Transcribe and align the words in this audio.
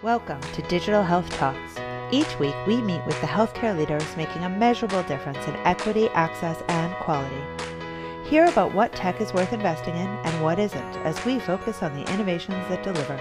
Welcome 0.00 0.40
to 0.52 0.62
Digital 0.62 1.02
Health 1.02 1.28
Talks. 1.30 1.74
Each 2.12 2.38
week, 2.38 2.54
we 2.68 2.80
meet 2.80 3.04
with 3.04 3.20
the 3.20 3.26
healthcare 3.26 3.76
leaders 3.76 4.16
making 4.16 4.44
a 4.44 4.48
measurable 4.48 5.02
difference 5.02 5.44
in 5.48 5.56
equity, 5.66 6.08
access, 6.10 6.62
and 6.68 6.94
quality. 7.02 7.42
Hear 8.22 8.44
about 8.44 8.72
what 8.72 8.94
tech 8.94 9.20
is 9.20 9.34
worth 9.34 9.52
investing 9.52 9.96
in 9.96 10.06
and 10.06 10.40
what 10.40 10.60
isn't 10.60 10.96
as 10.98 11.24
we 11.24 11.40
focus 11.40 11.82
on 11.82 11.94
the 11.94 12.08
innovations 12.12 12.64
that 12.68 12.84
deliver. 12.84 13.16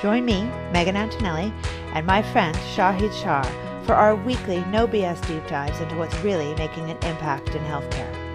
Join 0.00 0.24
me, 0.24 0.44
Megan 0.72 0.94
Antonelli, 0.94 1.52
and 1.94 2.06
my 2.06 2.22
friend 2.22 2.56
Shahid 2.76 3.12
Shah 3.20 3.42
for 3.82 3.94
our 3.94 4.14
weekly 4.14 4.64
No 4.66 4.86
BS 4.86 5.26
deep 5.26 5.48
dives 5.48 5.80
into 5.80 5.96
what's 5.96 6.16
really 6.20 6.54
making 6.54 6.92
an 6.92 6.98
impact 6.98 7.56
in 7.56 7.62
healthcare. 7.64 8.27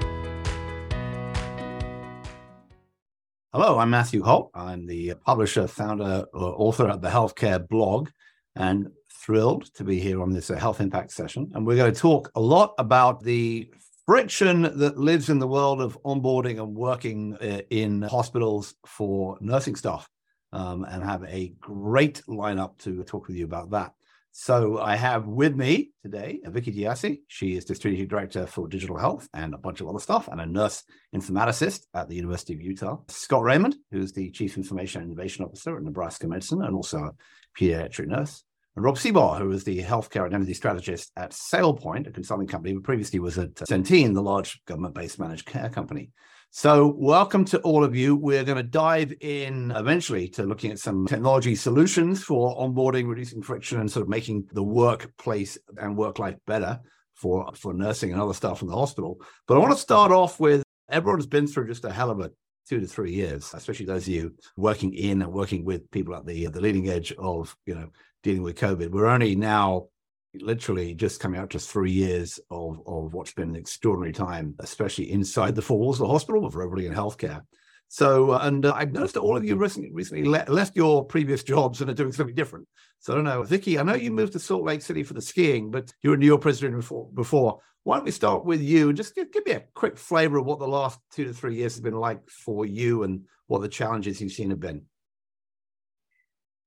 Hello, 3.55 3.77
I'm 3.77 3.91
Matthew 3.91 4.23
Holt. 4.23 4.49
I'm 4.55 4.87
the 4.87 5.13
publisher, 5.13 5.67
founder, 5.67 6.25
or 6.33 6.55
author 6.57 6.87
of 6.87 7.01
the 7.01 7.09
Healthcare 7.09 7.67
blog, 7.67 8.09
and 8.55 8.87
thrilled 9.13 9.71
to 9.75 9.83
be 9.83 9.99
here 9.99 10.23
on 10.23 10.31
this 10.31 10.49
uh, 10.49 10.55
health 10.55 10.81
impact 10.81 11.11
session. 11.11 11.51
And 11.53 11.63
we're 11.63 11.77
going 11.77 11.93
to 11.93 11.99
talk 11.99 12.31
a 12.33 12.41
lot 12.41 12.73
about 12.79 13.21
the 13.21 13.71
friction 14.07 14.63
that 14.63 14.97
lives 14.97 15.29
in 15.29 15.37
the 15.37 15.47
world 15.47 15.81
of 15.81 16.01
onboarding 16.01 16.63
and 16.63 16.73
working 16.73 17.35
uh, 17.35 17.61
in 17.69 18.01
hospitals 18.01 18.73
for 18.87 19.37
nursing 19.39 19.75
staff, 19.75 20.09
um, 20.51 20.83
and 20.85 21.03
have 21.03 21.23
a 21.25 21.53
great 21.59 22.23
lineup 22.27 22.79
to 22.79 23.03
talk 23.03 23.27
with 23.27 23.37
you 23.37 23.45
about 23.45 23.69
that. 23.69 23.93
So 24.35 24.79
I 24.79 24.95
have 24.95 25.27
with 25.27 25.55
me 25.55 25.91
today 26.01 26.39
Vicky 26.45 26.71
Tiase. 26.71 27.19
She 27.27 27.55
is 27.55 27.65
the 27.65 27.75
strategic 27.75 28.09
director 28.09 28.47
for 28.47 28.67
digital 28.67 28.97
health 28.97 29.29
and 29.35 29.53
a 29.53 29.59
bunch 29.59 29.79
of 29.79 29.87
other 29.87 29.99
stuff, 29.99 30.27
and 30.27 30.41
a 30.41 30.45
nurse 30.47 30.83
informaticist 31.15 31.81
at 31.93 32.09
the 32.09 32.15
University 32.15 32.55
of 32.55 32.61
Utah. 32.61 32.97
Scott 33.09 33.43
Raymond, 33.43 33.75
who's 33.91 34.11
the 34.11 34.31
chief 34.31 34.57
information 34.57 35.03
and 35.03 35.11
innovation 35.11 35.45
officer 35.45 35.77
at 35.77 35.83
Nebraska 35.83 36.27
Medicine, 36.27 36.63
and 36.63 36.75
also 36.75 36.97
a 36.97 37.11
pediatric 37.55 38.07
nurse. 38.07 38.43
And 38.75 38.83
Rob 38.83 38.95
Sebaugh, 38.95 39.37
who 39.37 39.51
is 39.51 39.65
the 39.65 39.83
healthcare 39.83 40.25
identity 40.25 40.55
strategist 40.55 41.11
at 41.15 41.29
SailPoint, 41.29 42.07
a 42.07 42.11
consulting 42.11 42.47
company, 42.47 42.73
but 42.73 42.83
previously 42.83 43.19
was 43.19 43.37
at 43.37 43.53
Centene, 43.53 44.15
the 44.15 44.23
large 44.23 44.65
government-based 44.65 45.19
managed 45.19 45.45
care 45.45 45.69
company. 45.69 46.09
So, 46.55 46.93
welcome 46.99 47.45
to 47.45 47.59
all 47.61 47.83
of 47.83 47.95
you. 47.95 48.15
We're 48.15 48.43
going 48.43 48.57
to 48.57 48.63
dive 48.63 49.11
in 49.21 49.71
eventually 49.71 50.27
to 50.29 50.43
looking 50.43 50.69
at 50.69 50.77
some 50.77 51.07
technology 51.07 51.55
solutions 51.55 52.23
for 52.23 52.55
onboarding, 52.55 53.09
reducing 53.09 53.41
friction, 53.41 53.79
and 53.79 53.91
sort 53.91 54.03
of 54.03 54.09
making 54.09 54.49
the 54.53 54.61
workplace 54.61 55.57
and 55.77 55.97
work 55.97 56.19
life 56.19 56.35
better 56.45 56.79
for, 57.15 57.49
for 57.55 57.73
nursing 57.73 58.11
and 58.11 58.21
other 58.21 58.35
staff 58.35 58.61
in 58.61 58.67
the 58.67 58.75
hospital. 58.75 59.19
But 59.47 59.55
I 59.55 59.61
want 59.61 59.71
to 59.73 59.79
start 59.79 60.11
off 60.11 60.39
with 60.39 60.61
everyone's 60.91 61.25
been 61.25 61.47
through 61.47 61.69
just 61.69 61.85
a 61.85 61.91
hell 61.91 62.11
of 62.11 62.19
a 62.19 62.29
two 62.69 62.79
to 62.79 62.85
three 62.85 63.13
years, 63.13 63.51
especially 63.55 63.87
those 63.87 64.07
of 64.07 64.13
you 64.13 64.35
working 64.55 64.93
in 64.93 65.23
and 65.23 65.33
working 65.33 65.65
with 65.65 65.89
people 65.89 66.13
at 66.13 66.27
the 66.27 66.45
the 66.45 66.61
leading 66.61 66.87
edge 66.87 67.11
of 67.17 67.57
you 67.65 67.73
know 67.73 67.89
dealing 68.21 68.43
with 68.43 68.59
COVID. 68.59 68.91
We're 68.91 69.07
only 69.07 69.35
now 69.35 69.87
literally 70.35 70.93
just 70.95 71.19
coming 71.19 71.39
out 71.39 71.51
to 71.51 71.59
three 71.59 71.91
years 71.91 72.39
of, 72.49 72.81
of 72.87 73.13
what's 73.13 73.33
been 73.33 73.49
an 73.49 73.55
extraordinary 73.55 74.13
time, 74.13 74.55
especially 74.59 75.11
inside 75.11 75.55
the 75.55 75.61
four 75.61 75.79
walls 75.79 75.99
of 75.99 76.07
the 76.07 76.13
hospital 76.13 76.49
for 76.49 76.63
everybody 76.63 76.87
in 76.87 76.93
healthcare. 76.93 77.41
So, 77.89 78.31
uh, 78.31 78.39
and 78.41 78.65
uh, 78.65 78.73
I've 78.75 78.91
noticed 78.91 79.13
that 79.13 79.19
all 79.19 79.37
of 79.37 79.45
you 79.45 79.55
recently, 79.55 79.91
recently 79.93 80.23
le- 80.23 80.45
left 80.47 80.75
your 80.75 81.05
previous 81.05 81.43
jobs 81.43 81.79
and 81.79 81.91
are 81.91 81.93
doing 81.93 82.11
something 82.11 82.33
different. 82.33 82.67
So 82.99 83.13
I 83.13 83.15
don't 83.17 83.25
know, 83.25 83.43
Vicky, 83.43 83.77
I 83.77 83.83
know 83.83 83.93
you 83.93 84.09
moved 84.09 84.33
to 84.33 84.39
Salt 84.39 84.63
Lake 84.63 84.81
City 84.81 85.03
for 85.03 85.13
the 85.13 85.21
skiing, 85.21 85.69
but 85.69 85.93
you 86.01 86.09
were 86.09 86.15
in 86.15 86.19
New 86.21 86.25
York 86.25 86.41
Presbyterian 86.41 86.79
before. 86.79 87.09
before. 87.13 87.59
Why 87.83 87.97
don't 87.97 88.05
we 88.05 88.11
start 88.11 88.45
with 88.45 88.61
you 88.61 88.87
and 88.87 88.97
just 88.97 89.13
give, 89.13 89.31
give 89.31 89.45
me 89.45 89.51
a 89.51 89.63
quick 89.75 89.97
flavor 89.97 90.37
of 90.37 90.45
what 90.45 90.57
the 90.57 90.67
last 90.67 90.99
two 91.11 91.25
to 91.25 91.33
three 91.33 91.55
years 91.55 91.73
has 91.73 91.81
been 91.81 91.93
like 91.93 92.27
for 92.29 92.65
you 92.65 93.03
and 93.03 93.25
what 93.47 93.61
the 93.61 93.67
challenges 93.67 94.21
you've 94.21 94.31
seen 94.31 94.51
have 94.51 94.59
been? 94.59 94.85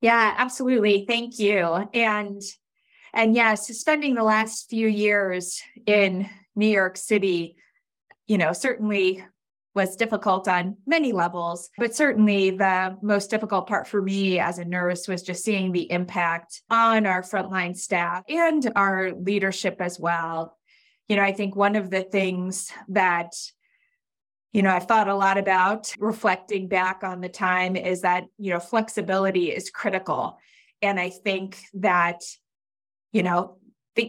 Yeah, 0.03 0.34
absolutely. 0.37 1.06
Thank 1.09 1.39
you. 1.39 1.64
And 1.94 2.42
and 3.17 3.34
yes, 3.34 3.67
spending 3.78 4.14
the 4.14 4.22
last 4.22 4.69
few 4.69 4.86
years 4.86 5.62
in 5.86 6.28
New 6.55 6.69
York 6.69 6.97
City, 6.97 7.56
you 8.27 8.36
know, 8.36 8.53
certainly 8.53 9.25
was 9.75 9.97
difficult 9.97 10.49
on 10.49 10.77
many 10.87 11.12
levels, 11.12 11.71
but 11.78 11.94
certainly 11.94 12.50
the 12.50 12.97
most 13.03 13.28
difficult 13.31 13.66
part 13.66 13.87
for 13.88 14.00
me 14.00 14.38
as 14.38 14.59
a 14.59 14.65
nurse 14.65 15.09
was 15.09 15.22
just 15.22 15.44
seeing 15.44 15.72
the 15.72 15.91
impact 15.91 16.62
on 16.71 17.06
our 17.06 17.22
frontline 17.22 17.76
staff 17.76 18.22
and 18.28 18.71
our 18.76 19.12
leadership 19.12 19.76
as 19.81 19.99
well. 19.99 20.56
You 21.09 21.16
know, 21.16 21.22
I 21.22 21.32
think 21.32 21.56
one 21.56 21.76
of 21.76 21.91
the 21.91 22.03
things 22.03 22.71
that 22.88 23.32
you 24.53 24.62
know, 24.62 24.71
I've 24.71 24.87
thought 24.87 25.09
a 25.09 25.15
lot 25.15 25.37
about 25.37 25.93
reflecting 25.99 26.66
back 26.66 27.05
on 27.05 27.21
the 27.21 27.28
time 27.28 27.76
is 27.76 28.00
that, 28.00 28.25
you 28.38 28.55
know, 28.55 28.59
flexibility 28.59 29.50
is 29.50 29.69
critical. 29.69 30.38
And 30.81 30.99
I 30.99 31.10
think 31.10 31.59
that 31.75 32.22
you 33.16 33.22
know, 33.22 33.56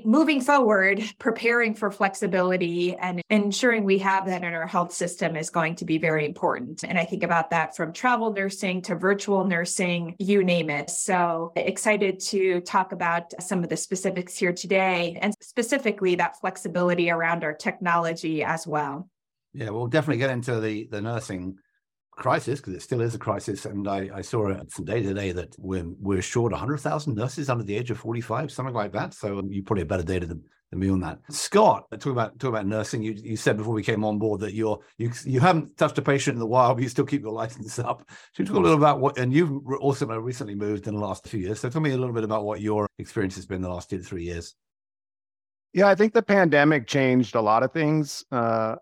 moving 0.04 0.42
forward, 0.42 1.02
preparing 1.18 1.74
for 1.74 1.90
flexibility 1.90 2.94
and 2.94 3.22
ensuring 3.30 3.86
we 3.86 4.00
have 4.00 4.26
that 4.26 4.44
in 4.44 4.54
our 4.54 4.68
health 4.68 4.92
system 4.92 5.38
is 5.38 5.50
going 5.50 5.76
to 5.76 5.86
be 5.86 5.98
very 5.98 6.26
important. 6.26 6.84
And 6.84 7.00
I 7.00 7.06
think 7.06 7.24
about 7.24 7.52
that 7.52 7.74
from 7.78 7.94
travel 7.94 8.34
nursing 8.34 8.82
to 8.84 8.96
virtual 8.96 9.46
nursing, 9.46 10.18
you 10.20 10.44
name 10.44 10.70
it. 10.70 10.90
So 10.90 11.54
excited 11.56 12.20
to 12.32 12.60
talk 12.60 12.92
about 12.92 13.32
some 13.42 13.64
of 13.64 13.70
the 13.70 13.78
specifics 13.78 14.38
here 14.38 14.52
today 14.52 15.18
and 15.22 15.34
specifically 15.40 16.16
that 16.16 16.38
flexibility 16.42 17.10
around 17.10 17.46
our 17.46 17.54
technology 17.54 18.44
as 18.44 18.68
well. 18.68 19.10
Yeah, 19.54 19.70
we'll 19.70 19.88
definitely 19.88 20.20
get 20.20 20.32
into 20.32 20.60
the 20.60 20.88
the 20.92 21.02
nursing 21.02 21.60
crisis 22.18 22.60
because 22.60 22.74
it 22.74 22.82
still 22.82 23.02
is 23.02 23.16
a 23.16 23.20
crisis. 23.20 23.66
And 23.66 23.88
I, 23.88 24.10
I 24.14 24.22
saw 24.22 24.54
some 24.70 24.86
data 24.86 25.08
today 25.10 25.32
that 25.32 25.56
we're, 25.58 25.86
we're 26.00 26.22
short 26.22 26.52
100,000 26.52 27.16
nurses 27.16 27.50
under 27.50 27.64
the 27.64 27.76
age 27.76 27.92
of 27.92 28.00
45, 28.00 28.52
something 28.52 28.76
like 28.76 28.92
that. 28.94 29.14
So 29.14 29.42
you 29.48 29.64
probably 29.64 29.82
have 29.82 29.88
better 29.88 30.04
data 30.04 30.26
than, 30.26 30.44
than 30.72 30.80
me 30.80 30.90
on 30.90 31.00
that. 31.02 31.20
Scott, 31.30 31.86
talk 31.92 32.08
about 32.08 32.38
talk 32.40 32.50
about 32.50 32.66
nursing. 32.66 33.02
You 33.02 33.14
you 33.14 33.38
said 33.38 33.56
before 33.56 33.74
we 33.74 33.84
came 33.84 34.04
on 34.04 34.18
board 34.18 34.42
that 34.42 34.54
you're 34.54 34.80
you 34.98 35.12
you 35.24 35.40
haven't 35.40 35.78
touched 35.78 35.98
a 35.98 36.02
patient 36.02 36.36
in 36.36 36.42
a 36.42 36.46
while, 36.46 36.74
but 36.74 36.84
you 36.84 36.90
still 36.90 37.06
keep 37.06 37.22
your 37.22 37.32
license 37.32 37.80
up. 37.80 38.10
So 38.34 38.44
talk 38.44 38.58
a 38.58 38.60
little 38.60 38.78
about 38.78 39.00
what, 39.00 39.18
and 39.18 39.32
you've 39.32 39.66
also 39.80 40.06
recently 40.08 40.56
moved 40.56 40.88
in 40.88 40.96
the 40.96 41.00
last 41.00 41.28
few 41.28 41.40
years. 41.40 41.60
So 41.60 41.70
tell 41.70 41.82
me 41.82 41.92
a 41.92 41.98
little 41.98 42.14
bit 42.14 42.24
about 42.24 42.44
what 42.44 42.60
your 42.60 42.88
experience 42.98 43.36
has 43.36 43.46
been 43.46 43.62
the 43.62 43.70
last 43.70 43.90
two 43.90 44.00
to 44.00 44.04
three 44.04 44.24
years. 44.24 44.56
Yeah, 45.74 45.88
I 45.88 45.96
think 45.96 46.14
the 46.14 46.24
pandemic 46.24 46.88
changed 46.88 47.36
a 47.36 47.42
lot 47.42 47.62
of 47.62 47.72
things. 47.72 48.26
Uh, 48.32 48.78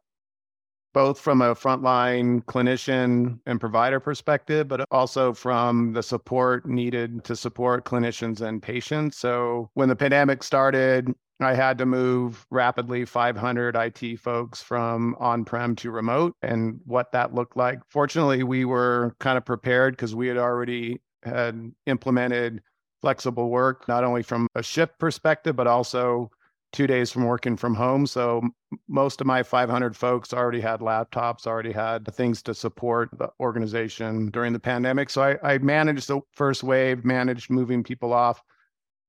both 0.95 1.19
from 1.19 1.41
a 1.41 1.53
frontline 1.53 2.41
clinician 2.45 3.38
and 3.45 3.59
provider 3.59 4.00
perspective, 4.00 4.66
but 4.69 4.88
also 4.91 5.33
from 5.33 5.91
the 5.91 6.01
support 6.01 6.66
needed 6.66 7.22
to 7.25 7.35
support 7.35 7.83
clinicians 7.83 8.39
and 8.39 8.63
patients. 8.63 9.17
So 9.17 9.69
when 9.73 9.89
the 9.89 9.95
pandemic 9.95 10.41
started, 10.41 11.13
I 11.41 11.53
had 11.53 11.78
to 11.79 11.85
move 11.85 12.47
rapidly 12.50 13.03
500 13.03 13.75
IT 13.75 14.22
folks 14.22 14.61
from 14.61 15.17
on 15.19 15.44
prem 15.44 15.75
to 15.78 15.91
remote 15.91 16.34
and 16.41 16.79
what 16.85 17.11
that 17.11 17.34
looked 17.34 17.57
like. 17.57 17.79
Fortunately, 17.89 18.44
we 18.44 18.63
were 18.63 19.17
kind 19.19 19.38
of 19.38 19.44
prepared 19.44 19.97
because 19.97 20.16
we 20.16 20.29
had 20.29 20.38
already 20.38 21.01
had 21.23 21.73
implemented 21.88 22.61
flexible 23.01 23.50
work, 23.50 23.85
not 23.89 24.05
only 24.05 24.23
from 24.23 24.47
a 24.55 24.63
shift 24.63 24.97
perspective, 24.97 25.57
but 25.57 25.67
also 25.67 26.31
two 26.75 26.88
days 26.88 27.09
from 27.09 27.24
working 27.24 27.56
from 27.56 27.74
home. 27.74 28.06
So 28.06 28.41
most 28.88 29.22
of 29.22 29.28
my 29.28 29.41
500 29.41 29.96
folks 29.96 30.34
already 30.34 30.59
had 30.59 30.81
laptops, 30.81 31.47
already 31.47 31.72
had 31.72 32.13
things 32.13 32.41
to 32.44 32.53
support 32.53 33.09
the 33.18 33.30
organization 33.40 34.30
during 34.30 34.52
the 34.52 34.59
pandemic. 34.59 35.09
So 35.09 35.24
I, 35.24 35.53
I 35.53 35.58
managed 35.59 36.09
the 36.09 36.19
first 36.34 36.64
wave, 36.64 37.06
managed 37.06 37.50
moving 37.50 37.81
people 37.81 38.12
off. 38.12 38.44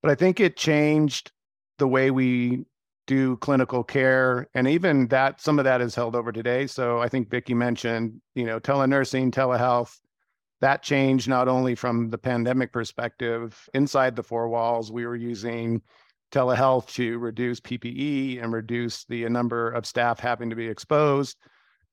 But 0.01 0.13
I 0.13 0.15
think 0.15 0.39
it 0.39 0.57
changed 0.57 1.33
the 1.79 1.89
way 1.89 2.13
we 2.13 2.65
do 3.09 3.37
clinical 3.39 3.83
care. 3.83 4.49
And 4.55 4.69
even 4.69 5.09
that, 5.09 5.41
some 5.41 5.59
of 5.59 5.65
that 5.65 5.81
is 5.81 5.95
held 5.95 6.15
over 6.15 6.31
today. 6.31 6.69
So 6.69 7.01
I 7.01 7.09
think 7.09 7.31
Vicky 7.31 7.55
mentioned, 7.55 8.21
you 8.35 8.45
know, 8.45 8.61
telenursing, 8.61 9.33
telehealth. 9.33 9.99
That 10.61 10.83
changed 10.83 11.29
not 11.29 11.49
only 11.49 11.75
from 11.75 12.11
the 12.11 12.19
pandemic 12.19 12.73
perspective 12.73 13.69
inside 13.75 14.17
the 14.17 14.23
four 14.23 14.49
walls, 14.49 14.91
we 14.91 15.05
were 15.05 15.17
using 15.17 15.83
telehealth 16.33 16.93
to 16.95 17.19
reduce 17.19 17.61
PPE 17.61 18.43
and 18.43 18.53
reduce 18.53 19.05
the 19.05 19.29
number 19.29 19.71
of 19.71 19.87
staff 19.87 20.21
having 20.21 20.51
to 20.51 20.57
be 20.57 20.67
exposed 20.67 21.37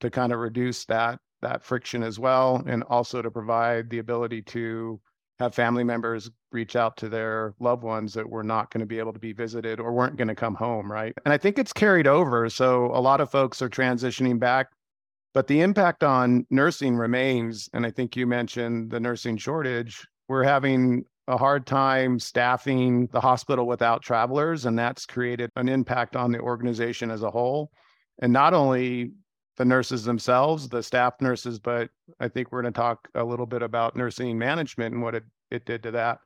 to 0.00 0.10
kind 0.10 0.32
of 0.32 0.38
reduce 0.38 0.84
that 0.86 1.18
that 1.42 1.62
friction 1.62 2.02
as 2.02 2.18
well 2.18 2.62
and 2.66 2.82
also 2.84 3.20
to 3.20 3.30
provide 3.30 3.90
the 3.90 3.98
ability 3.98 4.40
to 4.40 4.98
have 5.38 5.54
family 5.54 5.84
members 5.84 6.30
reach 6.52 6.74
out 6.74 6.96
to 6.96 7.08
their 7.08 7.54
loved 7.60 7.82
ones 7.82 8.14
that 8.14 8.28
were 8.28 8.42
not 8.42 8.70
going 8.70 8.80
to 8.80 8.86
be 8.86 8.98
able 8.98 9.12
to 9.12 9.18
be 9.18 9.32
visited 9.32 9.78
or 9.78 9.92
weren't 9.92 10.16
going 10.16 10.28
to 10.28 10.34
come 10.34 10.54
home 10.54 10.90
right? 10.90 11.12
And 11.24 11.32
i 11.32 11.38
think 11.38 11.58
it's 11.58 11.72
carried 11.72 12.06
over 12.06 12.48
so 12.48 12.86
a 12.94 13.00
lot 13.00 13.20
of 13.20 13.30
folks 13.30 13.60
are 13.60 13.68
transitioning 13.68 14.38
back 14.38 14.68
but 15.34 15.46
the 15.46 15.60
impact 15.60 16.02
on 16.02 16.46
nursing 16.50 16.96
remains 16.96 17.68
and 17.74 17.84
i 17.84 17.90
think 17.90 18.16
you 18.16 18.26
mentioned 18.26 18.90
the 18.90 19.00
nursing 19.00 19.36
shortage. 19.36 20.06
We're 20.28 20.44
having 20.44 21.04
a 21.26 21.36
hard 21.36 21.66
time 21.66 22.18
staffing 22.18 23.06
the 23.08 23.20
hospital 23.20 23.66
without 23.66 24.02
travelers, 24.02 24.66
and 24.66 24.78
that's 24.78 25.06
created 25.06 25.50
an 25.56 25.68
impact 25.68 26.16
on 26.16 26.32
the 26.32 26.40
organization 26.40 27.10
as 27.10 27.22
a 27.22 27.30
whole. 27.30 27.70
And 28.20 28.32
not 28.32 28.54
only 28.54 29.12
the 29.56 29.64
nurses 29.64 30.04
themselves, 30.04 30.68
the 30.68 30.82
staff 30.82 31.14
nurses, 31.20 31.58
but 31.58 31.90
I 32.20 32.28
think 32.28 32.50
we're 32.50 32.62
going 32.62 32.72
to 32.72 32.78
talk 32.78 33.08
a 33.14 33.24
little 33.24 33.46
bit 33.46 33.62
about 33.62 33.96
nursing 33.96 34.38
management 34.38 34.94
and 34.94 35.02
what 35.02 35.14
it, 35.14 35.24
it 35.50 35.64
did 35.64 35.82
to 35.84 35.92
that. 35.92 36.18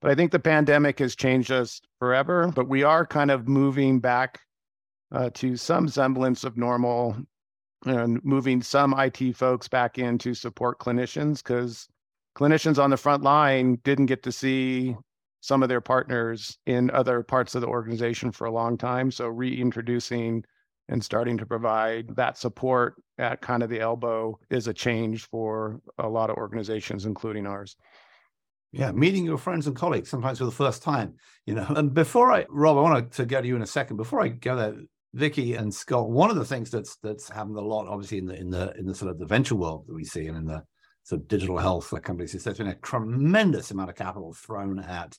But 0.00 0.10
I 0.10 0.14
think 0.14 0.32
the 0.32 0.40
pandemic 0.40 0.98
has 0.98 1.14
changed 1.14 1.52
us 1.52 1.80
forever, 1.98 2.50
but 2.54 2.68
we 2.68 2.82
are 2.82 3.06
kind 3.06 3.30
of 3.30 3.48
moving 3.48 4.00
back 4.00 4.40
uh, 5.12 5.30
to 5.34 5.56
some 5.56 5.88
semblance 5.88 6.42
of 6.42 6.56
normal 6.56 7.16
and 7.86 8.24
moving 8.24 8.62
some 8.62 8.94
IT 8.98 9.36
folks 9.36 9.68
back 9.68 9.98
in 9.98 10.18
to 10.18 10.34
support 10.34 10.78
clinicians 10.78 11.38
because 11.38 11.88
clinicians 12.36 12.82
on 12.82 12.90
the 12.90 12.96
front 12.96 13.22
line 13.22 13.78
didn't 13.84 14.06
get 14.06 14.22
to 14.24 14.32
see 14.32 14.96
some 15.40 15.62
of 15.62 15.68
their 15.68 15.80
partners 15.80 16.56
in 16.66 16.90
other 16.90 17.22
parts 17.22 17.54
of 17.54 17.60
the 17.60 17.66
organization 17.66 18.30
for 18.30 18.46
a 18.46 18.52
long 18.52 18.78
time. 18.78 19.10
So 19.10 19.26
reintroducing 19.26 20.44
and 20.88 21.04
starting 21.04 21.38
to 21.38 21.46
provide 21.46 22.14
that 22.16 22.38
support 22.38 22.94
at 23.18 23.40
kind 23.40 23.62
of 23.62 23.68
the 23.68 23.80
elbow 23.80 24.38
is 24.50 24.68
a 24.68 24.74
change 24.74 25.26
for 25.28 25.80
a 25.98 26.08
lot 26.08 26.30
of 26.30 26.36
organizations, 26.36 27.06
including 27.06 27.46
ours. 27.46 27.76
Yeah, 28.72 28.92
meeting 28.92 29.24
your 29.24 29.36
friends 29.36 29.66
and 29.66 29.76
colleagues 29.76 30.08
sometimes 30.08 30.38
for 30.38 30.44
the 30.46 30.50
first 30.50 30.82
time, 30.82 31.16
you 31.44 31.54
know. 31.54 31.66
And 31.68 31.92
before 31.92 32.32
I, 32.32 32.46
Rob, 32.48 32.78
I 32.78 32.80
want 32.80 33.12
to 33.12 33.26
go 33.26 33.40
to 33.40 33.46
you 33.46 33.56
in 33.56 33.62
a 33.62 33.66
second. 33.66 33.96
Before 33.96 34.22
I 34.22 34.28
go 34.28 34.56
there, 34.56 34.76
Vicky 35.12 35.54
and 35.54 35.74
Scott, 35.74 36.08
one 36.08 36.30
of 36.30 36.36
the 36.36 36.44
things 36.44 36.70
that's 36.70 36.96
that's 37.02 37.28
happened 37.28 37.58
a 37.58 37.60
lot, 37.60 37.86
obviously 37.86 38.18
in 38.18 38.26
the 38.26 38.34
in 38.34 38.48
the 38.48 38.72
in 38.78 38.86
the 38.86 38.94
sort 38.94 39.10
of 39.10 39.18
the 39.18 39.26
venture 39.26 39.56
world 39.56 39.84
that 39.86 39.94
we 39.94 40.04
see 40.04 40.26
and 40.26 40.38
in 40.38 40.46
the 40.46 40.62
sort 41.04 41.20
of 41.20 41.28
digital 41.28 41.58
health 41.58 41.92
companies, 42.02 42.32
there's 42.32 42.58
been 42.58 42.68
a 42.68 42.74
tremendous 42.76 43.70
amount 43.70 43.90
of 43.90 43.96
capital 43.96 44.32
thrown 44.32 44.78
at 44.78 45.16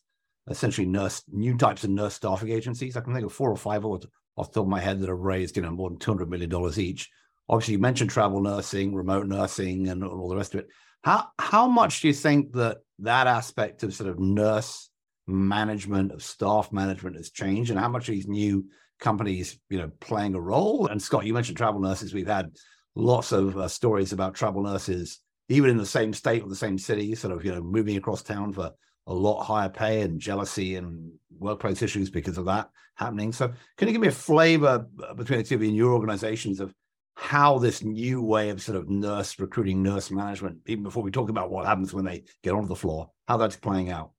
essentially 0.50 0.88
nurse 0.88 1.24
new 1.31 1.57
types 1.57 1.83
of 1.83 1.89
nurse 1.89 2.15
staffing 2.15 2.50
agencies. 2.50 2.97
I 2.97 3.01
can 3.01 3.13
think 3.13 3.25
of 3.25 3.33
four 3.33 3.50
or 3.50 3.57
five 3.57 3.85
off 3.85 4.01
the 4.01 4.07
top 4.38 4.57
of 4.57 4.68
my 4.68 4.80
head 4.80 5.00
that 5.00 5.09
have 5.09 5.19
raised, 5.19 5.56
you 5.56 5.63
know, 5.63 5.71
more 5.71 5.89
than 5.89 6.00
two 6.00 6.12
hundred 6.12 6.30
million 6.30 6.50
dollars 6.50 6.80
each. 6.80 7.09
Obviously, 7.50 7.74
you 7.74 7.80
mentioned 7.80 8.09
travel 8.09 8.41
nursing, 8.41 8.95
remote 8.95 9.27
nursing, 9.27 9.89
and 9.89 10.03
all 10.03 10.30
the 10.30 10.35
rest 10.35 10.53
of 10.53 10.62
it. 10.62 10.68
How 11.03 11.27
how 11.38 11.68
much 11.68 12.01
do 12.01 12.07
you 12.07 12.13
think 12.13 12.53
that 12.53 12.77
that 13.00 13.27
aspect 13.27 13.83
of 13.83 13.94
sort 13.94 14.09
of 14.09 14.19
nurse 14.19 14.89
management 15.27 16.12
of 16.12 16.24
staff 16.24 16.71
management 16.71 17.18
has 17.18 17.30
changed, 17.31 17.71
and 17.71 17.80
how 17.80 17.89
much 17.89 18.07
are 18.07 18.13
these 18.13 18.27
new 18.27 18.65
companies, 19.00 19.59
you 19.69 19.77
know, 19.77 19.91
playing 20.00 20.35
a 20.35 20.41
role? 20.41 20.88
And 20.88 21.01
Scott, 21.01 21.25
you 21.25 21.33
mentioned 21.33 21.57
travel 21.57 21.81
nurses. 21.81 22.13
We've 22.13 22.25
had 22.27 22.56
lots 22.95 23.31
of 23.31 23.57
uh, 23.57 23.68
stories 23.68 24.13
about 24.13 24.35
travel 24.35 24.63
nurses, 24.63 25.19
even 25.50 25.69
in 25.69 25.78
the 25.78 25.86
same 25.86 26.13
state 26.13 26.44
or 26.44 26.50
the 26.50 26.56
same 26.56 26.78
city, 26.78 27.16
sort 27.16 27.34
of 27.34 27.44
you 27.45 27.54
know 27.54 27.62
moving 27.62 27.98
across 27.98 28.22
town 28.22 28.54
for 28.54 28.72
a 29.07 29.13
lot 29.13 29.44
higher 29.44 29.69
pay 29.69 30.01
and 30.01 30.19
jealousy 30.19 30.75
and 30.75 31.12
workplace 31.38 31.81
issues 31.81 32.10
because 32.10 32.38
of 32.38 32.45
that 32.45 32.69
happening. 32.95 33.31
So, 33.31 33.51
can 33.78 33.88
you 33.88 33.94
give 33.94 34.01
me 34.01 34.07
a 34.07 34.12
flavor 34.12 34.88
uh, 35.04 35.13
between 35.13 35.40
the 35.40 35.45
two 35.45 35.56
of 35.56 35.62
you 35.62 35.69
in 35.69 35.75
your 35.75 35.94
organizations 35.94 36.60
of 36.60 36.74
how 37.16 37.60
this 37.60 37.84
new 37.84 38.22
way 38.22 38.50
of 38.50 38.62
sort 38.62 38.78
of 38.78 38.90
nurse 38.90 39.38
recruiting, 39.40 39.84
nurse 39.84 40.10
management, 40.10 40.57
even 40.66 40.84
before 40.84 41.04
we 41.04 41.12
talk 41.12 41.30
about 41.30 41.51
what 41.51 41.66
happens 41.66 41.94
when 41.94 42.06
they 42.06 42.24
get 42.42 42.54
onto 42.54 42.68
the 42.68 42.75
floor, 42.75 43.10
how 43.28 43.38
that's 43.38 43.56
playing 43.56 43.90
out. 43.90 44.12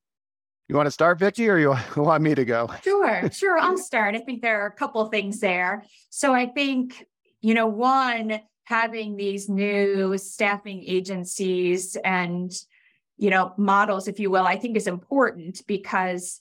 You 0.69 0.77
want 0.77 0.87
to 0.87 0.93
start, 0.93 1.19
Vicky, 1.19 1.49
or 1.49 1.59
you 1.59 1.75
want 1.97 2.23
me 2.23 2.35
to 2.35 2.45
go? 2.45 2.71
Sure, 2.83 3.31
sure. 3.33 3.59
I'll 3.59 3.77
start. 3.77 4.15
I 4.15 4.21
think 4.21 4.43
there 4.43 4.63
are 4.63 4.67
a 4.67 4.73
couple 4.73 5.05
things 5.07 5.41
there. 5.41 5.85
So 6.11 6.33
I 6.33 6.47
think, 6.47 7.07
you 7.41 7.55
know, 7.55 7.67
one, 7.67 8.41
having 8.65 9.17
these 9.17 9.49
new 9.49 10.17
staffing 10.19 10.83
agencies 10.87 11.97
and, 12.05 12.53
you 13.17 13.31
know, 13.31 13.53
models, 13.57 14.09
if 14.09 14.19
you 14.19 14.31
will, 14.31 14.45
I 14.45 14.57
think 14.57 14.77
is 14.77 14.87
important 14.87 15.63
because 15.67 16.41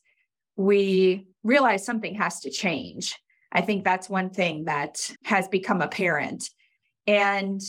we 0.55 1.27
realize 1.43 1.85
something 1.85 2.15
has 2.15 2.39
to 2.41 2.49
change. 2.49 3.19
I 3.51 3.61
think 3.61 3.83
that's 3.83 4.09
one 4.09 4.29
thing 4.29 4.65
that 4.65 5.11
has 5.23 5.47
become 5.47 5.81
apparent. 5.81 6.49
And 7.05 7.61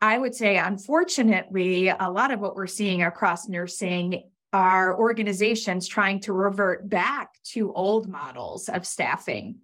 I 0.00 0.18
would 0.18 0.34
say, 0.34 0.58
unfortunately, 0.58 1.88
a 1.88 2.10
lot 2.10 2.30
of 2.30 2.40
what 2.40 2.54
we're 2.54 2.66
seeing 2.66 3.02
across 3.02 3.48
nursing 3.48 4.24
are 4.52 4.98
organizations 4.98 5.88
trying 5.88 6.20
to 6.20 6.32
revert 6.32 6.88
back 6.88 7.30
to 7.44 7.72
old 7.72 8.08
models 8.08 8.68
of 8.68 8.86
staffing. 8.86 9.56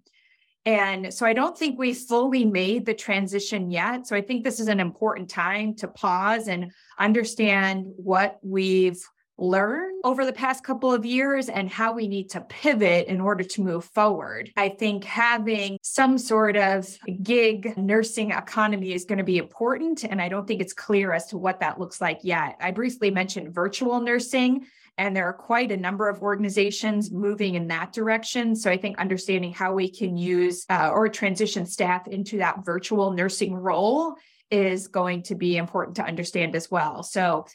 And 0.65 1.13
so 1.13 1.25
I 1.25 1.33
don't 1.33 1.57
think 1.57 1.77
we 1.77 1.93
fully 1.93 2.45
made 2.45 2.85
the 2.85 2.93
transition 2.93 3.69
yet. 3.69 4.07
So 4.07 4.15
I 4.15 4.21
think 4.21 4.43
this 4.43 4.59
is 4.59 4.69
an 4.69 4.79
important 4.79 5.29
time 5.29 5.75
to 5.75 5.87
pause 5.87 6.47
and 6.47 6.71
understand 6.97 7.87
what 7.97 8.39
we've 8.41 9.01
learned 9.37 9.99
over 10.03 10.25
the 10.25 10.33
past 10.33 10.63
couple 10.63 10.93
of 10.93 11.05
years 11.05 11.49
and 11.49 11.69
how 11.69 11.93
we 11.93 12.07
need 12.07 12.29
to 12.29 12.41
pivot 12.41 13.07
in 13.07 13.19
order 13.19 13.43
to 13.43 13.63
move 13.63 13.83
forward. 13.85 14.51
I 14.55 14.69
think 14.69 15.03
having 15.03 15.77
some 15.81 16.17
sort 16.17 16.55
of 16.55 16.87
gig 17.21 17.75
nursing 17.75 18.31
economy 18.31 18.93
is 18.93 19.05
going 19.05 19.17
to 19.17 19.23
be 19.23 19.37
important. 19.37 20.03
And 20.03 20.21
I 20.21 20.29
don't 20.29 20.47
think 20.47 20.61
it's 20.61 20.73
clear 20.73 21.13
as 21.13 21.27
to 21.27 21.37
what 21.37 21.59
that 21.61 21.79
looks 21.79 21.99
like 21.99 22.19
yet. 22.23 22.57
I 22.61 22.71
briefly 22.71 23.11
mentioned 23.11 23.53
virtual 23.53 23.99
nursing. 23.99 24.67
And 24.97 25.15
there 25.15 25.25
are 25.25 25.33
quite 25.33 25.71
a 25.71 25.77
number 25.77 26.07
of 26.07 26.21
organizations 26.21 27.11
moving 27.11 27.55
in 27.55 27.67
that 27.69 27.93
direction. 27.93 28.55
So 28.55 28.69
I 28.69 28.77
think 28.77 28.99
understanding 28.99 29.51
how 29.51 29.73
we 29.73 29.89
can 29.89 30.15
use 30.15 30.65
uh, 30.69 30.89
or 30.89 31.09
transition 31.09 31.65
staff 31.65 32.07
into 32.07 32.37
that 32.37 32.63
virtual 32.63 33.11
nursing 33.11 33.55
role 33.55 34.15
is 34.51 34.87
going 34.87 35.23
to 35.23 35.35
be 35.35 35.57
important 35.57 35.95
to 35.95 36.03
understand 36.03 36.55
as 36.55 36.69
well. 36.69 37.01
So 37.01 37.47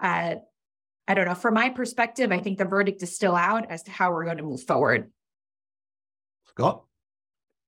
uh, 0.00 0.34
I 1.08 1.14
don't 1.14 1.26
know. 1.26 1.34
From 1.34 1.54
my 1.54 1.70
perspective, 1.70 2.30
I 2.30 2.38
think 2.40 2.58
the 2.58 2.66
verdict 2.66 3.02
is 3.02 3.14
still 3.14 3.34
out 3.34 3.70
as 3.70 3.82
to 3.84 3.90
how 3.90 4.12
we're 4.12 4.24
going 4.24 4.36
to 4.36 4.42
move 4.42 4.62
forward. 4.62 5.10
Scott? 6.48 6.84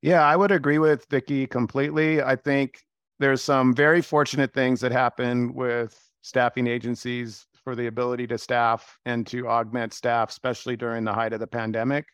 Yeah, 0.03 0.23
I 0.23 0.37
would 0.37 0.53
agree 0.53 0.79
with 0.79 1.07
Vicky 1.09 1.47
completely. 1.47 2.21
I 2.23 2.37
think 2.37 2.83
there's 3.19 3.41
some 3.41 3.75
very 3.75 4.03
fortunate 4.03 4.53
things 4.53 4.81
that 4.83 4.93
happen 4.93 5.55
with 5.55 5.99
staffing 6.21 6.67
agencies 6.67 7.47
for 7.65 7.75
the 7.75 7.87
ability 7.87 8.27
to 8.29 8.39
staff 8.39 8.99
and 9.07 9.27
to 9.27 9.49
augment 9.49 9.93
staff, 9.93 10.31
especially 10.31 10.77
during 10.77 11.03
the 11.03 11.13
height 11.13 11.33
of 11.33 11.41
the 11.41 11.47
pandemic. 11.47 12.05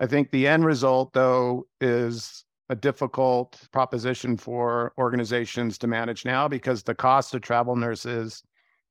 I 0.00 0.06
think 0.06 0.30
the 0.30 0.48
end 0.48 0.64
result, 0.64 1.12
though, 1.12 1.66
is 1.80 2.44
a 2.68 2.74
difficult 2.74 3.60
proposition 3.72 4.36
for 4.36 4.92
organizations 4.98 5.78
to 5.78 5.86
manage 5.86 6.24
now 6.24 6.48
because 6.48 6.82
the 6.82 6.94
cost 6.94 7.34
of 7.34 7.42
travel 7.42 7.76
nurses 7.76 8.42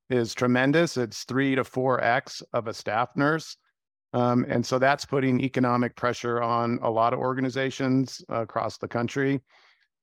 is 0.09 0.33
tremendous. 0.33 0.95
It's 0.95 1.24
three 1.24 1.56
to 1.56 1.63
four 1.63 2.01
X 2.03 2.41
of 2.53 2.68
a 2.68 2.74
staff 2.74 3.09
nurse. 3.15 3.57
Um, 4.13 4.45
and 4.47 4.65
so 4.65 4.77
that's 4.77 5.06
putting 5.06 5.41
economic 5.41 5.95
pressure 5.95 6.41
on 6.41 6.80
a 6.83 6.89
lot 6.89 7.13
of 7.13 7.19
organizations 7.19 8.24
across 8.30 8.77
the 8.77 8.88
country. 8.88 9.41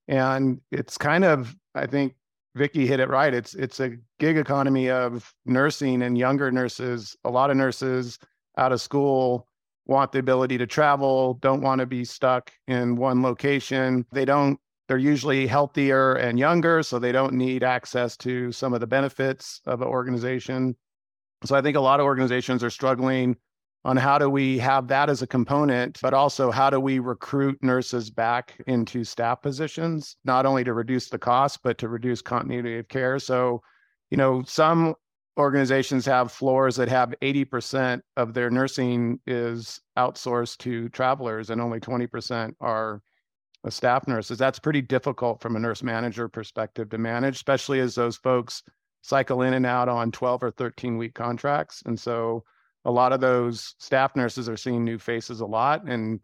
And 0.09 0.61
it's 0.73 0.99
kind 0.99 1.25
of, 1.25 1.55
I 1.75 1.87
think 1.87 2.15
Vicky 2.55 2.87
hit 2.87 3.01
it 3.01 3.09
right. 3.09 3.33
It's 3.33 3.55
it's 3.55 3.81
a 3.81 3.97
gig 4.19 4.37
economy 4.37 4.91
of 4.91 5.33
nursing 5.47 6.03
and 6.03 6.19
younger 6.19 6.51
nurses. 6.51 7.17
A 7.25 7.31
lot 7.31 7.51
of 7.51 7.57
nurses 7.57 8.19
out 8.57 8.73
of 8.73 8.81
school 8.81 9.47
want 9.87 10.13
the 10.13 10.19
ability 10.19 10.59
to 10.59 10.67
travel, 10.67 11.35
don't 11.35 11.63
want 11.63 11.81
to 11.81 11.87
be 11.87 12.05
stuck 12.05 12.53
in 12.67 12.97
one 12.97 13.23
location. 13.23 14.07
They 14.13 14.25
don't 14.25 14.59
they're 14.89 14.99
usually 14.99 15.47
healthier 15.47 16.15
and 16.15 16.37
younger, 16.37 16.83
so 16.83 16.99
they 16.99 17.13
don't 17.13 17.35
need 17.35 17.63
access 17.63 18.17
to 18.19 18.51
some 18.51 18.75
of 18.75 18.81
the 18.81 18.89
benefits 18.89 19.61
of 19.67 19.83
an 19.83 19.89
organization. 19.89 20.75
So 21.45 21.55
I 21.55 21.63
think 21.63 21.77
a 21.77 21.81
lot 21.81 22.01
of 22.01 22.07
organizations 22.07 22.65
are 22.65 22.71
struggling 22.71 23.37
on 23.85 23.97
how 23.97 24.19
do 24.19 24.29
we 24.29 24.59
have 24.59 24.89
that 24.89 25.09
as 25.09 25.23
a 25.23 25.27
component, 25.27 25.99
but 26.03 26.13
also 26.13 26.51
how 26.51 26.69
do 26.69 26.79
we 26.79 26.99
recruit 26.99 27.59
nurses 27.63 28.11
back 28.11 28.55
into 28.67 29.05
staff 29.05 29.41
positions, 29.41 30.17
not 30.25 30.45
only 30.45 30.65
to 30.65 30.75
reduce 30.75 31.09
the 31.09 31.19
cost, 31.19 31.61
but 31.63 31.79
to 31.79 31.89
reduce 31.89 32.21
continuity 32.21 32.79
of 32.79 32.89
care. 32.89 33.19
So, 33.19 33.63
you 34.11 34.19
know, 34.19 34.43
some 34.47 34.95
organizations 35.39 36.05
have 36.05 36.31
floors 36.31 36.77
that 36.77 36.89
have 36.89 37.15
80% 37.23 38.01
of 38.17 38.35
their 38.35 38.51
nursing 38.51 39.19
is 39.27 39.81
outsourced 39.97 40.59
to 40.59 40.91
travelers 40.91 41.49
and 41.49 41.61
only 41.61 41.81
20% 41.81 42.53
are 42.61 43.01
staff 43.69 44.07
nurses. 44.07 44.37
That's 44.39 44.59
pretty 44.59 44.83
difficult 44.83 45.41
from 45.41 45.57
a 45.57 45.61
nurse 45.61 45.83
manager 45.83 46.29
perspective 46.29 46.91
to 46.91 46.99
manage, 46.99 47.37
especially 47.37 47.81
as 47.81 47.95
those 47.95 48.17
folks 48.17 48.63
cycle 49.03 49.41
in 49.41 49.55
and 49.55 49.65
out 49.65 49.89
on 49.89 50.13
12 50.13 50.43
or 50.43 50.51
13 50.51 50.99
week 50.99 51.15
contracts. 51.15 51.83
And 51.87 51.99
so 51.99 52.45
a 52.85 52.91
lot 52.91 53.13
of 53.13 53.21
those 53.21 53.75
staff 53.79 54.17
nurses 54.17 54.49
are 54.49 54.57
seeing 54.57 54.85
new 54.85 54.99
faces 54.99 55.41
a 55.41 55.47
lot 55.47 55.85
and 55.89 56.21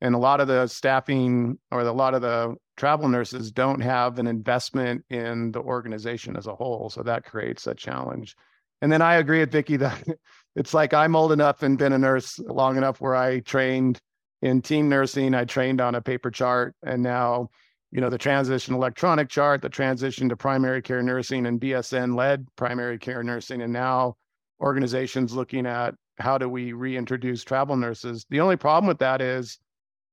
and 0.00 0.14
a 0.14 0.18
lot 0.18 0.40
of 0.40 0.46
the 0.46 0.66
staffing 0.68 1.58
or 1.72 1.80
a 1.80 1.92
lot 1.92 2.14
of 2.14 2.22
the 2.22 2.54
travel 2.76 3.08
nurses 3.08 3.50
don't 3.50 3.80
have 3.80 4.18
an 4.18 4.28
investment 4.28 5.04
in 5.10 5.50
the 5.50 5.60
organization 5.60 6.36
as 6.36 6.46
a 6.46 6.54
whole 6.54 6.88
so 6.88 7.02
that 7.02 7.24
creates 7.24 7.66
a 7.66 7.74
challenge. 7.74 8.36
And 8.80 8.92
then 8.92 9.02
i 9.02 9.16
agree 9.16 9.40
with 9.40 9.50
vicki 9.50 9.76
that 9.78 10.02
it's 10.56 10.72
like 10.72 10.94
i'm 10.94 11.16
old 11.16 11.32
enough 11.32 11.62
and 11.62 11.76
been 11.76 11.92
a 11.92 11.98
nurse 11.98 12.38
long 12.38 12.76
enough 12.76 13.00
where 13.00 13.16
i 13.16 13.40
trained 13.40 14.00
in 14.42 14.62
team 14.62 14.88
nursing, 14.88 15.34
I 15.34 15.44
trained 15.44 15.80
on 15.80 15.94
a 15.94 16.00
paper 16.00 16.30
chart, 16.30 16.74
and 16.82 17.02
now, 17.02 17.50
you 17.90 18.00
know, 18.00 18.10
the 18.10 18.18
transition 18.18 18.74
electronic 18.74 19.28
chart, 19.28 19.62
the 19.62 19.68
transition 19.68 20.28
to 20.28 20.36
primary 20.36 20.82
care 20.82 21.02
nursing 21.02 21.46
and 21.46 21.60
BSN 21.60 22.16
led 22.16 22.46
primary 22.56 22.98
care 22.98 23.22
nursing, 23.22 23.62
and 23.62 23.72
now 23.72 24.16
organizations 24.60 25.34
looking 25.34 25.66
at 25.66 25.94
how 26.18 26.38
do 26.38 26.48
we 26.48 26.72
reintroduce 26.72 27.44
travel 27.44 27.76
nurses. 27.76 28.26
The 28.30 28.40
only 28.40 28.56
problem 28.56 28.88
with 28.88 28.98
that 28.98 29.20
is, 29.20 29.58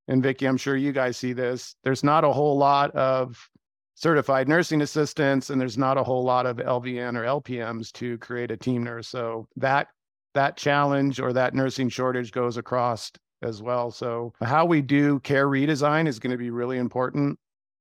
and 0.07 0.21
Vicky, 0.21 0.45
I'm 0.45 0.57
sure 0.57 0.75
you 0.75 0.91
guys 0.91 1.17
see 1.17 1.33
this, 1.33 1.75
there's 1.83 2.03
not 2.03 2.23
a 2.23 2.31
whole 2.31 2.57
lot 2.57 2.91
of 2.91 3.49
certified 3.95 4.47
nursing 4.47 4.81
assistants 4.81 5.49
and 5.49 5.59
there's 5.59 5.77
not 5.77 5.97
a 5.97 6.03
whole 6.03 6.23
lot 6.23 6.45
of 6.45 6.57
LVN 6.57 7.17
or 7.17 7.41
LPNs 7.41 7.91
to 7.93 8.17
create 8.19 8.51
a 8.51 8.57
team 8.57 8.83
nurse. 8.83 9.07
So 9.07 9.47
that 9.55 9.87
that 10.33 10.57
challenge 10.57 11.19
or 11.19 11.33
that 11.33 11.53
nursing 11.53 11.89
shortage 11.89 12.31
goes 12.31 12.57
across 12.57 13.11
as 13.41 13.61
well. 13.61 13.89
So 13.89 14.33
how 14.41 14.65
we 14.65 14.81
do 14.81 15.19
care 15.21 15.47
redesign 15.47 16.07
is 16.07 16.19
going 16.19 16.31
to 16.31 16.37
be 16.37 16.49
really 16.49 16.77
important. 16.77 17.39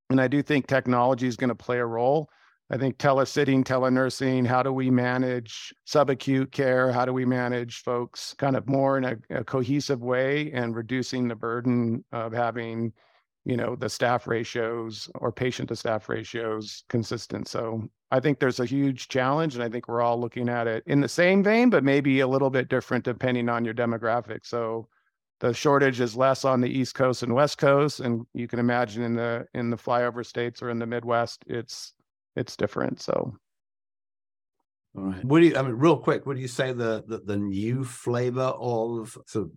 And 0.09 0.21
I 0.21 0.28
do 0.28 0.42
think 0.42 0.66
technology 0.66 1.26
is 1.26 1.37
going 1.37 1.49
to 1.49 1.54
play 1.54 1.78
a 1.78 1.87
role. 1.87 2.28
I 2.75 2.76
think 2.76 2.99
telesitting, 2.99 3.62
telenursing, 3.62 4.45
how 4.45 4.61
do 4.61 4.73
we 4.73 4.90
manage 4.90 5.73
subacute 5.87 6.50
care? 6.50 6.90
How 6.90 7.04
do 7.04 7.12
we 7.12 7.25
manage 7.25 7.83
folks 7.83 8.35
kind 8.37 8.57
of 8.57 8.66
more 8.66 8.99
in 8.99 9.04
a, 9.04 9.16
a, 9.31 9.45
cohesive 9.45 10.02
way 10.02 10.50
and 10.50 10.75
reducing 10.75 11.28
the 11.28 11.37
burden 11.37 12.04
of 12.11 12.33
having, 12.33 12.93
you 13.45 13.57
know, 13.57 13.76
the 13.76 13.88
staff 13.88 14.26
ratios 14.26 15.09
or 15.14 15.31
patient 15.31 15.69
to 15.69 15.76
staff 15.76 16.09
ratios 16.09 16.83
consistent. 16.88 17.47
So 17.47 17.88
I 18.11 18.19
think 18.19 18.40
there's 18.40 18.59
a 18.59 18.66
huge 18.66 19.07
challenge 19.07 19.54
and 19.54 19.62
I 19.62 19.69
think 19.69 19.87
we're 19.87 20.02
all 20.02 20.21
looking 20.21 20.49
at 20.49 20.66
it 20.66 20.83
in 20.88 21.00
the 21.00 21.09
same 21.09 21.45
vein, 21.45 21.71
but 21.71 21.85
maybe 21.85 22.19
a 22.21 22.26
little 22.26 22.50
bit 22.50 22.69
different 22.69 23.04
depending 23.04 23.49
on 23.49 23.64
your 23.64 23.75
demographic. 23.75 24.40
So 24.43 24.88
the 25.38 25.54
shortage 25.54 26.00
is 26.00 26.16
less 26.16 26.45
on 26.45 26.61
the 26.61 26.76
East 26.76 26.97
Coast 26.97 27.23
and 27.23 27.37
West 27.37 27.57
Coast. 27.57 28.00
And 28.00 28.26
you 28.35 28.49
can 28.49 28.59
imagine 28.59 29.04
in 29.04 29.14
the 29.14 29.47
in 29.54 29.71
the 29.71 29.76
flyover 29.76 30.26
states 30.26 30.61
or 30.61 30.71
in 30.71 30.81
the 30.81 30.87
Midwest, 30.87 31.45
it's 31.47 31.93
it's 32.37 32.57
different. 32.57 33.00
So, 33.00 33.37
all 34.97 35.05
right. 35.05 35.25
What 35.25 35.41
do 35.41 35.47
you? 35.47 35.57
I 35.57 35.62
mean, 35.62 35.73
real 35.73 35.97
quick, 35.97 36.26
what 36.26 36.37
do 36.37 36.43
you 36.43 36.49
say 36.49 36.73
the 36.73 37.05
the, 37.07 37.19
the 37.19 37.37
new 37.37 37.85
flavor 37.85 38.53
of 38.59 39.17
sort 39.26 39.47
of 39.47 39.53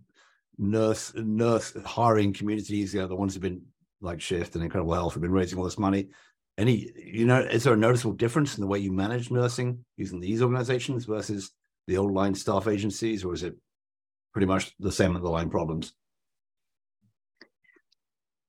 nurse 0.58 1.12
nurse 1.14 1.74
hiring 1.84 2.32
communities? 2.32 2.94
You 2.94 3.00
know, 3.00 3.06
the 3.06 3.16
ones 3.16 3.34
who've 3.34 3.42
been 3.42 3.62
like 4.00 4.20
Shift 4.20 4.54
and 4.54 4.64
Incredible 4.64 4.94
Health 4.94 5.14
have 5.14 5.22
been 5.22 5.32
raising 5.32 5.58
all 5.58 5.64
this 5.64 5.78
money. 5.78 6.08
Any, 6.56 6.90
you 6.96 7.24
know, 7.24 7.40
is 7.40 7.62
there 7.62 7.74
a 7.74 7.76
noticeable 7.76 8.14
difference 8.14 8.56
in 8.56 8.62
the 8.62 8.66
way 8.66 8.80
you 8.80 8.90
manage 8.90 9.30
nursing 9.30 9.84
using 9.96 10.18
these 10.18 10.42
organizations 10.42 11.04
versus 11.04 11.52
the 11.86 11.96
old 11.96 12.12
line 12.12 12.34
staff 12.34 12.66
agencies, 12.66 13.24
or 13.24 13.32
is 13.32 13.44
it 13.44 13.54
pretty 14.32 14.46
much 14.46 14.74
the 14.80 14.90
same 14.90 15.14
underlying 15.14 15.50
problems? 15.50 15.94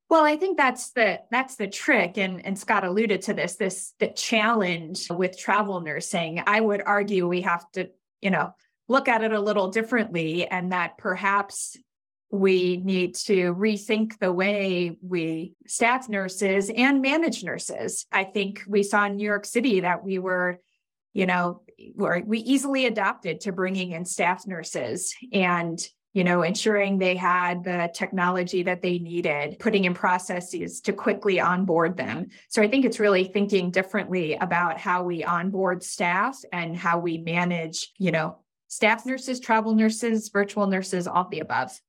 Well, 0.09 0.25
I 0.25 0.37
think 0.37 0.57
that's 0.57 0.89
the 0.91 1.21
that's 1.29 1.55
the 1.55 1.67
trick, 1.67 2.17
and 2.17 2.43
and 2.43 2.57
Scott 2.57 2.83
alluded 2.83 3.21
to 3.23 3.33
this. 3.33 3.55
This 3.55 3.93
the 3.99 4.07
challenge 4.07 5.07
with 5.11 5.37
travel 5.37 5.81
nursing. 5.81 6.41
I 6.47 6.59
would 6.59 6.81
argue 6.83 7.27
we 7.27 7.41
have 7.41 7.69
to, 7.73 7.89
you 8.19 8.31
know, 8.31 8.55
look 8.87 9.07
at 9.07 9.23
it 9.23 9.31
a 9.31 9.39
little 9.39 9.69
differently, 9.69 10.47
and 10.47 10.71
that 10.71 10.97
perhaps 10.97 11.77
we 12.31 12.77
need 12.77 13.15
to 13.15 13.53
rethink 13.53 14.17
the 14.19 14.33
way 14.33 14.97
we 15.01 15.53
staff 15.67 16.09
nurses 16.09 16.71
and 16.75 17.01
manage 17.01 17.43
nurses. 17.43 18.05
I 18.11 18.23
think 18.23 18.63
we 18.67 18.83
saw 18.83 19.05
in 19.05 19.15
New 19.15 19.25
York 19.25 19.45
City 19.45 19.81
that 19.81 20.03
we 20.03 20.19
were, 20.19 20.59
you 21.13 21.25
know, 21.27 21.61
we 21.97 22.39
easily 22.39 22.85
adapted 22.85 23.41
to 23.41 23.51
bringing 23.51 23.91
in 23.91 24.05
staff 24.05 24.45
nurses 24.45 25.15
and 25.31 25.79
you 26.19 26.25
know, 26.25 26.41
ensuring 26.41 26.97
they 26.97 27.15
had 27.15 27.63
the 27.63 27.89
technology 27.93 28.61
that 28.61 28.81
they 28.81 28.99
needed, 28.99 29.57
putting 29.57 29.85
in 29.85 29.93
processes 29.93 30.81
to 30.81 30.91
quickly 30.91 31.39
onboard 31.39 31.95
them. 31.95 32.27
So 32.49 32.61
I 32.61 32.67
think 32.67 32.83
it's 32.83 32.99
really 32.99 33.23
thinking 33.23 33.71
differently 33.71 34.33
about 34.35 34.77
how 34.77 35.03
we 35.03 35.23
onboard 35.23 35.81
staff 35.81 36.37
and 36.51 36.75
how 36.75 36.99
we 36.99 37.19
manage, 37.19 37.93
you 37.97 38.11
know, 38.11 38.39
staff 38.67 39.05
nurses, 39.05 39.39
travel 39.39 39.73
nurses, 39.75 40.27
virtual 40.27 40.67
nurses, 40.67 41.07
all 41.07 41.29
the 41.29 41.39
above. 41.39 41.79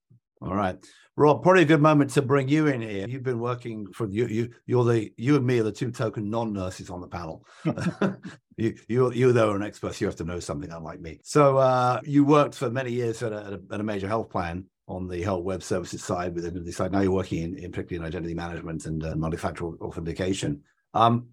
All 0.41 0.55
right. 0.55 0.77
Rob, 1.17 1.43
probably 1.43 1.63
a 1.63 1.67
good 1.67 1.83
moment 1.83 2.11
to 2.13 2.23
bring 2.23 2.49
you 2.49 2.69
in 2.69 2.81
here. 2.81 3.07
You've 3.07 3.23
been 3.23 3.41
working 3.41 3.93
for 3.93 4.09
you. 4.09 4.27
You, 4.27 4.51
you're 4.65 4.85
the 4.85 5.13
you 5.19 5.37
and 5.37 5.45
me 5.45 5.59
are 5.59 5.65
the 5.65 5.73
two 5.73 5.91
token 5.91 6.31
non-nurses 6.31 6.89
on 6.89 7.03
the 7.03 7.09
panel. 7.09 7.45
you, 8.57 8.75
you, 8.89 9.13
you 9.13 9.33
though 9.33 9.51
are 9.51 9.57
an 9.57 9.63
expert. 9.63 10.01
You 10.01 10.07
have 10.07 10.17
to 10.17 10.25
know 10.25 10.41
something 10.41 10.71
unlike 10.71 11.01
me. 11.01 11.21
So 11.23 11.59
uh, 11.59 12.01
you 12.05 12.25
worked 12.25 12.55
for 12.55 12.71
many 12.71 12.93
years 12.93 13.23
at 13.23 13.33
a, 13.33 13.61
at 13.71 13.81
a, 13.81 13.83
major 13.83 14.09
health 14.09 14.31
plan 14.31 14.65
on 14.89 15.09
the 15.09 15.21
health 15.23 15.45
web 15.45 15.63
services 15.63 16.03
side 16.03 16.35
with 16.35 16.65
the 16.65 16.73
side. 16.73 16.93
Now 16.93 17.01
you're 17.01 17.13
working 17.13 17.43
in, 17.43 17.59
in 17.59 17.71
particularly 17.71 18.07
in 18.07 18.09
identity 18.09 18.35
management 18.35 18.87
and 18.87 19.05
uh, 19.05 19.15
multi-factor 19.15 19.67
authentication. 19.67 20.63
Um, 20.95 21.27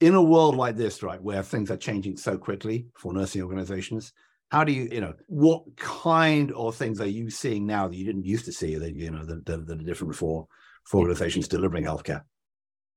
in 0.00 0.14
a 0.14 0.22
world 0.22 0.56
like 0.56 0.76
this, 0.76 1.02
right, 1.02 1.22
where 1.22 1.42
things 1.42 1.70
are 1.70 1.76
changing 1.76 2.16
so 2.16 2.38
quickly 2.38 2.86
for 2.96 3.12
nursing 3.12 3.42
organizations, 3.42 4.12
how 4.50 4.64
do 4.64 4.72
you 4.72 4.88
you 4.90 5.00
know 5.00 5.14
what 5.26 5.76
kind 5.76 6.52
of 6.52 6.74
things 6.74 7.00
are 7.00 7.06
you 7.06 7.30
seeing 7.30 7.66
now 7.66 7.88
that 7.88 7.96
you 7.96 8.04
didn't 8.04 8.24
used 8.24 8.46
to 8.46 8.52
see 8.52 8.76
that 8.76 8.94
you 8.94 9.10
know 9.10 9.24
that, 9.24 9.44
that, 9.46 9.66
that 9.66 9.80
are 9.80 9.84
different 9.84 10.14
for 10.14 10.46
for 10.84 11.00
organizations 11.00 11.48
delivering 11.48 11.84
healthcare? 11.84 12.22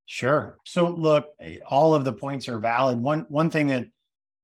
Sure. 0.05 0.57
So 0.65 0.89
look 0.89 1.27
eh, 1.39 1.57
all 1.67 1.93
of 1.93 2.05
the 2.05 2.13
points 2.13 2.47
are 2.47 2.59
valid. 2.59 2.99
One 2.99 3.25
one 3.29 3.49
thing 3.49 3.67
that 3.67 3.87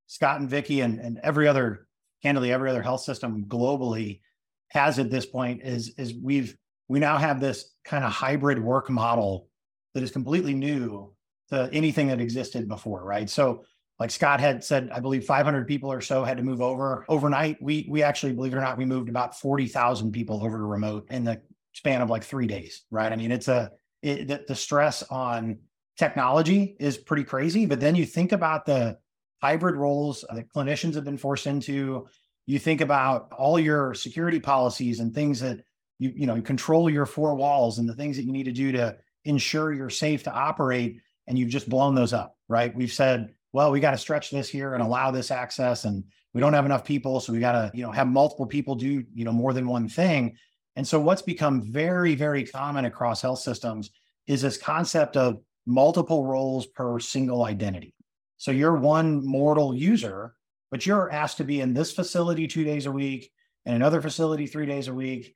scott 0.08 0.40
and 0.40 0.50
vicky 0.50 0.82
and, 0.82 1.00
and 1.00 1.20
every 1.24 1.48
other 1.48 1.88
candidly 2.24 2.52
every 2.52 2.70
other 2.70 2.82
health 2.82 3.02
system 3.02 3.46
globally 3.46 4.22
has 4.70 5.00
at 5.00 5.10
this 5.10 5.26
point 5.26 5.62
is 5.64 5.94
is 5.98 6.14
we've 6.22 6.56
we 6.90 7.00
now 7.00 7.18
have 7.18 7.40
this 7.40 7.74
kind 7.84 8.04
of 8.04 8.12
hybrid 8.12 8.62
work 8.62 8.90
model 8.90 9.48
that 9.94 10.04
is 10.04 10.12
completely 10.12 10.54
new 10.54 11.14
to 11.50 11.70
anything 11.72 12.08
that 12.08 12.20
existed 12.20 12.68
before 12.68 13.04
right? 13.04 13.30
So 13.30 13.64
like 14.00 14.12
Scott 14.12 14.40
had 14.40 14.64
said, 14.64 14.90
I 14.94 15.00
believe 15.00 15.26
500 15.26 15.68
people 15.68 15.92
or 15.92 16.02
so 16.02 16.24
had 16.24 16.38
to 16.38 16.44
move 16.44 16.62
over 16.62 17.06
overnight. 17.10 17.62
We 17.62 17.88
we 17.90 18.04
actually, 18.04 18.34
believe 18.34 18.54
it 18.54 18.58
or 18.58 18.62
not, 18.62 18.78
we 18.78 18.86
moved 18.86 19.10
about 19.10 19.40
40,000 19.40 20.12
people 20.12 20.44
over 20.44 20.58
to 20.58 20.64
remote 20.64 21.08
in 21.10 21.24
the 21.24 21.42
span 21.74 22.02
of 22.02 22.10
like 22.10 22.24
three 22.24 22.48
days. 22.48 22.84
Right? 22.92 23.12
I 23.12 23.16
mean, 23.16 23.32
it's 23.32 23.48
a 23.48 23.72
it, 24.04 24.48
the, 24.48 24.56
stress 24.56 25.02
on 25.04 25.58
technology 25.98 26.78
is 26.80 26.98
pretty 26.98 27.24
crazy. 27.24 27.66
But 27.66 27.80
then 27.80 27.96
you 27.96 28.06
think 28.06 28.32
about 28.32 28.66
the 28.66 29.00
hybrid 29.42 29.76
roles 29.76 30.24
that 30.32 30.50
clinicians 30.50 30.94
have 30.94 31.04
been 31.04 31.18
forced 31.18 31.48
into. 31.48 32.08
You 32.46 32.60
think 32.60 32.82
about 32.82 33.32
all 33.34 33.60
your 33.60 33.96
security 33.96 34.40
policies 34.40 35.00
and 35.00 35.14
things 35.14 35.40
that 35.40 35.60
you 35.98 36.14
you 36.16 36.28
know 36.28 36.40
control 36.42 36.88
your 36.88 37.08
four 37.08 37.34
walls 37.34 37.80
and 37.80 37.90
the 37.90 37.96
things 37.96 38.16
that 38.18 38.24
you 38.24 38.32
need 38.32 38.46
to 38.46 38.52
do 38.52 38.72
to 38.74 38.96
ensure 39.26 39.74
you're 39.74 39.90
safe 39.90 40.24
to 40.24 40.32
operate, 40.32 41.00
and 41.26 41.38
you've 41.38 41.50
just 41.50 41.68
blown 41.68 41.96
those 41.96 42.14
up. 42.14 42.38
Right? 42.48 42.74
We've 42.76 42.94
said 42.94 43.34
well, 43.58 43.72
we 43.72 43.80
got 43.80 43.90
to 43.90 43.98
stretch 43.98 44.30
this 44.30 44.48
here 44.48 44.76
and 44.76 44.84
allow 44.84 45.10
this 45.10 45.32
access, 45.32 45.86
and 45.86 46.04
we 46.36 46.42
don't 46.42 46.54
have 46.54 46.68
enough 46.68 46.86
people, 46.86 47.20
so 47.20 47.34
we 47.34 47.40
got 47.40 47.54
to, 47.54 47.72
you 47.74 47.82
know, 47.82 47.92
have 47.92 48.06
multiple 48.06 48.46
people 48.46 48.76
do, 48.76 49.04
you 49.16 49.26
know, 49.26 49.32
more 49.32 49.52
than 49.52 49.68
one 49.68 49.90
thing. 49.90 50.38
And 50.76 50.88
so, 50.88 51.00
what's 51.00 51.24
become 51.24 51.64
very, 51.64 52.14
very 52.14 52.44
common 52.44 52.86
across 52.86 53.20
health 53.20 53.40
systems 53.40 53.90
is 54.28 54.44
this 54.44 54.60
concept 54.60 55.18
of 55.18 55.40
multiple 55.66 56.24
roles 56.24 56.68
per 56.68 57.00
single 57.00 57.46
identity. 57.46 57.96
So 58.38 58.52
you're 58.52 58.78
one 58.78 59.26
mortal 59.26 59.74
user, 59.74 60.36
but 60.70 60.86
you're 60.86 61.12
asked 61.12 61.38
to 61.38 61.44
be 61.44 61.60
in 61.60 61.74
this 61.74 61.92
facility 61.92 62.48
two 62.48 62.64
days 62.64 62.86
a 62.86 62.92
week 62.92 63.32
and 63.66 63.76
another 63.76 64.04
facility 64.04 64.46
three 64.46 64.68
days 64.68 64.88
a 64.88 64.94
week, 64.94 65.34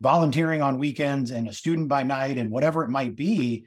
volunteering 0.00 0.62
on 0.62 0.78
weekends 0.78 1.32
and 1.32 1.46
a 1.48 1.52
student 1.52 1.88
by 1.88 2.02
night 2.02 2.38
and 2.38 2.50
whatever 2.50 2.82
it 2.82 2.88
might 2.88 3.14
be. 3.14 3.66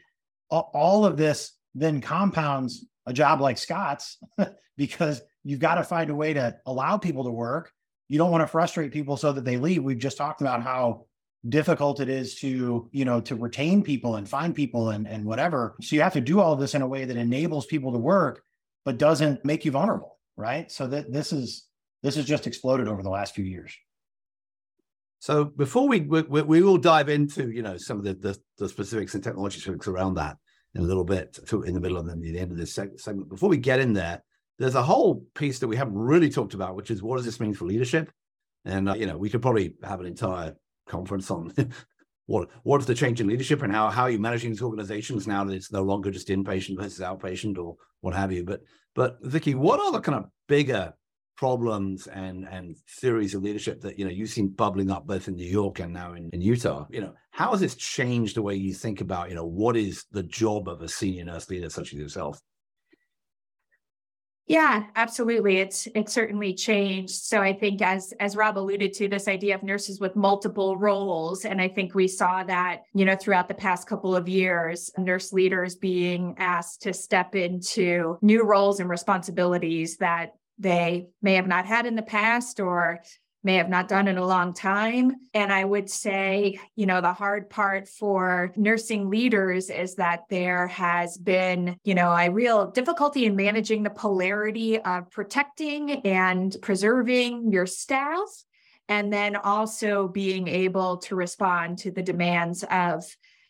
All 0.50 1.06
of 1.06 1.18
this 1.18 1.54
then 1.76 2.02
compounds 2.02 2.84
a 3.06 3.14
job 3.14 3.42
like 3.42 3.58
Scott's 3.58 4.18
because 4.78 5.22
you've 5.44 5.60
got 5.60 5.76
to 5.76 5.84
find 5.84 6.10
a 6.10 6.16
way 6.16 6.34
to 6.34 6.56
allow 6.66 6.98
people 6.98 7.24
to 7.24 7.32
work. 7.32 7.72
You 8.10 8.18
don't 8.18 8.32
want 8.32 8.42
to 8.42 8.48
frustrate 8.48 8.92
people 8.92 9.18
so 9.18 9.32
that 9.32 9.46
they 9.46 9.58
leave. 9.58 9.84
We've 9.84 9.98
just 9.98 10.18
talked 10.18 10.42
about 10.42 10.64
how 10.64 11.06
difficult 11.48 12.00
it 12.00 12.10
is 12.10 12.36
to, 12.36 12.90
you 12.92 13.06
know, 13.06 13.22
to 13.22 13.36
retain 13.36 13.84
people 13.84 14.16
and 14.18 14.28
find 14.28 14.54
people 14.54 14.90
and, 14.90 15.08
and 15.08 15.26
whatever. 15.26 15.76
So 15.82 15.96
you 15.96 16.02
have 16.02 16.14
to 16.14 16.22
do 16.22 16.40
all 16.40 16.54
of 16.54 16.60
this 16.60 16.76
in 16.76 16.82
a 16.82 16.88
way 16.88 17.06
that 17.06 17.18
enables 17.18 17.66
people 17.66 17.92
to 17.94 17.98
work, 17.98 18.44
but 18.86 18.98
doesn't 18.98 19.44
make 19.44 19.66
you 19.66 19.72
vulnerable. 19.72 20.18
Right. 20.38 20.72
So 20.72 20.88
that 20.88 21.12
this 21.12 21.34
is 21.34 21.68
this 22.04 22.16
has 22.16 22.26
just 22.26 22.48
exploded 22.48 22.88
over 22.88 23.04
the 23.04 23.10
last 23.10 23.36
few 23.36 23.46
years. 23.46 23.76
So 25.20 25.46
before 25.46 25.88
we 25.88 26.02
we, 26.02 26.22
we 26.24 26.62
will 26.62 26.78
dive 26.78 27.10
into 27.10 27.52
you 27.52 27.62
know 27.62 27.78
some 27.78 27.98
of 27.98 28.04
the, 28.04 28.14
the, 28.14 28.38
the 28.58 28.68
specifics 28.68 29.14
and 29.14 29.24
technology 29.24 29.60
specifics 29.60 29.88
around 29.88 30.16
that, 30.16 30.38
in 30.76 30.82
a 30.82 30.86
little 30.86 31.04
bit 31.04 31.38
in 31.66 31.74
the 31.74 31.80
middle 31.80 31.98
of 31.98 32.06
the, 32.06 32.16
the 32.16 32.40
end 32.40 32.52
of 32.52 32.58
this 32.58 32.74
segment. 32.74 33.30
Before 33.30 33.50
we 33.50 33.58
get 33.58 33.80
in 33.80 33.94
there, 33.94 34.24
there's 34.58 34.76
a 34.76 34.84
whole 34.84 35.26
piece 35.36 35.60
that 35.60 35.68
we 35.68 35.76
haven't 35.76 35.98
really 35.98 36.30
talked 36.30 36.54
about, 36.54 36.76
which 36.76 36.92
is 36.92 37.02
what 37.02 37.18
does 37.18 37.26
this 37.26 37.40
mean 37.40 37.54
for 37.54 37.66
leadership? 37.66 38.12
And 38.66 38.90
uh, 38.90 38.94
you 38.94 39.06
know, 39.06 39.18
we 39.18 39.30
could 39.30 39.42
probably 39.42 39.74
have 39.84 40.00
an 40.00 40.06
entire 40.06 40.56
conference 40.88 41.32
on 41.32 41.54
what 42.28 42.50
what's 42.64 42.86
the 42.86 42.96
change 42.96 43.20
in 43.20 43.28
leadership 43.28 43.62
and 43.64 43.74
how 43.74 43.90
how 43.90 44.04
are 44.04 44.10
you 44.10 44.20
managing 44.20 44.52
these 44.52 44.62
organizations 44.62 45.28
now 45.28 45.44
that 45.44 45.54
it's 45.54 45.72
no 45.72 45.84
longer 45.84 46.12
just 46.12 46.28
inpatient 46.28 46.78
versus 46.78 47.00
outpatient 47.00 47.58
or 47.58 47.76
what 48.02 48.14
have 48.14 48.32
you. 48.32 48.44
But 48.44 48.62
but 48.94 49.18
Vicky, 49.22 49.56
what 49.56 49.80
are 49.80 49.92
the 49.92 50.00
kind 50.00 50.18
of 50.18 50.30
bigger 50.48 50.94
problems 51.36 52.08
and 52.08 52.48
and 52.48 52.78
theories 53.00 53.34
of 53.34 53.44
leadership 53.44 53.82
that 53.82 53.98
you 53.98 54.06
know 54.06 54.12
you've 54.12 54.30
seen 54.30 54.50
bubbling 54.50 54.92
up 54.92 55.08
both 55.08 55.28
in 55.28 55.36
New 55.36 55.50
York 55.50 55.80
and 55.80 55.94
now 55.94 56.14
in, 56.14 56.30
in 56.34 56.42
Utah. 56.42 56.86
You 56.90 57.02
know, 57.02 57.14
how 57.32 57.52
has 57.52 57.60
this 57.60 57.76
changed 57.76 58.36
the 58.36 58.42
way 58.42 58.56
you 58.56 58.74
think 58.74 59.02
about 59.02 59.30
you 59.30 59.36
know 59.36 59.46
what 59.46 59.76
is 59.76 60.06
the 60.12 60.24
job 60.24 60.68
of 60.68 60.82
a 60.82 60.88
senior 60.88 61.26
nurse 61.26 61.50
leader 61.50 61.70
such 61.70 61.94
as 61.94 62.00
yourself? 62.00 62.42
Yeah, 64.52 64.88
absolutely. 64.98 65.60
It's 65.60 65.88
it's 65.96 66.12
certainly 66.12 66.54
changed. 66.54 67.14
So 67.14 67.42
I 67.42 67.54
think 67.54 67.82
as 67.82 68.14
as 68.20 68.36
Rob 68.36 68.58
alluded 68.58 68.92
to, 68.96 69.08
this 69.08 69.30
idea 69.30 69.56
of 69.56 69.64
nurses 69.64 70.02
with 70.02 70.16
multiple 70.18 70.76
roles, 70.76 71.46
and 71.46 71.62
I 71.62 71.70
think 71.70 71.96
we 71.96 72.08
saw 72.10 72.44
that 72.44 72.82
you 72.94 73.06
know 73.06 73.16
throughout 73.16 73.48
the 73.48 73.54
past 73.54 73.88
couple 73.88 74.14
of 74.14 74.28
years, 74.28 74.92
nurse 74.98 75.32
leaders 75.32 75.76
being 75.76 76.36
asked 76.38 76.82
to 76.82 76.92
step 76.92 77.34
into 77.34 78.18
new 78.22 78.44
roles 78.44 78.82
and 78.82 78.90
responsibilities 78.90 79.96
that 79.98 80.34
they 80.62 81.08
may 81.22 81.34
have 81.36 81.48
not 81.48 81.66
had 81.66 81.86
in 81.86 81.96
the 81.96 82.02
past 82.02 82.60
or 82.60 83.02
may 83.44 83.56
have 83.56 83.70
not 83.70 83.88
done 83.88 84.08
in 84.08 84.18
a 84.18 84.26
long 84.26 84.54
time. 84.54 85.16
And 85.34 85.52
I 85.52 85.66
would 85.66 85.90
say, 85.90 86.60
you 86.76 86.86
know, 86.86 87.02
the 87.02 87.14
hard 87.14 87.50
part 87.50 87.88
for 87.88 88.54
nursing 88.56 89.10
leaders 89.10 89.72
is 89.72 89.96
that 89.96 90.26
there 90.30 90.68
has 90.68 91.18
been, 91.18 91.76
you 91.84 91.96
know, 91.96 92.12
a 92.12 92.30
real 92.30 92.70
difficulty 92.70 93.26
in 93.26 93.36
managing 93.36 93.82
the 93.82 93.90
polarity 93.90 94.80
of 94.80 95.10
protecting 95.10 96.06
and 96.06 96.56
preserving 96.62 97.52
your 97.52 97.66
staff. 97.66 98.28
And 98.88 99.12
then 99.12 99.38
also 99.38 100.08
being 100.08 100.48
able 100.48 100.98
to 100.98 101.16
respond 101.16 101.80
to 101.80 101.92
the 101.92 102.04
demands 102.04 102.66
of, 102.70 103.06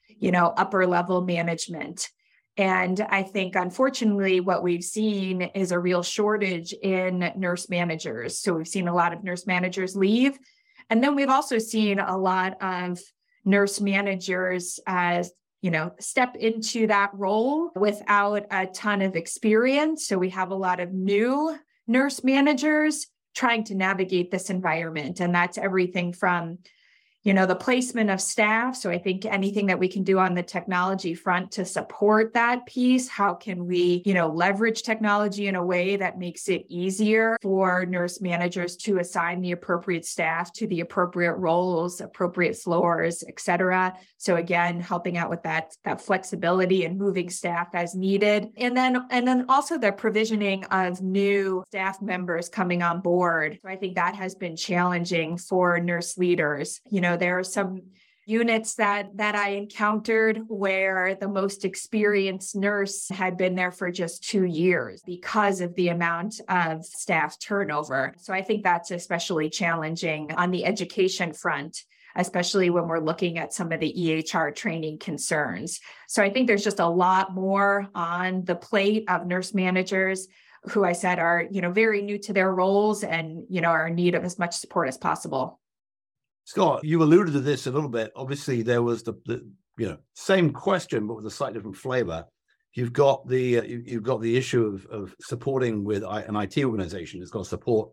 you 0.07 0.31
know, 0.31 0.53
upper 0.55 0.85
level 0.85 1.21
management. 1.21 2.09
And 2.57 2.99
I 3.09 3.23
think, 3.23 3.55
unfortunately, 3.55 4.41
what 4.41 4.61
we've 4.61 4.83
seen 4.83 5.41
is 5.41 5.71
a 5.71 5.79
real 5.79 6.03
shortage 6.03 6.73
in 6.73 7.31
nurse 7.37 7.69
managers. 7.69 8.39
So 8.39 8.53
we've 8.53 8.67
seen 8.67 8.87
a 8.87 8.93
lot 8.93 9.13
of 9.13 9.23
nurse 9.23 9.47
managers 9.47 9.95
leave. 9.95 10.37
And 10.89 11.01
then 11.01 11.15
we've 11.15 11.29
also 11.29 11.57
seen 11.57 11.99
a 11.99 12.17
lot 12.17 12.61
of 12.61 12.99
nurse 13.45 13.79
managers 13.79 14.79
as 14.85 15.31
you 15.61 15.71
know 15.71 15.91
step 15.99 16.35
into 16.35 16.87
that 16.87 17.11
role 17.13 17.71
without 17.75 18.45
a 18.51 18.67
ton 18.67 19.01
of 19.01 19.15
experience 19.15 20.05
so 20.07 20.17
we 20.17 20.29
have 20.29 20.51
a 20.51 20.55
lot 20.55 20.79
of 20.79 20.91
new 20.91 21.57
nurse 21.87 22.23
managers 22.23 23.07
trying 23.33 23.63
to 23.63 23.75
navigate 23.75 24.31
this 24.31 24.49
environment 24.49 25.19
and 25.19 25.33
that's 25.33 25.57
everything 25.57 26.13
from 26.13 26.57
you 27.23 27.33
know 27.33 27.45
the 27.45 27.55
placement 27.55 28.09
of 28.09 28.19
staff. 28.19 28.75
So 28.75 28.89
i 28.89 28.97
think 28.97 29.25
anything 29.25 29.67
that 29.67 29.79
we 29.79 29.87
can 29.87 30.03
do 30.03 30.17
on 30.19 30.33
the 30.33 30.43
technology 30.43 31.13
front 31.13 31.51
to 31.51 31.65
support 31.65 32.33
that 32.33 32.65
piece 32.65 33.07
how 33.07 33.33
can 33.33 33.65
we 33.67 34.01
you 34.05 34.13
know 34.13 34.27
leverage 34.27 34.83
technology 34.83 35.47
in 35.47 35.55
a 35.55 35.65
way 35.65 35.95
that 35.95 36.17
makes 36.17 36.49
it 36.49 36.65
easier 36.67 37.37
for 37.41 37.85
nurse 37.85 38.21
managers 38.21 38.75
to 38.77 38.99
assign 38.99 39.41
the 39.41 39.51
appropriate 39.51 40.05
staff 40.05 40.51
to 40.53 40.67
the 40.67 40.79
appropriate 40.79 41.35
roles 41.35 42.01
appropriate 42.01 42.55
floors 42.55 43.23
et 43.27 43.39
cetera. 43.39 43.93
So 44.17 44.35
again 44.35 44.79
helping 44.79 45.17
out 45.17 45.29
with 45.29 45.43
that 45.43 45.73
that 45.83 46.01
flexibility 46.01 46.85
and 46.85 46.97
moving 46.97 47.29
staff 47.29 47.69
as 47.73 47.95
needed. 47.95 48.49
And 48.57 48.75
then 48.75 49.05
and 49.09 49.27
then 49.27 49.45
also 49.49 49.77
the 49.77 49.91
provisioning 49.91 50.63
of 50.65 51.01
new 51.01 51.63
staff 51.67 52.01
members 52.01 52.49
coming 52.49 52.81
on 52.81 53.01
board. 53.01 53.59
So 53.61 53.69
i 53.69 53.75
think 53.75 53.95
that 53.95 54.15
has 54.15 54.35
been 54.35 54.55
challenging 54.55 55.37
for 55.37 55.79
nurse 55.79 56.17
leaders 56.17 56.81
you 56.89 57.01
know 57.01 57.10
know, 57.11 57.17
there 57.17 57.37
are 57.39 57.43
some 57.43 57.81
units 58.25 58.75
that 58.75 59.17
that 59.17 59.35
I 59.35 59.49
encountered 59.49 60.41
where 60.47 61.15
the 61.15 61.27
most 61.27 61.65
experienced 61.65 62.55
nurse 62.55 63.09
had 63.09 63.35
been 63.35 63.55
there 63.55 63.71
for 63.71 63.91
just 63.91 64.23
2 64.29 64.45
years 64.45 65.01
because 65.05 65.59
of 65.59 65.73
the 65.75 65.89
amount 65.89 66.39
of 66.47 66.85
staff 66.85 67.39
turnover. 67.39 68.13
So 68.19 68.33
I 68.33 68.41
think 68.41 68.63
that's 68.63 68.91
especially 68.91 69.49
challenging 69.49 70.31
on 70.33 70.51
the 70.51 70.65
education 70.65 71.33
front 71.33 71.83
especially 72.15 72.69
when 72.69 72.89
we're 72.89 72.99
looking 72.99 73.37
at 73.37 73.53
some 73.53 73.71
of 73.71 73.79
the 73.79 73.93
EHR 73.97 74.53
training 74.53 74.99
concerns. 74.99 75.79
So 76.09 76.21
I 76.21 76.29
think 76.29 76.45
there's 76.47 76.63
just 76.63 76.81
a 76.81 76.85
lot 76.87 77.33
more 77.33 77.87
on 77.95 78.43
the 78.43 78.55
plate 78.55 79.05
of 79.07 79.25
nurse 79.25 79.53
managers 79.53 80.27
who 80.65 80.83
I 80.83 80.91
said 80.91 81.19
are, 81.19 81.47
you 81.49 81.61
know, 81.61 81.71
very 81.71 82.01
new 82.01 82.17
to 82.19 82.33
their 82.33 82.53
roles 82.53 83.05
and, 83.05 83.45
you 83.49 83.61
know, 83.61 83.69
are 83.69 83.87
in 83.87 83.95
need 83.95 84.15
of 84.15 84.25
as 84.25 84.37
much 84.37 84.57
support 84.57 84.89
as 84.89 84.97
possible. 84.97 85.60
Scott, 86.51 86.83
you 86.83 87.01
alluded 87.01 87.31
to 87.31 87.39
this 87.39 87.65
a 87.65 87.71
little 87.71 87.87
bit. 87.87 88.11
Obviously, 88.13 88.61
there 88.61 88.83
was 88.83 89.03
the, 89.03 89.13
the 89.25 89.49
you 89.77 89.87
know 89.87 89.97
same 90.15 90.51
question, 90.51 91.07
but 91.07 91.15
with 91.15 91.25
a 91.25 91.31
slightly 91.31 91.57
different 91.57 91.77
flavor. 91.77 92.25
You've 92.73 92.91
got 92.91 93.25
the 93.25 93.59
uh, 93.59 93.63
you, 93.63 93.83
have 93.93 94.03
got 94.03 94.19
the 94.19 94.35
issue 94.35 94.65
of 94.65 94.85
of 94.87 95.15
supporting 95.21 95.85
with 95.85 96.03
an 96.03 96.35
IT 96.35 96.57
organization. 96.57 97.21
It's 97.21 97.31
got 97.31 97.43
to 97.43 97.49
support 97.49 97.91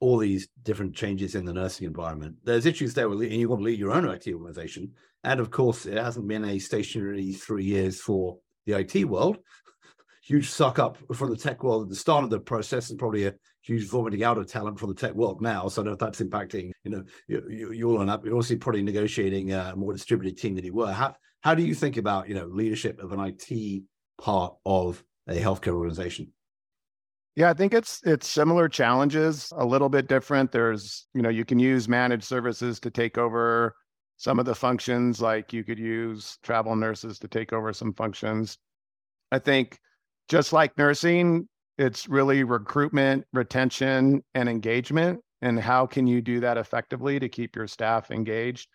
all 0.00 0.16
these 0.16 0.48
different 0.62 0.96
changes 0.96 1.34
in 1.34 1.44
the 1.44 1.52
nursing 1.52 1.86
environment. 1.86 2.36
There's 2.42 2.64
issues 2.64 2.94
there, 2.94 3.10
with, 3.10 3.20
and 3.20 3.32
you've 3.32 3.50
got 3.50 3.56
to 3.56 3.62
lead 3.62 3.78
your 3.78 3.92
own 3.92 4.08
IT 4.08 4.28
organization. 4.28 4.90
And 5.22 5.38
of 5.38 5.50
course, 5.50 5.84
it 5.84 5.98
hasn't 5.98 6.26
been 6.26 6.46
a 6.46 6.58
stationary 6.58 7.34
three 7.34 7.64
years 7.64 8.00
for 8.00 8.38
the 8.64 8.78
IT 8.78 9.04
world 9.04 9.36
huge 10.24 10.48
suck 10.48 10.78
up 10.78 10.96
from 11.14 11.28
the 11.28 11.36
tech 11.36 11.62
world 11.62 11.82
at 11.82 11.88
the 11.90 11.94
start 11.94 12.24
of 12.24 12.30
the 12.30 12.40
process 12.40 12.88
and 12.88 12.98
probably 12.98 13.26
a 13.26 13.34
huge 13.64 13.88
vomiting 13.88 14.22
out 14.22 14.38
of 14.38 14.46
talent 14.46 14.78
from 14.78 14.90
the 14.90 14.94
tech 14.94 15.14
world 15.14 15.40
now. 15.40 15.68
So 15.68 15.80
I 15.80 15.84
don't 15.84 15.92
know 15.92 15.92
if 15.94 15.98
that's 15.98 16.20
impacting, 16.20 16.70
you 16.84 16.90
know, 16.90 17.04
you, 17.26 17.72
you, 17.72 17.90
all 17.90 18.00
end 18.00 18.10
up, 18.10 18.24
you're 18.24 18.34
also 18.34 18.56
probably 18.56 18.82
negotiating 18.82 19.52
a 19.52 19.74
more 19.74 19.92
distributed 19.92 20.38
team 20.38 20.54
than 20.54 20.64
you 20.64 20.74
were. 20.74 20.92
How, 20.92 21.14
how 21.40 21.54
do 21.54 21.62
you 21.62 21.74
think 21.74 21.96
about, 21.96 22.28
you 22.28 22.34
know, 22.34 22.46
leadership 22.46 23.02
of 23.02 23.12
an 23.12 23.20
IT 23.20 23.82
part 24.20 24.54
of 24.66 25.02
a 25.26 25.34
healthcare 25.34 25.74
organization? 25.74 26.30
Yeah, 27.36 27.50
I 27.50 27.54
think 27.54 27.74
it's 27.74 28.00
it's 28.04 28.28
similar 28.28 28.68
challenges, 28.68 29.52
a 29.56 29.64
little 29.64 29.88
bit 29.88 30.06
different. 30.06 30.52
There's, 30.52 31.08
you 31.14 31.22
know, 31.22 31.30
you 31.30 31.44
can 31.44 31.58
use 31.58 31.88
managed 31.88 32.22
services 32.22 32.78
to 32.80 32.90
take 32.90 33.18
over 33.18 33.74
some 34.18 34.38
of 34.38 34.44
the 34.44 34.54
functions, 34.54 35.20
like 35.20 35.52
you 35.52 35.64
could 35.64 35.78
use 35.78 36.38
travel 36.44 36.76
nurses 36.76 37.18
to 37.18 37.28
take 37.28 37.52
over 37.52 37.72
some 37.72 37.92
functions. 37.92 38.56
I 39.32 39.40
think 39.40 39.80
just 40.28 40.52
like 40.52 40.78
nursing, 40.78 41.48
it's 41.78 42.08
really 42.08 42.44
recruitment, 42.44 43.24
retention, 43.32 44.22
and 44.34 44.48
engagement. 44.48 45.20
And 45.42 45.60
how 45.60 45.86
can 45.86 46.06
you 46.06 46.22
do 46.22 46.40
that 46.40 46.56
effectively 46.56 47.18
to 47.18 47.28
keep 47.28 47.56
your 47.56 47.66
staff 47.66 48.10
engaged? 48.10 48.68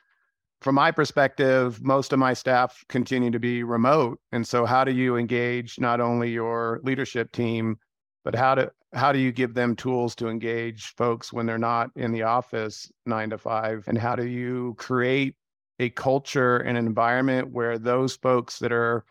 From 0.62 0.76
my 0.76 0.92
perspective, 0.92 1.82
most 1.82 2.12
of 2.12 2.20
my 2.20 2.34
staff 2.34 2.84
continue 2.90 3.32
to 3.32 3.40
be 3.40 3.64
remote. 3.64 4.20
And 4.32 4.46
so 4.46 4.66
how 4.66 4.84
do 4.84 4.92
you 4.92 5.16
engage 5.16 5.80
not 5.80 6.02
only 6.02 6.32
your 6.32 6.82
leadership 6.84 7.32
team, 7.32 7.78
but 8.26 8.36
how 8.36 8.56
do 8.56 8.70
how 8.94 9.12
do 9.12 9.20
you 9.20 9.32
give 9.32 9.54
them 9.54 9.76
tools 9.76 10.16
to 10.16 10.28
engage 10.28 10.96
folks 10.98 11.32
when 11.32 11.46
they're 11.46 11.60
not 11.60 11.92
in 11.96 12.12
the 12.12 12.24
office 12.24 12.92
nine 13.06 13.30
to 13.30 13.38
five? 13.38 13.84
And 13.88 13.98
how 13.98 14.16
do 14.16 14.28
you 14.28 14.76
create 14.78 15.36
a 15.80 15.90
culture 15.92 16.58
and 16.58 16.78
an 16.78 16.86
environment 16.86 17.52
where 17.52 17.78
those 17.80 18.16
folks 18.18 18.60
that 18.60 18.72
are 18.72 19.06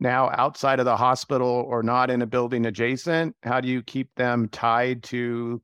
now 0.00 0.30
outside 0.36 0.78
of 0.78 0.84
the 0.84 0.96
hospital 0.96 1.64
or 1.68 1.82
not 1.82 2.10
in 2.10 2.22
a 2.22 2.26
building 2.26 2.66
adjacent 2.66 3.34
how 3.42 3.60
do 3.60 3.68
you 3.68 3.82
keep 3.82 4.14
them 4.16 4.48
tied 4.48 5.02
to 5.02 5.60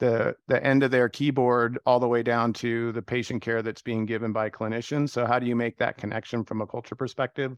the 0.00 0.34
the 0.46 0.62
end 0.64 0.82
of 0.82 0.90
their 0.90 1.08
keyboard 1.08 1.78
all 1.86 1.98
the 1.98 2.08
way 2.08 2.22
down 2.22 2.52
to 2.52 2.92
the 2.92 3.02
patient 3.02 3.42
care 3.42 3.62
that's 3.62 3.82
being 3.82 4.04
given 4.04 4.32
by 4.32 4.50
clinicians 4.50 5.10
so 5.10 5.26
how 5.26 5.38
do 5.38 5.46
you 5.46 5.56
make 5.56 5.76
that 5.78 5.96
connection 5.96 6.44
from 6.44 6.60
a 6.60 6.66
culture 6.66 6.94
perspective 6.94 7.56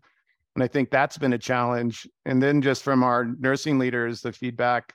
and 0.54 0.64
i 0.64 0.68
think 0.68 0.90
that's 0.90 1.18
been 1.18 1.33
a 1.33 1.38
challenge 1.38 2.06
and 2.26 2.42
then 2.42 2.62
just 2.62 2.83
from 2.83 3.02
our 3.02 3.26
nursing 3.38 3.78
leaders 3.78 4.20
the 4.20 4.33
feedback 4.33 4.94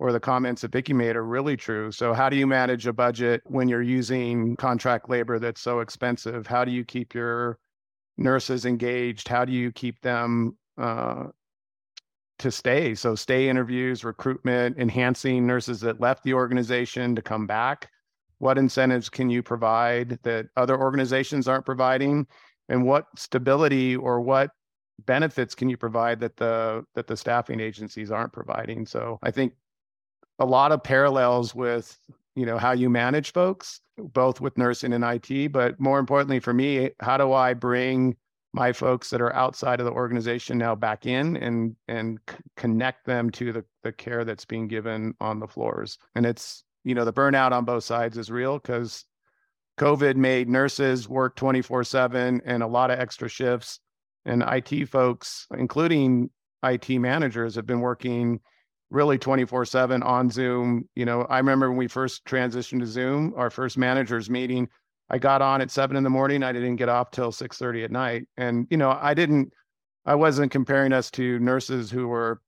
or 0.00 0.12
the 0.12 0.18
comments 0.18 0.62
that 0.62 0.72
Vicky 0.72 0.94
made 0.94 1.14
are 1.14 1.24
really 1.24 1.58
true. 1.58 1.92
So 1.92 2.14
how 2.14 2.30
do 2.30 2.36
you 2.36 2.46
manage 2.46 2.86
a 2.86 2.92
budget 2.92 3.42
when 3.44 3.68
you're 3.68 3.82
using 3.82 4.56
contract 4.56 5.10
labor 5.10 5.38
that's 5.38 5.60
so 5.60 5.80
expensive? 5.80 6.46
How 6.46 6.64
do 6.64 6.72
you 6.72 6.86
keep 6.86 7.14
your 7.14 7.58
nurses 8.16 8.64
engaged? 8.64 9.28
How 9.28 9.44
do 9.44 9.52
you 9.52 9.70
keep 9.70 10.00
them 10.00 10.56
uh, 10.78 11.26
to 12.38 12.50
stay. 12.50 12.94
So 12.94 13.14
stay 13.14 13.48
interviews, 13.48 14.04
recruitment, 14.04 14.78
enhancing 14.78 15.46
nurses 15.46 15.80
that 15.80 16.00
left 16.00 16.24
the 16.24 16.34
organization 16.34 17.14
to 17.14 17.22
come 17.22 17.46
back. 17.46 17.90
What 18.38 18.56
incentives 18.56 19.10
can 19.10 19.28
you 19.28 19.42
provide 19.42 20.18
that 20.22 20.46
other 20.56 20.78
organizations 20.80 21.46
aren't 21.46 21.66
providing? 21.66 22.26
And 22.68 22.86
what 22.86 23.06
stability 23.16 23.96
or 23.96 24.20
what 24.20 24.50
benefits 25.04 25.54
can 25.54 25.68
you 25.68 25.76
provide 25.76 26.20
that 26.20 26.36
the 26.36 26.84
that 26.94 27.06
the 27.06 27.16
staffing 27.16 27.60
agencies 27.60 28.10
aren't 28.10 28.32
providing? 28.32 28.86
So 28.86 29.18
I 29.22 29.30
think 29.30 29.52
a 30.38 30.46
lot 30.46 30.72
of 30.72 30.82
parallels 30.82 31.54
with 31.54 31.98
you 32.34 32.46
know 32.46 32.58
how 32.58 32.72
you 32.72 32.88
manage 32.88 33.32
folks 33.32 33.80
both 33.98 34.40
with 34.40 34.56
nursing 34.56 34.94
and 34.94 35.04
IT 35.04 35.52
but 35.52 35.78
more 35.78 35.98
importantly 35.98 36.40
for 36.40 36.54
me 36.54 36.90
how 37.00 37.16
do 37.16 37.32
I 37.32 37.54
bring 37.54 38.16
my 38.52 38.72
folks 38.72 39.10
that 39.10 39.20
are 39.20 39.34
outside 39.34 39.80
of 39.80 39.86
the 39.86 39.92
organization 39.92 40.58
now 40.58 40.74
back 40.74 41.06
in 41.06 41.36
and 41.36 41.76
and 41.88 42.18
c- 42.28 42.36
connect 42.56 43.06
them 43.06 43.30
to 43.30 43.52
the, 43.52 43.64
the 43.84 43.92
care 43.92 44.24
that's 44.24 44.44
being 44.44 44.66
given 44.66 45.14
on 45.20 45.38
the 45.38 45.46
floors. 45.46 45.98
And 46.14 46.26
it's 46.26 46.64
you 46.84 46.94
know 46.94 47.04
the 47.04 47.12
burnout 47.12 47.52
on 47.52 47.64
both 47.64 47.84
sides 47.84 48.18
is 48.18 48.30
real 48.30 48.58
because 48.58 49.04
covid 49.78 50.16
made 50.16 50.48
nurses 50.48 51.08
work 51.08 51.36
24 51.36 51.84
7 51.84 52.40
and 52.44 52.62
a 52.62 52.66
lot 52.66 52.90
of 52.90 52.98
extra 52.98 53.28
shifts. 53.28 53.78
And 54.24 54.42
it 54.42 54.88
folks 54.88 55.46
including 55.56 56.30
it 56.62 57.00
managers 57.00 57.54
have 57.54 57.66
been 57.66 57.80
working 57.80 58.40
really 58.90 59.16
24 59.16 59.64
7 59.64 60.02
on 60.02 60.28
zoom. 60.28 60.88
You 60.96 61.04
know 61.04 61.22
i 61.22 61.38
remember 61.38 61.68
when 61.68 61.78
we 61.78 61.86
first 61.88 62.24
transitioned 62.24 62.80
to 62.80 62.86
zoom 62.86 63.32
our 63.36 63.50
first 63.50 63.78
managers 63.78 64.28
meeting 64.28 64.68
I 65.10 65.18
got 65.18 65.42
on 65.42 65.60
at 65.60 65.70
seven 65.70 65.96
in 65.96 66.04
the 66.04 66.10
morning. 66.10 66.42
I 66.42 66.52
didn't 66.52 66.76
get 66.76 66.88
off 66.88 67.10
till 67.10 67.32
six 67.32 67.58
thirty 67.58 67.82
at 67.84 67.90
night. 67.90 68.26
And 68.36 68.66
you 68.70 68.76
know, 68.76 68.96
I 69.00 69.14
didn't. 69.14 69.52
I 70.06 70.14
wasn't 70.14 70.52
comparing 70.52 70.92
us 70.92 71.10
to 71.12 71.38
nurses 71.40 71.90
who 71.90 72.08
were, 72.08 72.40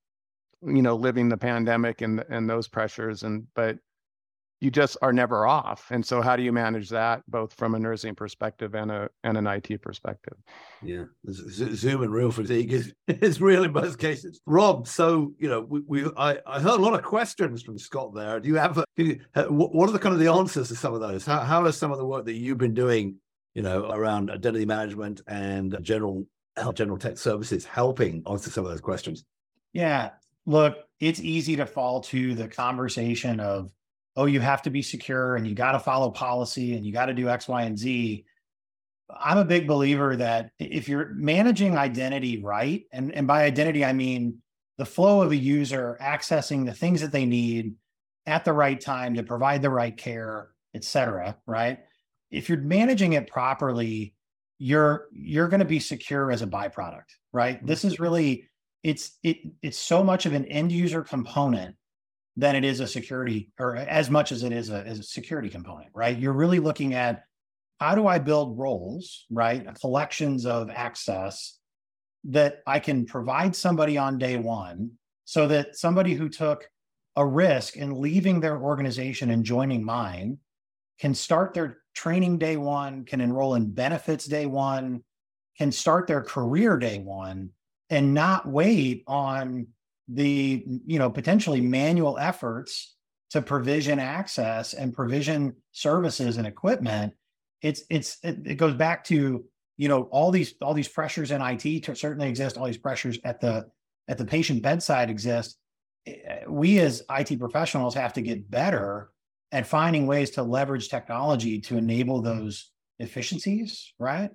you 0.62 0.80
know, 0.80 0.94
living 0.96 1.28
the 1.28 1.36
pandemic 1.36 2.00
and 2.00 2.24
and 2.30 2.48
those 2.48 2.68
pressures. 2.68 3.24
And 3.24 3.46
but 3.54 3.78
you 4.62 4.70
just 4.70 4.96
are 5.02 5.12
never 5.12 5.44
off. 5.44 5.88
And 5.90 6.06
so 6.06 6.22
how 6.22 6.36
do 6.36 6.44
you 6.44 6.52
manage 6.52 6.88
that 6.90 7.22
both 7.26 7.52
from 7.52 7.74
a 7.74 7.80
nursing 7.80 8.14
perspective 8.14 8.76
and 8.76 8.92
a 8.92 9.10
and 9.24 9.36
an 9.36 9.44
IT 9.48 9.82
perspective? 9.82 10.34
Yeah, 10.80 11.04
Zoom 11.28 12.02
and 12.02 12.12
real 12.12 12.30
fatigue 12.30 12.72
is, 12.72 12.94
is 13.08 13.40
real 13.40 13.64
in 13.64 13.72
most 13.72 13.98
cases. 13.98 14.40
Rob, 14.46 14.86
so 14.86 15.32
you 15.36 15.48
know, 15.48 15.62
we, 15.62 15.80
we 15.88 16.10
I, 16.16 16.38
I 16.46 16.60
heard 16.60 16.78
a 16.78 16.82
lot 16.82 16.94
of 16.94 17.02
questions 17.02 17.64
from 17.64 17.76
Scott 17.76 18.14
there. 18.14 18.38
Do 18.38 18.48
you 18.48 18.54
have 18.54 18.78
a, 18.78 18.84
you, 18.96 19.18
what 19.48 19.88
are 19.88 19.92
the 19.92 19.98
kind 19.98 20.12
of 20.12 20.20
the 20.20 20.30
answers 20.30 20.68
to 20.68 20.76
some 20.76 20.94
of 20.94 21.00
those? 21.00 21.26
How 21.26 21.40
how 21.40 21.66
is 21.66 21.76
some 21.76 21.90
of 21.90 21.98
the 21.98 22.06
work 22.06 22.24
that 22.26 22.34
you've 22.34 22.58
been 22.58 22.74
doing, 22.74 23.16
you 23.54 23.62
know, 23.62 23.90
around 23.90 24.30
identity 24.30 24.64
management 24.64 25.22
and 25.26 25.76
general 25.82 26.24
health 26.56 26.76
general 26.76 26.98
tech 26.98 27.18
services 27.18 27.64
helping 27.64 28.22
answer 28.30 28.48
some 28.48 28.64
of 28.64 28.70
those 28.70 28.80
questions? 28.80 29.24
Yeah, 29.72 30.10
look, 30.46 30.76
it's 31.00 31.18
easy 31.18 31.56
to 31.56 31.66
fall 31.66 32.02
to 32.02 32.36
the 32.36 32.46
conversation 32.46 33.40
of 33.40 33.72
oh, 34.16 34.26
you 34.26 34.40
have 34.40 34.62
to 34.62 34.70
be 34.70 34.82
secure 34.82 35.36
and 35.36 35.46
you 35.46 35.54
got 35.54 35.72
to 35.72 35.78
follow 35.78 36.10
policy 36.10 36.76
and 36.76 36.84
you 36.84 36.92
got 36.92 37.06
to 37.06 37.14
do 37.14 37.28
X, 37.28 37.48
Y, 37.48 37.62
and 37.62 37.78
Z. 37.78 38.24
I'm 39.18 39.38
a 39.38 39.44
big 39.44 39.66
believer 39.66 40.16
that 40.16 40.50
if 40.58 40.88
you're 40.88 41.10
managing 41.14 41.76
identity 41.76 42.42
right, 42.42 42.84
and, 42.92 43.12
and 43.14 43.26
by 43.26 43.44
identity, 43.44 43.84
I 43.84 43.92
mean 43.92 44.38
the 44.78 44.86
flow 44.86 45.22
of 45.22 45.30
a 45.30 45.36
user 45.36 45.98
accessing 46.00 46.64
the 46.64 46.72
things 46.72 47.00
that 47.00 47.12
they 47.12 47.26
need 47.26 47.74
at 48.26 48.44
the 48.44 48.52
right 48.52 48.80
time 48.80 49.14
to 49.14 49.22
provide 49.22 49.62
the 49.62 49.70
right 49.70 49.96
care, 49.96 50.50
et 50.74 50.84
cetera, 50.84 51.36
right? 51.46 51.80
If 52.30 52.48
you're 52.48 52.58
managing 52.58 53.12
it 53.14 53.26
properly, 53.26 54.14
you're 54.58 55.08
you're 55.12 55.48
going 55.48 55.60
to 55.60 55.66
be 55.66 55.80
secure 55.80 56.30
as 56.30 56.40
a 56.40 56.46
byproduct, 56.46 57.10
right? 57.32 57.64
This 57.66 57.84
is 57.84 57.94
mm-hmm. 57.94 58.02
really 58.02 58.48
it's 58.82 59.18
it 59.22 59.38
it's 59.62 59.78
so 59.78 60.02
much 60.02 60.24
of 60.24 60.32
an 60.32 60.46
end 60.46 60.72
user 60.72 61.02
component 61.02 61.76
than 62.36 62.56
it 62.56 62.64
is 62.64 62.80
a 62.80 62.86
security 62.86 63.50
or 63.58 63.76
as 63.76 64.10
much 64.10 64.32
as 64.32 64.42
it 64.42 64.52
is 64.52 64.70
a, 64.70 64.86
as 64.86 64.98
a 64.98 65.02
security 65.02 65.48
component, 65.48 65.90
right? 65.94 66.18
You're 66.18 66.32
really 66.32 66.60
looking 66.60 66.94
at 66.94 67.24
how 67.78 67.94
do 67.94 68.06
I 68.06 68.18
build 68.18 68.58
roles, 68.58 69.26
right? 69.30 69.66
Collections 69.80 70.46
of 70.46 70.70
access 70.70 71.58
that 72.24 72.62
I 72.66 72.78
can 72.78 73.04
provide 73.04 73.56
somebody 73.56 73.98
on 73.98 74.18
day 74.18 74.38
one 74.38 74.92
so 75.24 75.48
that 75.48 75.76
somebody 75.76 76.14
who 76.14 76.28
took 76.28 76.68
a 77.16 77.26
risk 77.26 77.76
in 77.76 78.00
leaving 78.00 78.40
their 78.40 78.58
organization 78.58 79.30
and 79.30 79.44
joining 79.44 79.84
mine 79.84 80.38
can 80.98 81.14
start 81.14 81.52
their 81.52 81.78
training 81.94 82.38
day 82.38 82.56
one, 82.56 83.04
can 83.04 83.20
enroll 83.20 83.54
in 83.54 83.70
benefits 83.70 84.24
day 84.24 84.46
one, 84.46 85.02
can 85.58 85.72
start 85.72 86.06
their 86.06 86.22
career 86.22 86.78
day 86.78 86.98
one, 86.98 87.50
and 87.90 88.14
not 88.14 88.48
wait 88.48 89.02
on 89.06 89.66
the 90.14 90.64
you 90.86 90.98
know 90.98 91.10
potentially 91.10 91.60
manual 91.60 92.18
efforts 92.18 92.96
to 93.30 93.40
provision 93.40 93.98
access 93.98 94.74
and 94.74 94.92
provision 94.92 95.54
services 95.72 96.36
and 96.36 96.46
equipment 96.46 97.14
it's 97.62 97.84
it's 97.88 98.18
it, 98.22 98.38
it 98.44 98.54
goes 98.56 98.74
back 98.74 99.04
to 99.04 99.44
you 99.76 99.88
know 99.88 100.02
all 100.04 100.30
these 100.30 100.54
all 100.60 100.74
these 100.74 100.88
pressures 100.88 101.30
in 101.30 101.40
IT 101.40 101.84
to 101.84 101.96
certainly 101.96 102.28
exist 102.28 102.58
all 102.58 102.66
these 102.66 102.76
pressures 102.76 103.18
at 103.24 103.40
the 103.40 103.66
at 104.08 104.18
the 104.18 104.24
patient 104.24 104.62
bedside 104.62 105.08
exist. 105.08 105.56
Eh, 106.06 106.44
we 106.48 106.78
as 106.80 107.02
IT 107.10 107.38
professionals 107.38 107.94
have 107.94 108.12
to 108.12 108.22
get 108.22 108.50
better 108.50 109.10
at 109.52 109.66
finding 109.66 110.06
ways 110.06 110.30
to 110.30 110.42
leverage 110.42 110.88
technology 110.88 111.60
to 111.60 111.76
enable 111.76 112.20
those 112.20 112.70
efficiencies 112.98 113.92
right? 113.98 114.30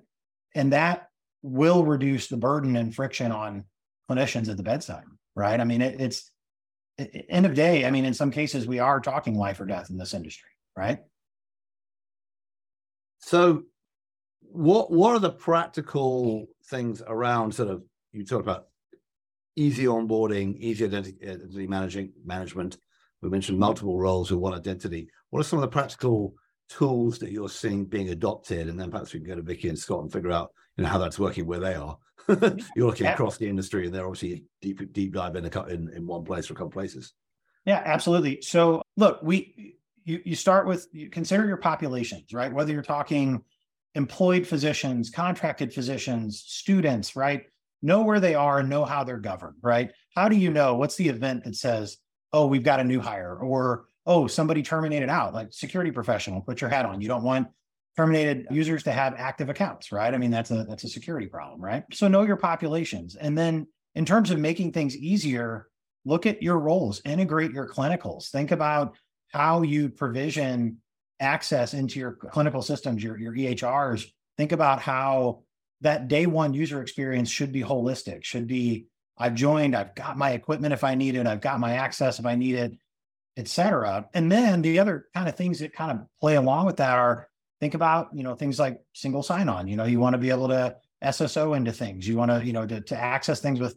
And 0.54 0.72
that 0.72 1.08
will 1.42 1.84
reduce 1.84 2.28
the 2.28 2.36
burden 2.36 2.76
and 2.76 2.94
friction 2.94 3.30
on 3.30 3.64
clinicians 4.10 4.48
at 4.48 4.56
the 4.56 4.62
bedside 4.62 5.04
right? 5.38 5.60
I 5.60 5.64
mean, 5.64 5.80
it, 5.80 6.00
it's 6.00 6.30
end 6.98 7.46
of 7.46 7.54
day. 7.54 7.86
I 7.86 7.90
mean, 7.90 8.04
in 8.04 8.12
some 8.12 8.30
cases, 8.30 8.66
we 8.66 8.80
are 8.80 9.00
talking 9.00 9.36
life 9.36 9.60
or 9.60 9.66
death 9.66 9.88
in 9.88 9.96
this 9.96 10.14
industry, 10.14 10.50
right? 10.76 10.98
So, 13.20 13.62
what 14.40 14.90
what 14.90 15.14
are 15.14 15.20
the 15.20 15.30
practical 15.30 16.46
things 16.66 17.02
around 17.06 17.54
sort 17.54 17.70
of 17.70 17.82
you 18.12 18.24
talked 18.24 18.42
about 18.42 18.66
easy 19.56 19.84
onboarding, 19.84 20.56
easy 20.58 20.84
identity, 20.84 21.16
identity 21.22 21.66
managing 21.66 22.12
management. 22.24 22.78
We 23.22 23.28
mentioned 23.28 23.58
multiple 23.58 23.98
roles 23.98 24.30
with 24.30 24.40
one 24.40 24.54
identity. 24.54 25.08
What 25.30 25.40
are 25.40 25.44
some 25.44 25.58
of 25.58 25.62
the 25.62 25.68
practical 25.68 26.34
tools 26.68 27.18
that 27.18 27.32
you're 27.32 27.48
seeing 27.48 27.84
being 27.84 28.10
adopted? 28.10 28.68
And 28.68 28.78
then 28.78 28.90
perhaps 28.90 29.12
we 29.12 29.20
can 29.20 29.28
go 29.28 29.34
to 29.34 29.42
Vicky 29.42 29.68
and 29.68 29.78
Scott 29.78 30.02
and 30.02 30.12
figure 30.12 30.30
out 30.30 30.52
you 30.76 30.84
know 30.84 30.90
how 30.90 30.98
that's 30.98 31.18
working 31.18 31.46
where 31.46 31.60
they 31.60 31.74
are. 31.74 31.98
you're 32.76 32.86
looking 32.86 33.06
yeah. 33.06 33.14
across 33.14 33.38
the 33.38 33.48
industry, 33.48 33.86
and 33.86 33.94
they're 33.94 34.06
obviously 34.06 34.44
deep 34.60 34.92
deep 34.92 35.14
dive 35.14 35.36
in 35.36 35.44
a 35.44 35.64
in, 35.66 35.88
in 35.94 36.06
one 36.06 36.24
place 36.24 36.50
or 36.50 36.54
a 36.54 36.56
couple 36.56 36.70
places. 36.70 37.12
Yeah, 37.64 37.82
absolutely. 37.84 38.40
So 38.42 38.82
look, 38.96 39.20
we 39.22 39.76
you 40.04 40.20
you 40.24 40.34
start 40.34 40.66
with 40.66 40.86
you 40.92 41.10
consider 41.10 41.46
your 41.46 41.56
populations, 41.56 42.32
right? 42.32 42.52
Whether 42.52 42.72
you're 42.72 42.82
talking 42.82 43.42
employed 43.94 44.46
physicians, 44.46 45.10
contracted 45.10 45.72
physicians, 45.72 46.42
students, 46.46 47.16
right? 47.16 47.44
Know 47.82 48.02
where 48.02 48.20
they 48.20 48.34
are 48.34 48.58
and 48.58 48.68
know 48.68 48.84
how 48.84 49.04
they're 49.04 49.18
governed, 49.18 49.56
right? 49.62 49.90
How 50.14 50.28
do 50.28 50.36
you 50.36 50.50
know 50.50 50.74
what's 50.74 50.96
the 50.96 51.08
event 51.08 51.44
that 51.44 51.56
says, 51.56 51.98
oh, 52.32 52.46
we've 52.46 52.64
got 52.64 52.80
a 52.80 52.84
new 52.84 53.00
hire, 53.00 53.36
or 53.36 53.86
oh, 54.06 54.26
somebody 54.26 54.62
terminated 54.62 55.10
out, 55.10 55.34
like 55.34 55.52
security 55.52 55.90
professional, 55.90 56.40
put 56.40 56.60
your 56.60 56.70
hat 56.70 56.86
on. 56.86 57.00
You 57.00 57.08
don't 57.08 57.22
want 57.22 57.48
terminated 57.98 58.46
users 58.52 58.84
to 58.84 58.92
have 58.92 59.12
active 59.18 59.48
accounts, 59.48 59.90
right? 59.90 60.14
I 60.14 60.18
mean, 60.18 60.30
that's 60.30 60.52
a 60.52 60.62
that's 60.62 60.84
a 60.84 60.88
security 60.88 61.26
problem, 61.26 61.60
right? 61.60 61.82
So 61.92 62.06
know 62.06 62.22
your 62.22 62.36
populations. 62.36 63.16
And 63.16 63.36
then 63.36 63.66
in 63.96 64.04
terms 64.04 64.30
of 64.30 64.38
making 64.38 64.70
things 64.70 64.96
easier, 64.96 65.66
look 66.04 66.24
at 66.24 66.40
your 66.40 66.60
roles, 66.60 67.02
integrate 67.04 67.50
your 67.50 67.68
clinicals. 67.68 68.28
Think 68.30 68.52
about 68.52 68.94
how 69.32 69.62
you 69.62 69.88
provision 69.88 70.76
access 71.18 71.74
into 71.74 71.98
your 71.98 72.12
clinical 72.12 72.62
systems, 72.62 73.02
your, 73.02 73.18
your 73.18 73.32
EHRs. 73.32 74.06
Think 74.36 74.52
about 74.52 74.80
how 74.80 75.42
that 75.80 76.06
day 76.06 76.26
one 76.26 76.54
user 76.54 76.80
experience 76.80 77.28
should 77.28 77.50
be 77.50 77.62
holistic, 77.62 78.22
should 78.22 78.46
be 78.46 78.86
I've 79.18 79.34
joined, 79.34 79.74
I've 79.74 79.96
got 79.96 80.16
my 80.16 80.30
equipment 80.30 80.72
if 80.72 80.84
I 80.84 80.94
need 80.94 81.16
it, 81.16 81.26
I've 81.26 81.40
got 81.40 81.58
my 81.58 81.72
access 81.72 82.20
if 82.20 82.26
I 82.26 82.36
need 82.36 82.54
it, 82.54 82.78
et 83.36 83.48
cetera. 83.48 84.08
And 84.14 84.30
then 84.30 84.62
the 84.62 84.78
other 84.78 85.06
kind 85.14 85.28
of 85.28 85.34
things 85.34 85.58
that 85.58 85.72
kind 85.72 85.90
of 85.90 86.06
play 86.20 86.36
along 86.36 86.66
with 86.66 86.76
that 86.76 86.96
are 86.96 87.28
think 87.60 87.74
about 87.74 88.08
you 88.14 88.22
know 88.22 88.34
things 88.34 88.58
like 88.58 88.80
single 88.94 89.22
sign-on 89.22 89.68
you 89.68 89.76
know 89.76 89.84
you 89.84 90.00
want 90.00 90.14
to 90.14 90.18
be 90.18 90.30
able 90.30 90.48
to 90.48 90.76
sso 91.02 91.56
into 91.56 91.72
things. 91.72 92.08
You 92.08 92.16
want 92.16 92.30
to 92.30 92.44
you 92.44 92.52
know 92.52 92.66
to, 92.66 92.80
to 92.80 92.96
access 92.96 93.40
things 93.40 93.60
with 93.60 93.76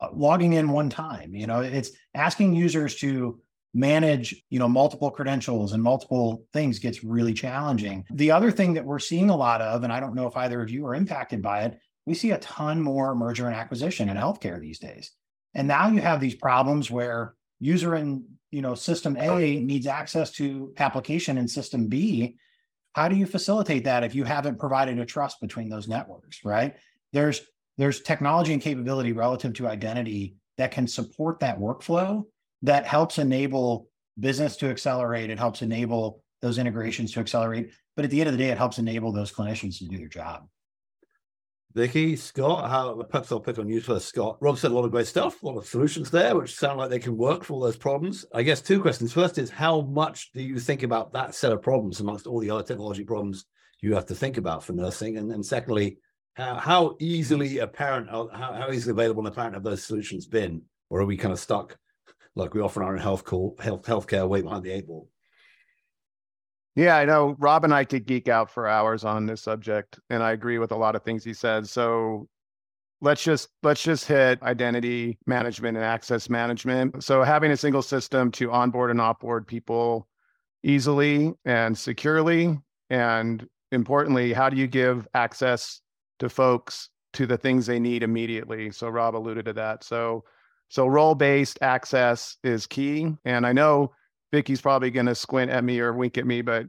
uh, 0.00 0.08
logging 0.12 0.54
in 0.54 0.70
one 0.70 0.90
time 0.90 1.34
you 1.34 1.46
know 1.46 1.60
it's 1.60 1.90
asking 2.14 2.54
users 2.54 2.96
to 2.96 3.40
manage 3.72 4.44
you 4.50 4.58
know 4.58 4.68
multiple 4.68 5.10
credentials 5.10 5.72
and 5.72 5.82
multiple 5.82 6.44
things 6.52 6.78
gets 6.78 7.04
really 7.04 7.32
challenging. 7.32 8.04
The 8.10 8.30
other 8.30 8.50
thing 8.50 8.74
that 8.74 8.84
we're 8.84 8.98
seeing 8.98 9.30
a 9.30 9.36
lot 9.36 9.60
of 9.60 9.84
and 9.84 9.92
i 9.92 10.00
don't 10.00 10.14
know 10.14 10.26
if 10.26 10.36
either 10.36 10.60
of 10.60 10.70
you 10.70 10.86
are 10.86 10.94
impacted 10.94 11.40
by 11.40 11.64
it 11.64 11.78
we 12.06 12.14
see 12.14 12.32
a 12.32 12.38
ton 12.38 12.80
more 12.80 13.14
merger 13.14 13.46
and 13.46 13.54
acquisition 13.54 14.08
in 14.08 14.16
healthcare 14.16 14.60
these 14.60 14.78
days. 14.78 15.12
And 15.54 15.68
now 15.68 15.88
you 15.88 16.00
have 16.00 16.20
these 16.20 16.34
problems 16.34 16.90
where 16.90 17.34
user 17.60 17.94
in 17.94 18.24
you 18.50 18.62
know 18.62 18.74
system 18.74 19.16
a 19.16 19.60
needs 19.60 19.86
access 19.86 20.32
to 20.32 20.72
application 20.78 21.38
in 21.38 21.46
system 21.46 21.86
b 21.86 22.36
how 22.92 23.08
do 23.08 23.16
you 23.16 23.26
facilitate 23.26 23.84
that 23.84 24.04
if 24.04 24.14
you 24.14 24.24
haven't 24.24 24.58
provided 24.58 24.98
a 24.98 25.06
trust 25.06 25.40
between 25.40 25.68
those 25.68 25.88
networks 25.88 26.44
right? 26.44 26.76
There's 27.12 27.40
there's 27.78 28.00
technology 28.00 28.52
and 28.52 28.60
capability 28.60 29.12
relative 29.12 29.54
to 29.54 29.68
identity 29.68 30.36
that 30.58 30.70
can 30.70 30.86
support 30.86 31.40
that 31.40 31.58
workflow 31.58 32.24
that 32.62 32.86
helps 32.86 33.18
enable 33.18 33.88
business 34.18 34.56
to 34.56 34.68
accelerate 34.68 35.30
it 35.30 35.38
helps 35.38 35.62
enable 35.62 36.22
those 36.42 36.58
integrations 36.58 37.12
to 37.12 37.20
accelerate 37.20 37.70
but 37.96 38.04
at 38.04 38.10
the 38.10 38.20
end 38.20 38.28
of 38.28 38.34
the 38.34 38.38
day 38.38 38.50
it 38.50 38.58
helps 38.58 38.78
enable 38.78 39.12
those 39.12 39.32
clinicians 39.32 39.78
to 39.78 39.86
do 39.86 39.96
their 39.96 40.08
job 40.08 40.46
Vicky, 41.72 42.16
Scott, 42.16 42.68
how 42.68 43.00
perhaps 43.08 43.30
I'll 43.30 43.38
pick 43.38 43.58
on 43.58 43.68
you 43.68 43.80
first, 43.80 44.08
Scott. 44.08 44.38
Rob 44.40 44.58
said 44.58 44.72
a 44.72 44.74
lot 44.74 44.84
of 44.84 44.90
great 44.90 45.06
stuff, 45.06 45.40
a 45.40 45.46
lot 45.46 45.56
of 45.56 45.66
solutions 45.66 46.10
there, 46.10 46.34
which 46.34 46.56
sound 46.56 46.78
like 46.78 46.90
they 46.90 46.98
can 46.98 47.16
work 47.16 47.44
for 47.44 47.54
all 47.54 47.60
those 47.60 47.76
problems. 47.76 48.26
I 48.34 48.42
guess 48.42 48.60
two 48.60 48.80
questions. 48.80 49.12
First 49.12 49.38
is 49.38 49.50
how 49.50 49.82
much 49.82 50.32
do 50.32 50.42
you 50.42 50.58
think 50.58 50.82
about 50.82 51.12
that 51.12 51.32
set 51.32 51.52
of 51.52 51.62
problems 51.62 52.00
amongst 52.00 52.26
all 52.26 52.40
the 52.40 52.50
other 52.50 52.64
technology 52.64 53.04
problems 53.04 53.44
you 53.80 53.94
have 53.94 54.06
to 54.06 54.16
think 54.16 54.36
about 54.36 54.64
for 54.64 54.72
nursing? 54.72 55.16
And 55.16 55.30
then 55.30 55.44
secondly, 55.44 55.98
how, 56.34 56.56
how 56.56 56.96
easily 56.98 57.58
apparent, 57.58 58.10
how, 58.10 58.28
how 58.32 58.72
easily 58.72 58.90
available 58.90 59.24
and 59.24 59.32
apparent 59.32 59.54
have 59.54 59.62
those 59.62 59.84
solutions 59.84 60.26
been? 60.26 60.62
Or 60.88 61.00
are 61.00 61.06
we 61.06 61.16
kind 61.16 61.32
of 61.32 61.38
stuck 61.38 61.78
like 62.34 62.52
we 62.52 62.60
often 62.60 62.82
are 62.82 62.96
in 62.96 63.00
health 63.00 63.22
call, 63.22 63.56
health 63.60 63.82
healthcare 63.82 64.28
way 64.28 64.42
behind 64.42 64.64
the 64.64 64.72
eight 64.72 64.88
ball? 64.88 65.08
Yeah, 66.76 66.96
I 66.96 67.04
know 67.04 67.34
Rob 67.38 67.64
and 67.64 67.74
I 67.74 67.84
could 67.84 68.06
geek 68.06 68.28
out 68.28 68.50
for 68.50 68.68
hours 68.68 69.04
on 69.04 69.26
this 69.26 69.42
subject, 69.42 69.98
and 70.08 70.22
I 70.22 70.32
agree 70.32 70.58
with 70.58 70.72
a 70.72 70.76
lot 70.76 70.94
of 70.94 71.02
things 71.02 71.24
he 71.24 71.34
said. 71.34 71.68
So 71.68 72.28
let's 73.00 73.22
just 73.24 73.48
let's 73.62 73.82
just 73.82 74.06
hit 74.06 74.42
identity 74.42 75.18
management 75.26 75.76
and 75.76 75.84
access 75.84 76.28
management. 76.30 77.02
So 77.02 77.22
having 77.22 77.50
a 77.50 77.56
single 77.56 77.82
system 77.82 78.30
to 78.32 78.52
onboard 78.52 78.90
and 78.90 79.00
offboard 79.00 79.46
people 79.46 80.06
easily 80.62 81.32
and 81.44 81.76
securely, 81.76 82.58
and 82.88 83.46
importantly, 83.72 84.32
how 84.32 84.48
do 84.48 84.56
you 84.56 84.66
give 84.66 85.08
access 85.14 85.80
to 86.20 86.28
folks 86.28 86.90
to 87.14 87.26
the 87.26 87.36
things 87.36 87.66
they 87.66 87.80
need 87.80 88.02
immediately? 88.02 88.70
So 88.70 88.88
Rob 88.88 89.16
alluded 89.16 89.46
to 89.46 89.52
that. 89.54 89.82
So 89.82 90.24
so 90.68 90.86
role 90.86 91.16
based 91.16 91.58
access 91.62 92.36
is 92.44 92.66
key, 92.68 93.12
and 93.24 93.44
I 93.44 93.52
know 93.52 93.92
Vicky's 94.32 94.60
probably 94.60 94.90
going 94.90 95.06
to 95.06 95.14
squint 95.14 95.50
at 95.50 95.64
me 95.64 95.80
or 95.80 95.92
wink 95.92 96.18
at 96.18 96.26
me, 96.26 96.42
but 96.42 96.66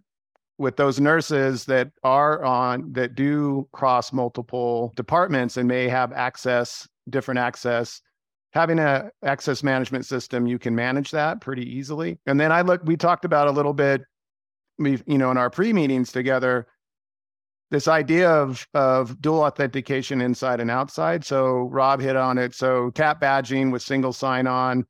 with 0.58 0.78
those 0.78 1.00
nurses 1.00 1.66
that 1.66 1.92
are 2.04 2.44
on 2.44 2.92
that 2.94 3.16
do 3.16 3.68
cross 3.72 4.14
multiple 4.14 4.94
departments 4.96 5.58
and 5.58 5.68
may 5.68 5.88
have 5.88 6.12
access, 6.12 6.88
different 7.10 7.40
access, 7.40 8.02
having 8.54 8.80
a 8.80 9.10
access 9.24 9.64
management 9.64 10.06
system, 10.06 10.46
you 10.46 10.60
can 10.60 10.76
manage 10.76 11.12
that 11.12 11.42
pretty 11.42 11.66
easily. 11.66 12.20
And 12.28 12.40
then 12.40 12.52
I 12.52 12.62
look, 12.62 12.82
we 12.84 12.96
talked 12.96 13.26
about 13.26 13.48
a 13.48 13.52
little 13.52 13.74
bit, 13.74 14.02
we've 14.78 15.04
you 15.08 15.18
know, 15.18 15.32
in 15.32 15.38
our 15.38 15.50
pre-meetings 15.50 16.12
together, 16.12 16.68
this 17.72 17.88
idea 17.88 18.30
of 18.30 18.68
of 18.74 19.20
dual 19.22 19.42
authentication 19.44 20.22
inside 20.22 20.60
and 20.60 20.70
outside. 20.70 21.24
So 21.24 21.70
Rob 21.72 22.02
hit 22.02 22.18
on 22.18 22.38
it. 22.38 22.54
So 22.54 22.92
tap 22.92 23.22
badging 23.22 23.72
with 23.72 23.82
single 23.82 24.14
sign-on 24.14 24.86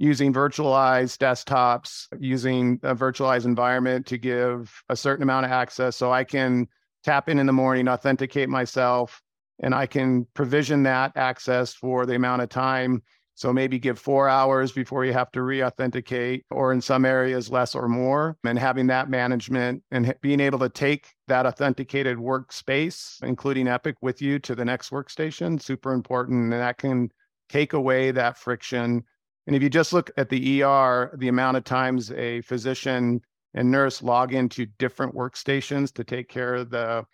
using 0.00 0.32
virtualized 0.32 1.18
desktops, 1.18 2.06
using 2.18 2.80
a 2.82 2.94
virtualized 2.94 3.44
environment 3.44 4.06
to 4.06 4.16
give 4.16 4.82
a 4.88 4.96
certain 4.96 5.22
amount 5.22 5.44
of 5.44 5.52
access. 5.52 5.94
So 5.94 6.10
I 6.10 6.24
can 6.24 6.66
tap 7.04 7.28
in 7.28 7.38
in 7.38 7.44
the 7.44 7.52
morning, 7.52 7.86
authenticate 7.86 8.48
myself, 8.48 9.20
and 9.62 9.74
I 9.74 9.84
can 9.84 10.26
provision 10.32 10.82
that 10.84 11.12
access 11.16 11.74
for 11.74 12.06
the 12.06 12.14
amount 12.14 12.40
of 12.40 12.48
time. 12.48 13.02
So 13.34 13.52
maybe 13.52 13.78
give 13.78 13.98
four 13.98 14.26
hours 14.26 14.72
before 14.72 15.04
you 15.04 15.12
have 15.12 15.30
to 15.32 15.42
re 15.42 15.62
authenticate, 15.62 16.46
or 16.50 16.72
in 16.72 16.80
some 16.80 17.04
areas, 17.04 17.50
less 17.50 17.74
or 17.74 17.86
more. 17.86 18.38
And 18.44 18.58
having 18.58 18.86
that 18.86 19.10
management 19.10 19.82
and 19.90 20.14
being 20.22 20.40
able 20.40 20.60
to 20.60 20.70
take 20.70 21.08
that 21.28 21.44
authenticated 21.44 22.16
workspace, 22.16 23.22
including 23.22 23.68
Epic, 23.68 23.96
with 24.00 24.22
you 24.22 24.38
to 24.40 24.54
the 24.54 24.64
next 24.64 24.90
workstation, 24.90 25.60
super 25.60 25.92
important. 25.92 26.44
And 26.44 26.52
that 26.52 26.78
can 26.78 27.10
take 27.50 27.74
away 27.74 28.12
that 28.12 28.38
friction 28.38 29.04
and 29.50 29.56
if 29.56 29.64
you 29.64 29.68
just 29.68 29.92
look 29.92 30.12
at 30.16 30.28
the 30.28 30.62
ER, 30.62 31.10
the 31.18 31.26
amount 31.26 31.56
of 31.56 31.64
times 31.64 32.12
a 32.12 32.40
physician 32.42 33.20
and 33.52 33.68
nurse 33.68 34.00
log 34.00 34.32
into 34.32 34.64
different 34.78 35.12
workstations 35.12 35.92
to 35.94 36.04
take 36.04 36.28
care 36.28 36.54
of 36.54 36.70
the, 36.70 37.04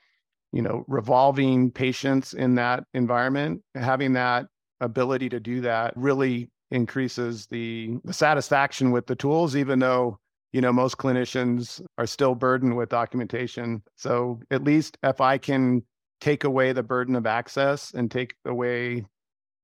you 0.52 0.60
know, 0.60 0.84
revolving 0.86 1.70
patients 1.70 2.34
in 2.34 2.54
that 2.56 2.84
environment, 2.92 3.62
having 3.74 4.12
that 4.12 4.48
ability 4.82 5.30
to 5.30 5.40
do 5.40 5.62
that 5.62 5.94
really 5.96 6.50
increases 6.70 7.46
the, 7.46 7.96
the 8.04 8.12
satisfaction 8.12 8.90
with 8.90 9.06
the 9.06 9.16
tools, 9.16 9.56
even 9.56 9.78
though 9.78 10.18
you 10.52 10.60
know 10.60 10.74
most 10.74 10.98
clinicians 10.98 11.80
are 11.96 12.06
still 12.06 12.34
burdened 12.34 12.76
with 12.76 12.90
documentation. 12.90 13.82
So 13.94 14.40
at 14.50 14.62
least 14.62 14.98
if 15.02 15.22
I 15.22 15.38
can 15.38 15.82
take 16.20 16.44
away 16.44 16.74
the 16.74 16.82
burden 16.82 17.16
of 17.16 17.24
access 17.24 17.94
and 17.94 18.10
take 18.10 18.34
away 18.44 19.06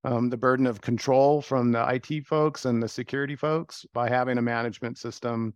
um, 0.05 0.29
the 0.29 0.37
burden 0.37 0.67
of 0.67 0.81
control 0.81 1.41
from 1.41 1.73
the 1.73 1.87
IT 1.89 2.27
folks 2.27 2.65
and 2.65 2.83
the 2.83 2.89
security 2.89 3.37
folks 3.37 3.87
by 3.93 4.09
having 4.09 4.39
a 4.39 4.43
management 4.43 4.99
system 4.99 5.55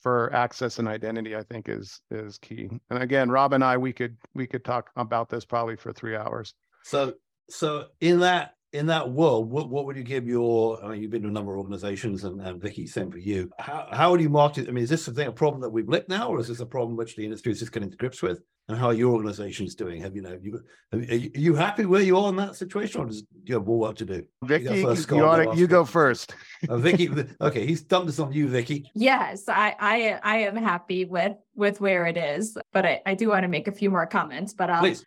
for 0.00 0.32
access 0.32 0.78
and 0.78 0.86
identity 0.86 1.34
i 1.34 1.42
think 1.42 1.68
is 1.68 2.00
is 2.10 2.38
key. 2.38 2.68
And 2.90 3.02
again 3.02 3.30
rob 3.30 3.52
and 3.52 3.64
i 3.64 3.76
we 3.76 3.92
could 3.92 4.16
we 4.34 4.46
could 4.46 4.64
talk 4.64 4.90
about 4.96 5.28
this 5.28 5.44
probably 5.44 5.76
for 5.76 5.92
three 5.92 6.16
hours. 6.16 6.54
So 6.84 7.14
so 7.50 7.86
in 8.00 8.20
that 8.20 8.54
in 8.72 8.86
that 8.86 9.10
world, 9.10 9.50
what, 9.50 9.70
what 9.70 9.86
would 9.86 9.96
you 9.96 10.02
give 10.02 10.26
your? 10.26 10.82
I 10.84 10.88
mean, 10.88 11.02
you've 11.02 11.10
been 11.10 11.22
to 11.22 11.28
a 11.28 11.32
number 11.32 11.52
of 11.52 11.58
organizations, 11.58 12.24
and, 12.24 12.40
and 12.40 12.60
Vicky, 12.60 12.86
same 12.86 13.10
for 13.10 13.18
you. 13.18 13.50
How 13.58 13.88
how 13.90 14.10
would 14.10 14.20
you 14.20 14.28
market? 14.28 14.68
I 14.68 14.72
mean, 14.72 14.84
is 14.84 14.90
this 14.90 15.08
a 15.08 15.12
thing, 15.12 15.28
a 15.28 15.32
problem 15.32 15.62
that 15.62 15.70
we've 15.70 15.88
licked 15.88 16.10
now, 16.10 16.28
or 16.28 16.38
is 16.38 16.48
this 16.48 16.60
a 16.60 16.66
problem 16.66 16.96
which 16.96 17.16
the 17.16 17.24
industry 17.24 17.52
is 17.52 17.60
just 17.60 17.72
getting 17.72 17.90
to 17.90 17.96
grips 17.96 18.22
with? 18.22 18.40
And 18.68 18.76
how 18.76 18.88
are 18.88 18.94
your 18.94 19.14
organizations 19.14 19.74
doing? 19.74 20.02
Have 20.02 20.14
you 20.14 20.20
know? 20.20 20.32
Have 20.32 20.44
you, 20.44 20.60
are 20.92 20.98
you 20.98 21.54
happy 21.54 21.86
where 21.86 22.02
you 22.02 22.18
are 22.18 22.28
in 22.28 22.36
that 22.36 22.56
situation, 22.56 23.00
or 23.00 23.06
does 23.06 23.24
you 23.44 23.54
have 23.54 23.64
more 23.64 23.78
work 23.78 23.96
to 23.96 24.04
do? 24.04 24.22
Vicky, 24.44 24.64
you, 24.64 24.82
first, 24.82 25.10
you, 25.10 25.24
ought 25.24 25.56
you 25.56 25.66
go 25.66 25.86
first. 25.86 26.34
uh, 26.68 26.76
Vicky, 26.76 27.08
okay, 27.40 27.66
he's 27.66 27.80
dumped 27.82 28.08
this 28.08 28.18
on 28.18 28.32
you, 28.32 28.48
Vicky. 28.48 28.90
Yes, 28.94 29.48
I 29.48 29.74
I 29.80 30.20
I 30.22 30.36
am 30.40 30.56
happy 30.56 31.06
with 31.06 31.36
with 31.54 31.80
where 31.80 32.04
it 32.04 32.18
is, 32.18 32.54
but 32.74 32.84
I, 32.84 33.00
I 33.06 33.14
do 33.14 33.30
want 33.30 33.44
to 33.44 33.48
make 33.48 33.66
a 33.66 33.72
few 33.72 33.90
more 33.90 34.06
comments. 34.06 34.52
But 34.52 34.68
I'll, 34.68 34.80
Please. 34.80 35.06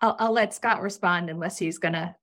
I'll, 0.00 0.14
I'll 0.20 0.32
let 0.32 0.54
Scott 0.54 0.80
respond 0.80 1.28
unless 1.28 1.58
he's 1.58 1.78
gonna 1.78 2.14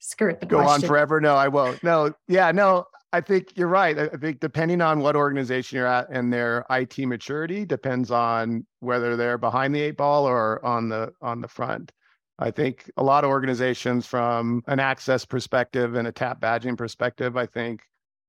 skirt 0.00 0.40
the 0.40 0.46
go 0.46 0.58
question. 0.58 0.84
on 0.84 0.88
forever. 0.88 1.20
No, 1.20 1.36
I 1.36 1.48
won't. 1.48 1.82
No, 1.82 2.12
yeah, 2.26 2.50
no. 2.50 2.86
I 3.12 3.20
think 3.20 3.56
you're 3.56 3.68
right. 3.68 3.98
I 3.98 4.08
think 4.08 4.38
depending 4.38 4.80
on 4.80 5.00
what 5.00 5.16
organization 5.16 5.76
you're 5.76 5.86
at 5.86 6.08
and 6.10 6.32
their 6.32 6.64
IT 6.70 6.96
maturity 6.98 7.64
depends 7.64 8.10
on 8.10 8.66
whether 8.78 9.16
they're 9.16 9.38
behind 9.38 9.74
the 9.74 9.80
eight 9.80 9.96
ball 9.96 10.26
or 10.26 10.64
on 10.64 10.88
the 10.88 11.12
on 11.20 11.40
the 11.40 11.48
front. 11.48 11.92
I 12.38 12.50
think 12.50 12.90
a 12.96 13.02
lot 13.02 13.24
of 13.24 13.30
organizations 13.30 14.06
from 14.06 14.62
an 14.66 14.80
access 14.80 15.24
perspective 15.24 15.94
and 15.94 16.08
a 16.08 16.12
tap 16.12 16.40
badging 16.40 16.78
perspective, 16.78 17.36
I 17.36 17.46
think 17.46 17.82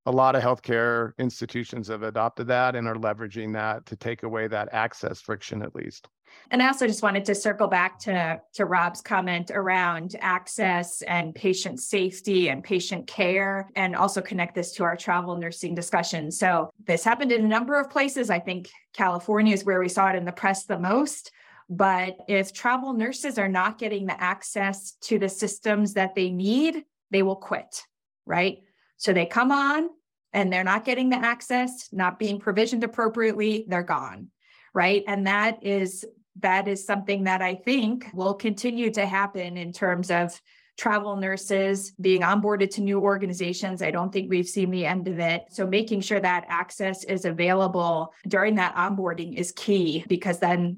a 0.06 0.12
lot 0.12 0.36
of 0.36 0.42
healthcare 0.42 1.12
institutions 1.20 1.88
have 1.88 2.04
adopted 2.04 2.48
that 2.48 2.76
and 2.76 2.88
are 2.88 2.96
leveraging 2.96 3.54
that 3.54 3.86
to 3.86 3.96
take 3.96 4.24
away 4.24 4.48
that 4.48 4.70
access 4.72 5.22
friction 5.22 5.62
at 5.62 5.76
least. 5.76 6.08
And 6.50 6.64
I 6.64 6.68
also 6.68 6.88
just 6.88 7.04
wanted 7.04 7.26
to 7.26 7.36
circle 7.36 7.68
back 7.68 8.00
to, 8.00 8.42
to 8.54 8.66
Rob's 8.66 9.02
comment 9.02 9.52
around 9.54 10.16
access 10.22 11.02
and 11.04 11.36
patient 11.36 11.80
safety 11.82 12.50
and 12.50 12.64
patient 12.64 13.06
care, 13.06 13.70
and 13.76 13.96
also 13.96 14.22
connect 14.22 14.56
this 14.56 14.72
to 14.74 14.84
our 14.84 14.96
travel 14.96 15.36
nursing 15.36 15.76
discussion. 15.76 16.32
So, 16.32 16.70
this 16.88 17.04
happened 17.04 17.32
in 17.34 17.44
a 17.44 17.48
number 17.48 17.80
of 17.80 17.90
places. 17.90 18.30
I 18.30 18.40
think 18.40 18.70
California 18.94 19.54
is 19.54 19.66
where 19.66 19.82
we 19.82 19.90
saw 19.90 20.10
it 20.10 20.16
in 20.16 20.26
the 20.26 20.32
press 20.32 20.66
the 20.66 20.80
most. 20.80 21.32
But 21.70 22.18
if 22.28 22.52
travel 22.52 22.94
nurses 22.94 23.38
are 23.38 23.48
not 23.48 23.78
getting 23.78 24.06
the 24.06 24.22
access 24.22 24.94
to 25.04 25.20
the 25.20 25.30
systems 25.30 25.94
that 25.94 26.16
they 26.16 26.30
need, 26.30 26.84
they 27.12 27.24
will 27.24 27.38
quit, 27.38 27.84
right? 28.26 28.60
So 29.02 29.14
they 29.14 29.26
come 29.26 29.52
on 29.52 29.90
and 30.32 30.52
they're 30.52 30.64
not 30.64 30.86
getting 30.86 31.10
the 31.10 31.18
access, 31.18 31.90
not 31.92 32.20
being 32.20 32.40
provisioned 32.40 32.84
appropriately, 32.84 33.66
they're 33.68 33.84
gone 33.84 34.30
right 34.74 35.04
and 35.08 35.28
that 35.28 35.64
is 35.66 36.06
that 36.40 36.68
is 36.68 36.86
something 36.86 37.26
that 37.26 37.42
I 37.42 37.56
think 37.56 38.08
will 38.14 38.34
continue 38.34 38.90
to 38.92 39.06
happen 39.06 39.58
in 39.58 39.74
terms 39.74 40.10
of 40.10 40.40
travel 40.78 41.18
nurses 41.18 41.92
being 42.00 42.22
onboarded 42.22 42.72
to 42.72 42.82
new 42.82 43.02
organizations. 43.02 43.82
I 43.82 43.92
don't 43.92 44.12
think 44.12 44.30
we've 44.30 44.48
seen 44.48 44.72
the 44.72 44.86
end 44.86 45.10
of 45.10 45.20
it. 45.20 45.44
So 45.50 45.68
making 45.68 46.02
sure 46.02 46.20
that 46.20 46.46
access 46.48 47.04
is 47.04 47.26
available 47.26 48.14
during 48.28 48.56
that 48.56 48.76
onboarding 48.76 49.38
is 49.38 49.52
key 49.52 50.06
because 50.08 50.40
then 50.40 50.78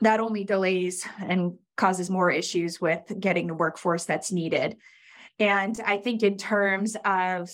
that 0.00 0.20
only 0.20 0.42
delays 0.42 1.06
and 1.20 1.58
causes 1.76 2.08
more 2.08 2.30
issues 2.30 2.80
with 2.80 3.02
getting 3.20 3.46
the 3.46 3.54
workforce 3.54 4.06
that's 4.06 4.32
needed. 4.32 4.76
And 5.38 5.78
I 5.84 5.98
think 5.98 6.22
in 6.22 6.36
terms 6.36 6.96
of 7.04 7.50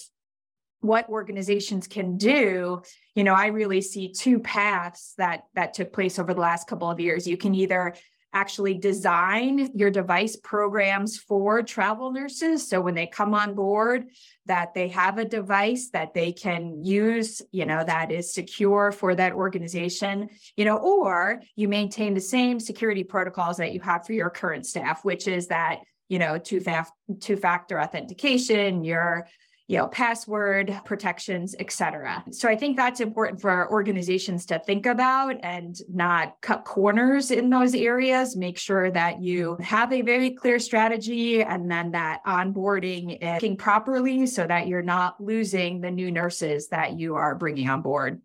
what 0.80 1.08
organizations 1.10 1.86
can 1.86 2.16
do 2.16 2.80
you 3.14 3.22
know 3.22 3.34
i 3.34 3.48
really 3.48 3.82
see 3.82 4.10
two 4.12 4.38
paths 4.38 5.12
that 5.18 5.42
that 5.54 5.74
took 5.74 5.92
place 5.92 6.18
over 6.18 6.32
the 6.32 6.40
last 6.40 6.66
couple 6.66 6.90
of 6.90 6.98
years. 6.98 7.26
You 7.26 7.36
can 7.36 7.54
either 7.54 7.94
actually 8.32 8.74
design 8.74 9.70
your 9.74 9.90
device 9.90 10.36
programs 10.36 11.18
for 11.18 11.62
travel 11.62 12.12
nurses. 12.12 12.68
So 12.68 12.80
when 12.80 12.94
they 12.94 13.06
come 13.06 13.34
on 13.34 13.54
board 13.54 14.06
that 14.46 14.72
they 14.72 14.88
have 14.88 15.18
a 15.18 15.24
device 15.24 15.90
that 15.92 16.14
they 16.14 16.32
can 16.32 16.82
use 16.84 17.42
you 17.50 17.66
know 17.66 17.82
that 17.84 18.10
is 18.10 18.32
secure 18.32 18.92
for 18.92 19.14
that 19.14 19.32
organization 19.32 20.28
you 20.56 20.64
know 20.64 20.76
or 20.76 21.40
you 21.56 21.68
maintain 21.68 22.14
the 22.14 22.20
same 22.20 22.58
security 22.58 23.04
protocols 23.04 23.58
that 23.58 23.72
you 23.72 23.80
have 23.80 24.06
for 24.06 24.12
your 24.12 24.30
current 24.30 24.66
staff 24.66 25.04
which 25.04 25.28
is 25.28 25.48
that 25.48 25.80
you 26.10 26.18
know 26.18 26.36
two 26.36 26.60
fa- 26.60 26.86
two 27.20 27.36
factor 27.36 27.80
authentication 27.80 28.84
your 28.84 29.26
you 29.70 29.76
know, 29.76 29.86
password 29.86 30.76
protections, 30.84 31.54
et 31.60 31.70
cetera. 31.70 32.24
So 32.32 32.48
I 32.48 32.56
think 32.56 32.76
that's 32.76 32.98
important 32.98 33.40
for 33.40 33.50
our 33.50 33.70
organizations 33.70 34.44
to 34.46 34.58
think 34.58 34.84
about 34.84 35.36
and 35.44 35.76
not 35.88 36.40
cut 36.40 36.64
corners 36.64 37.30
in 37.30 37.50
those 37.50 37.72
areas. 37.72 38.36
Make 38.36 38.58
sure 38.58 38.90
that 38.90 39.22
you 39.22 39.56
have 39.60 39.92
a 39.92 40.02
very 40.02 40.32
clear 40.32 40.58
strategy 40.58 41.44
and 41.44 41.70
then 41.70 41.92
that 41.92 42.18
onboarding 42.26 43.18
is 43.22 43.34
working 43.34 43.56
properly 43.56 44.26
so 44.26 44.44
that 44.44 44.66
you're 44.66 44.82
not 44.82 45.20
losing 45.20 45.80
the 45.80 45.92
new 45.92 46.10
nurses 46.10 46.66
that 46.70 46.98
you 46.98 47.14
are 47.14 47.36
bringing 47.36 47.70
on 47.70 47.80
board. 47.80 48.20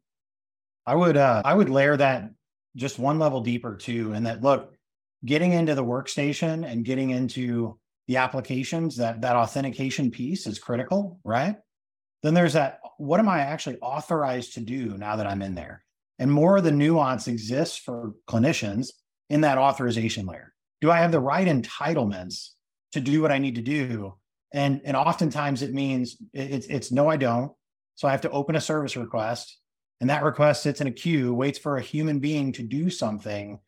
I 0.88 0.96
would 0.96 1.16
uh, 1.16 1.44
I 1.46 1.54
would 1.54 1.70
layer 1.70 1.96
that 1.96 2.32
just 2.76 2.98
one 2.98 3.20
level 3.20 3.42
deeper 3.42 3.76
too, 3.76 4.14
and 4.14 4.26
that 4.26 4.42
look, 4.42 4.75
getting 5.26 5.54
into 5.54 5.76
the 5.76 5.84
workstation 5.84 6.66
and 6.66 6.86
getting 6.86 7.10
into 7.10 7.78
the 8.08 8.18
applications, 8.18 8.98
that 8.98 9.22
that 9.22 9.36
authentication 9.36 10.12
piece 10.12 10.48
is 10.48 10.60
critical, 10.60 11.20
right? 11.24 11.58
Then 12.24 12.34
there's 12.34 12.54
that 12.54 12.80
what 12.98 13.20
am 13.20 13.30
I 13.30 13.40
actually 13.40 13.78
authorized 13.80 14.54
to 14.54 14.62
do 14.62 14.98
now 14.98 15.16
that 15.18 15.28
I'm 15.28 15.42
in 15.42 15.56
there? 15.56 15.84
And 16.20 16.32
more 16.32 16.58
of 16.58 16.64
the 16.64 16.72
nuance 16.72 17.28
exists 17.28 17.78
for 17.78 18.14
clinicians 18.28 18.90
in 19.30 19.42
that 19.42 19.58
authorization 19.58 20.26
layer. 20.26 20.54
Do 20.82 20.92
I 20.92 21.00
have 21.00 21.12
the 21.12 21.20
right 21.20 21.48
entitlements 21.48 22.52
to 22.94 23.02
do 23.02 23.22
what 23.22 23.32
I 23.32 23.38
need 23.38 23.56
to 23.56 23.62
do? 23.62 24.14
And 24.54 24.82
and 24.86 24.96
oftentimes 24.96 25.62
it 25.62 25.74
means 25.74 26.18
it's 26.34 26.68
it's 26.68 26.92
no, 26.92 27.10
I 27.10 27.18
don't. 27.18 27.52
So 27.96 28.08
I 28.08 28.12
have 28.12 28.22
to 28.22 28.30
open 28.30 28.56
a 28.56 28.62
service 28.62 28.96
request, 28.96 29.58
and 30.00 30.10
that 30.10 30.24
request 30.24 30.64
sits 30.64 30.82
in 30.82 30.88
a 30.88 30.92
queue, 30.92 31.34
waits 31.34 31.60
for 31.60 31.78
a 31.78 31.82
human 31.82 32.20
being 32.20 32.52
to 32.54 32.64
do 32.64 32.90
something. 32.90 33.60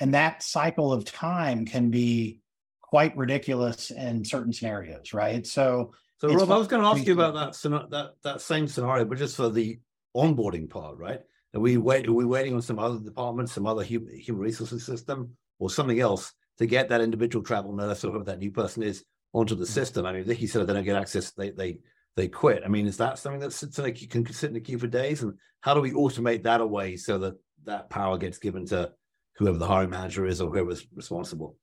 And 0.00 0.14
that 0.14 0.42
cycle 0.42 0.92
of 0.92 1.04
time 1.04 1.64
can 1.64 1.90
be 1.90 2.40
quite 2.82 3.16
ridiculous 3.16 3.90
in 3.90 4.24
certain 4.24 4.52
scenarios, 4.52 5.12
right? 5.12 5.46
So, 5.46 5.92
so 6.18 6.32
Rob, 6.32 6.50
I 6.50 6.56
was 6.56 6.68
going 6.68 6.82
to 6.82 6.88
ask 6.88 7.06
you 7.06 7.12
about 7.12 7.34
that 7.34 7.90
that 7.90 8.10
that 8.22 8.40
same 8.40 8.68
scenario, 8.68 9.04
but 9.04 9.18
just 9.18 9.36
for 9.36 9.50
the 9.50 9.78
onboarding 10.16 10.68
part, 10.68 10.96
right? 10.98 11.20
Are 11.54 11.60
we 11.60 11.76
wait? 11.76 12.08
Are 12.08 12.12
we 12.12 12.24
waiting 12.24 12.54
on 12.54 12.62
some 12.62 12.78
other 12.78 12.98
department, 12.98 13.50
some 13.50 13.66
other 13.66 13.82
human, 13.82 14.18
human 14.18 14.42
resources 14.42 14.84
system, 14.84 15.36
or 15.58 15.70
something 15.70 16.00
else 16.00 16.32
to 16.58 16.66
get 16.66 16.88
that 16.88 17.00
individual 17.00 17.44
travel 17.44 17.74
nurse 17.74 18.04
or 18.04 18.08
whoever 18.10 18.24
that 18.24 18.38
new 18.38 18.50
person 18.50 18.82
is 18.82 19.04
onto 19.32 19.54
the 19.54 19.64
mm-hmm. 19.64 19.72
system? 19.72 20.06
I 20.06 20.12
mean, 20.12 20.24
Vicky 20.24 20.46
said 20.46 20.66
they 20.66 20.72
don't 20.72 20.84
get 20.84 20.96
access, 20.96 21.32
they 21.32 21.50
they 21.50 21.78
they 22.16 22.28
quit. 22.28 22.62
I 22.64 22.68
mean, 22.68 22.86
is 22.86 22.96
that 22.96 23.18
something 23.18 23.40
that 23.40 23.52
sits 23.52 23.78
in 23.78 23.84
a, 23.84 23.92
can 23.92 24.26
sit 24.32 24.50
in 24.50 24.56
a 24.56 24.60
queue 24.60 24.78
for 24.78 24.86
days? 24.86 25.22
And 25.22 25.34
how 25.60 25.74
do 25.74 25.80
we 25.80 25.92
automate 25.92 26.44
that 26.44 26.60
away 26.60 26.96
so 26.96 27.18
that 27.18 27.34
that 27.64 27.90
power 27.90 28.16
gets 28.16 28.38
given 28.38 28.64
to 28.66 28.92
whoever 29.38 29.58
the 29.58 29.66
hiring 29.66 29.90
manager 29.90 30.26
is 30.26 30.40
or 30.40 30.50
whoever's 30.50 30.86
responsible? 30.94 31.56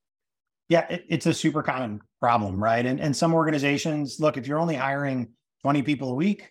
Yeah, 0.68 0.86
it, 0.88 1.04
it's 1.08 1.26
a 1.26 1.34
super 1.34 1.62
common 1.62 2.00
problem, 2.20 2.62
right? 2.62 2.84
And 2.84 3.00
and 3.00 3.14
some 3.14 3.34
organizations, 3.34 4.18
look, 4.18 4.36
if 4.36 4.46
you're 4.46 4.58
only 4.58 4.76
hiring 4.76 5.28
20 5.62 5.82
people 5.82 6.10
a 6.10 6.14
week, 6.14 6.50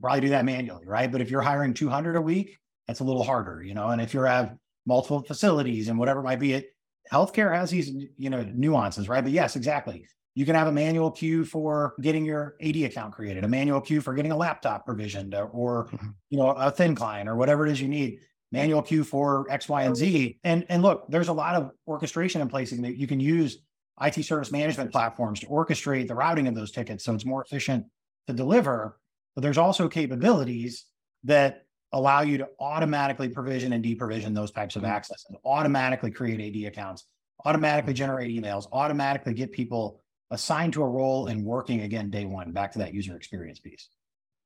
probably 0.00 0.20
do 0.20 0.28
that 0.30 0.44
manually, 0.44 0.86
right? 0.86 1.10
But 1.10 1.20
if 1.20 1.30
you're 1.30 1.40
hiring 1.40 1.74
200 1.74 2.16
a 2.16 2.20
week, 2.20 2.58
that's 2.86 3.00
a 3.00 3.04
little 3.04 3.24
harder, 3.24 3.62
you 3.62 3.74
know. 3.74 3.88
And 3.88 4.00
if 4.00 4.14
you 4.14 4.20
have 4.22 4.56
multiple 4.86 5.22
facilities 5.22 5.88
and 5.88 5.98
whatever 5.98 6.20
it 6.20 6.24
might 6.24 6.40
be, 6.40 6.52
it 6.54 6.66
healthcare 7.12 7.54
has 7.54 7.70
these, 7.70 7.90
you 8.16 8.30
know, 8.30 8.42
nuances, 8.54 9.08
right? 9.08 9.22
But 9.22 9.32
yes, 9.32 9.56
exactly. 9.56 10.06
You 10.34 10.46
can 10.46 10.54
have 10.54 10.68
a 10.68 10.72
manual 10.72 11.10
queue 11.10 11.44
for 11.44 11.94
getting 12.00 12.24
your 12.24 12.54
AD 12.62 12.76
account 12.76 13.12
created, 13.12 13.44
a 13.44 13.48
manual 13.48 13.80
queue 13.80 14.00
for 14.00 14.14
getting 14.14 14.30
a 14.30 14.36
laptop 14.36 14.86
provisioned, 14.86 15.34
or 15.34 15.86
mm-hmm. 15.86 16.08
you 16.30 16.38
know, 16.38 16.50
a 16.50 16.70
thin 16.70 16.94
client, 16.94 17.28
or 17.28 17.34
whatever 17.34 17.66
it 17.66 17.72
is 17.72 17.80
you 17.80 17.88
need 17.88 18.20
manual 18.52 18.82
queue 18.82 19.04
for 19.04 19.46
X, 19.50 19.68
Y, 19.68 19.82
and 19.82 19.96
Z. 19.96 20.38
And, 20.44 20.66
and 20.68 20.82
look, 20.82 21.06
there's 21.08 21.28
a 21.28 21.32
lot 21.32 21.54
of 21.54 21.70
orchestration 21.86 22.40
in 22.40 22.48
place 22.48 22.70
that 22.70 22.96
you 22.96 23.06
can 23.06 23.20
use 23.20 23.58
IT 24.00 24.24
service 24.24 24.50
management 24.50 24.92
platforms 24.92 25.40
to 25.40 25.46
orchestrate 25.46 26.08
the 26.08 26.14
routing 26.14 26.48
of 26.48 26.54
those 26.54 26.72
tickets 26.72 27.04
so 27.04 27.14
it's 27.14 27.24
more 27.24 27.42
efficient 27.42 27.86
to 28.26 28.32
deliver. 28.32 28.98
But 29.34 29.42
there's 29.42 29.58
also 29.58 29.88
capabilities 29.88 30.86
that 31.24 31.64
allow 31.92 32.22
you 32.22 32.38
to 32.38 32.48
automatically 32.58 33.28
provision 33.28 33.72
and 33.72 33.84
deprovision 33.84 34.34
those 34.34 34.50
types 34.50 34.76
of 34.76 34.82
mm-hmm. 34.82 34.92
access 34.92 35.24
and 35.28 35.38
automatically 35.44 36.10
create 36.10 36.40
AD 36.40 36.68
accounts, 36.68 37.04
automatically 37.44 37.92
generate 37.92 38.30
emails, 38.30 38.66
automatically 38.72 39.34
get 39.34 39.52
people 39.52 40.00
assigned 40.30 40.72
to 40.72 40.82
a 40.82 40.88
role 40.88 41.26
and 41.26 41.44
working 41.44 41.82
again 41.82 42.10
day 42.10 42.24
one, 42.24 42.52
back 42.52 42.72
to 42.72 42.78
that 42.78 42.94
user 42.94 43.16
experience 43.16 43.58
piece. 43.58 43.88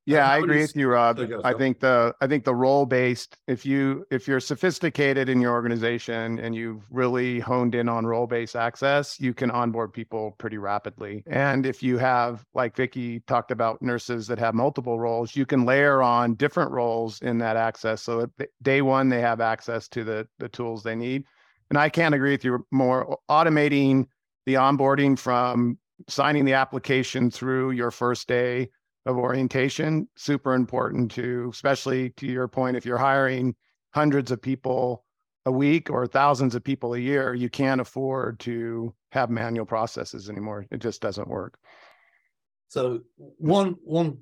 Yeah, 0.06 0.28
I 0.28 0.38
agree 0.38 0.60
with 0.60 0.76
you, 0.76 0.88
Rob. 0.88 1.18
I 1.44 1.54
think 1.54 1.80
the 1.80 2.14
I 2.20 2.26
think 2.26 2.44
the 2.44 2.54
role 2.54 2.84
based. 2.84 3.38
If 3.46 3.64
you 3.64 4.06
if 4.10 4.28
you're 4.28 4.40
sophisticated 4.40 5.30
in 5.30 5.40
your 5.40 5.52
organization 5.52 6.38
and 6.38 6.54
you've 6.54 6.82
really 6.90 7.40
honed 7.40 7.74
in 7.74 7.88
on 7.88 8.04
role 8.04 8.26
based 8.26 8.54
access, 8.54 9.18
you 9.18 9.32
can 9.32 9.50
onboard 9.50 9.94
people 9.94 10.32
pretty 10.32 10.58
rapidly. 10.58 11.22
And 11.26 11.64
if 11.64 11.82
you 11.82 11.96
have, 11.98 12.44
like 12.54 12.76
Vicky 12.76 13.20
talked 13.20 13.50
about, 13.50 13.80
nurses 13.80 14.26
that 14.26 14.38
have 14.38 14.54
multiple 14.54 15.00
roles, 15.00 15.34
you 15.34 15.46
can 15.46 15.64
layer 15.64 16.02
on 16.02 16.34
different 16.34 16.70
roles 16.70 17.22
in 17.22 17.38
that 17.38 17.56
access. 17.56 18.02
So 18.02 18.28
that 18.36 18.50
day 18.60 18.82
one 18.82 19.08
they 19.08 19.22
have 19.22 19.40
access 19.40 19.88
to 19.88 20.04
the 20.04 20.28
the 20.38 20.50
tools 20.50 20.82
they 20.82 20.94
need. 20.94 21.24
And 21.70 21.78
I 21.78 21.88
can't 21.88 22.14
agree 22.14 22.32
with 22.32 22.44
you 22.44 22.66
more. 22.70 23.18
Automating 23.30 24.06
the 24.44 24.54
onboarding 24.54 25.18
from 25.18 25.78
signing 26.08 26.44
the 26.44 26.52
application 26.52 27.30
through 27.30 27.70
your 27.70 27.90
first 27.90 28.28
day 28.28 28.68
of 29.06 29.16
orientation 29.16 30.08
super 30.16 30.54
important 30.54 31.10
to 31.10 31.48
especially 31.52 32.10
to 32.10 32.26
your 32.26 32.48
point 32.48 32.76
if 32.76 32.86
you're 32.86 32.98
hiring 32.98 33.54
hundreds 33.92 34.30
of 34.30 34.40
people 34.40 35.04
a 35.46 35.52
week 35.52 35.90
or 35.90 36.06
thousands 36.06 36.54
of 36.54 36.64
people 36.64 36.94
a 36.94 36.98
year 36.98 37.34
you 37.34 37.50
can't 37.50 37.80
afford 37.80 38.40
to 38.40 38.94
have 39.14 39.30
manual 39.30 39.64
processes 39.64 40.28
anymore. 40.28 40.66
It 40.70 40.78
just 40.78 41.00
doesn't 41.00 41.28
work. 41.28 41.56
So 42.68 43.00
one 43.16 43.76
one 43.84 44.18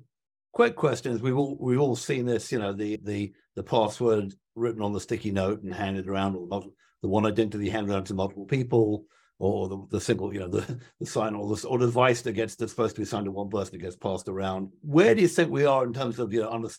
quick 0.53 0.75
question 0.75 1.11
is 1.11 1.21
we've 1.21 1.37
all 1.37 1.57
we've 1.59 1.81
all 1.81 1.95
seen 1.95 2.25
this 2.25 2.51
you 2.51 2.59
know 2.59 2.71
the 2.71 2.99
the 3.03 3.33
the 3.55 3.63
password 3.63 4.33
written 4.55 4.83
on 4.83 4.93
the 4.93 4.99
sticky 4.99 5.31
note 5.31 5.63
and 5.63 5.73
handed 5.73 6.07
around 6.07 6.35
or 6.35 6.63
the 7.01 7.07
one 7.07 7.25
identity 7.25 7.69
handed 7.69 7.91
around 7.91 8.05
to 8.05 8.13
multiple 8.13 8.45
people 8.45 9.05
or 9.43 9.67
the, 9.67 9.85
the 9.91 9.99
single, 9.99 10.33
you 10.33 10.39
know, 10.39 10.47
the, 10.47 10.79
the 10.99 11.05
sign 11.05 11.35
or 11.35 11.53
the, 11.53 11.67
or 11.67 11.77
the 11.77 11.85
device 11.85 12.21
that 12.21 12.31
gets 12.31 12.55
that's 12.55 12.71
supposed 12.71 12.95
to 12.95 13.01
be 13.01 13.05
signed 13.05 13.25
to 13.25 13.31
one 13.31 13.49
person 13.49 13.73
that 13.73 13.83
gets 13.83 13.95
passed 13.95 14.29
around. 14.29 14.69
Where 14.81 15.13
do 15.13 15.21
you 15.21 15.27
think 15.27 15.51
we 15.51 15.65
are 15.65 15.83
in 15.83 15.93
terms 15.93 16.17
of 16.17 16.31
you 16.31 16.41
know 16.41 16.49
under, 16.49 16.69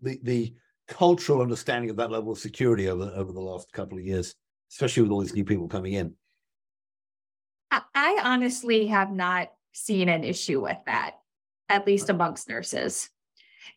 the 0.00 0.18
the 0.22 0.54
cultural 0.88 1.42
understanding 1.42 1.90
of 1.90 1.96
that 1.96 2.10
level 2.10 2.32
of 2.32 2.38
security 2.38 2.88
over 2.88 3.12
over 3.14 3.32
the 3.32 3.40
last 3.40 3.72
couple 3.72 3.98
of 3.98 4.04
years, 4.04 4.34
especially 4.72 5.02
with 5.02 5.12
all 5.12 5.20
these 5.20 5.34
new 5.34 5.44
people 5.44 5.68
coming 5.68 5.92
in? 5.92 6.14
I 7.70 8.20
honestly 8.22 8.86
have 8.86 9.12
not 9.12 9.48
seen 9.72 10.08
an 10.08 10.24
issue 10.24 10.62
with 10.62 10.78
that, 10.86 11.16
at 11.68 11.86
least 11.86 12.08
amongst 12.08 12.48
nurses. 12.48 13.10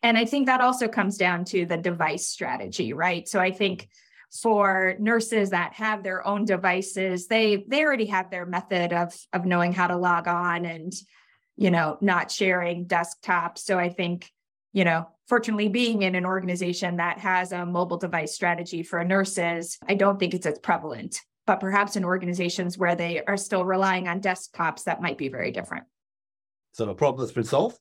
And 0.02 0.16
I 0.16 0.24
think 0.24 0.46
that 0.46 0.60
also 0.60 0.88
comes 0.88 1.18
down 1.18 1.44
to 1.46 1.66
the 1.66 1.76
device 1.76 2.26
strategy, 2.26 2.92
right? 2.92 3.28
So 3.28 3.40
I 3.40 3.50
think 3.50 3.88
for 4.30 4.94
nurses 4.98 5.50
that 5.50 5.74
have 5.74 6.02
their 6.02 6.26
own 6.26 6.44
devices. 6.44 7.26
They 7.26 7.64
they 7.68 7.84
already 7.84 8.06
have 8.06 8.30
their 8.30 8.46
method 8.46 8.92
of 8.92 9.14
of 9.32 9.44
knowing 9.44 9.72
how 9.72 9.86
to 9.86 9.96
log 9.96 10.28
on 10.28 10.64
and 10.64 10.92
you 11.56 11.70
know 11.70 11.98
not 12.00 12.30
sharing 12.30 12.86
desktops. 12.86 13.58
So 13.58 13.78
i 13.78 13.88
think 13.88 14.30
you 14.72 14.84
know 14.84 15.08
fortunately 15.28 15.68
being 15.68 16.02
in 16.02 16.14
an 16.14 16.26
organization 16.26 16.96
that 16.96 17.18
has 17.18 17.52
a 17.52 17.66
mobile 17.66 17.96
device 17.96 18.34
strategy 18.34 18.82
for 18.82 19.02
nurses 19.02 19.78
i 19.88 19.94
don't 19.94 20.18
think 20.20 20.34
it's 20.34 20.46
as 20.46 20.58
prevalent 20.58 21.20
but 21.48 21.60
perhaps 21.60 21.96
in 21.96 22.04
organizations 22.04 22.76
where 22.76 22.94
they 22.94 23.24
are 23.24 23.38
still 23.38 23.64
relying 23.64 24.06
on 24.06 24.20
desktops 24.20 24.84
that 24.84 25.00
might 25.00 25.16
be 25.16 25.30
very 25.30 25.50
different. 25.50 25.84
So 26.72 26.84
the 26.84 26.94
problem 26.94 27.24
that's 27.24 27.34
been 27.34 27.44
solved 27.44 27.78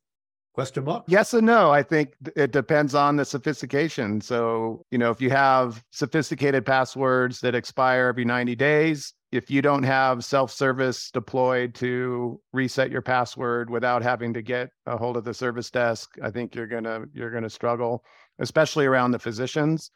Question 0.58 0.86
mark? 0.86 1.04
Yes 1.08 1.36
and 1.36 1.46
no. 1.46 1.70
I 1.70 1.84
think 1.84 2.16
it 2.36 2.52
depends 2.52 2.96
on 2.96 3.16
the 3.16 3.26
sophistication. 3.26 4.20
So, 4.22 4.84
you 4.90 4.98
know, 4.98 5.12
if 5.12 5.22
you 5.22 5.30
have 5.30 5.84
sophisticated 5.92 6.66
passwords 6.66 7.40
that 7.42 7.54
expire 7.54 8.08
every 8.08 8.26
90 8.26 8.56
days, 8.56 9.14
if 9.32 9.52
you 9.52 9.62
don't 9.62 9.84
have 9.84 10.26
self-service 10.26 11.12
deployed 11.12 11.76
to 11.76 12.42
reset 12.54 12.90
your 12.90 13.04
password 13.04 13.70
without 13.70 14.02
having 14.02 14.34
to 14.34 14.42
get 14.42 14.72
a 14.88 14.98
hold 14.98 15.16
of 15.16 15.26
the 15.26 15.34
service 15.36 15.70
desk, 15.70 16.10
I 16.24 16.32
think 16.32 16.56
you're 16.56 16.66
gonna 16.66 17.04
you're 17.14 17.30
gonna 17.30 17.52
struggle, 17.52 18.04
especially 18.40 18.88
around 18.88 19.12
the 19.12 19.20
physicians. 19.20 19.92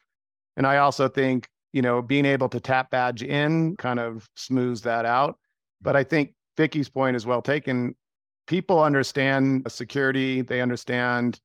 And 0.57 0.67
I 0.67 0.77
also 0.77 1.07
think, 1.07 1.49
you 1.73 1.81
know, 1.81 2.03
being 2.03 2.27
able 2.27 2.49
to 2.49 2.59
tap 2.59 2.91
badge 2.91 3.23
in 3.23 3.77
kind 3.77 3.99
of 3.99 4.29
smooths 4.35 4.81
that 4.81 5.05
out. 5.05 5.39
But 5.81 5.95
I 5.95 6.03
think 6.03 6.35
Vicky's 6.55 6.89
point 6.89 7.15
is 7.15 7.25
well 7.25 7.41
taken 7.41 7.95
people 8.51 8.83
understand 8.83 9.65
security 9.71 10.41
they 10.41 10.59
understand 10.59 11.39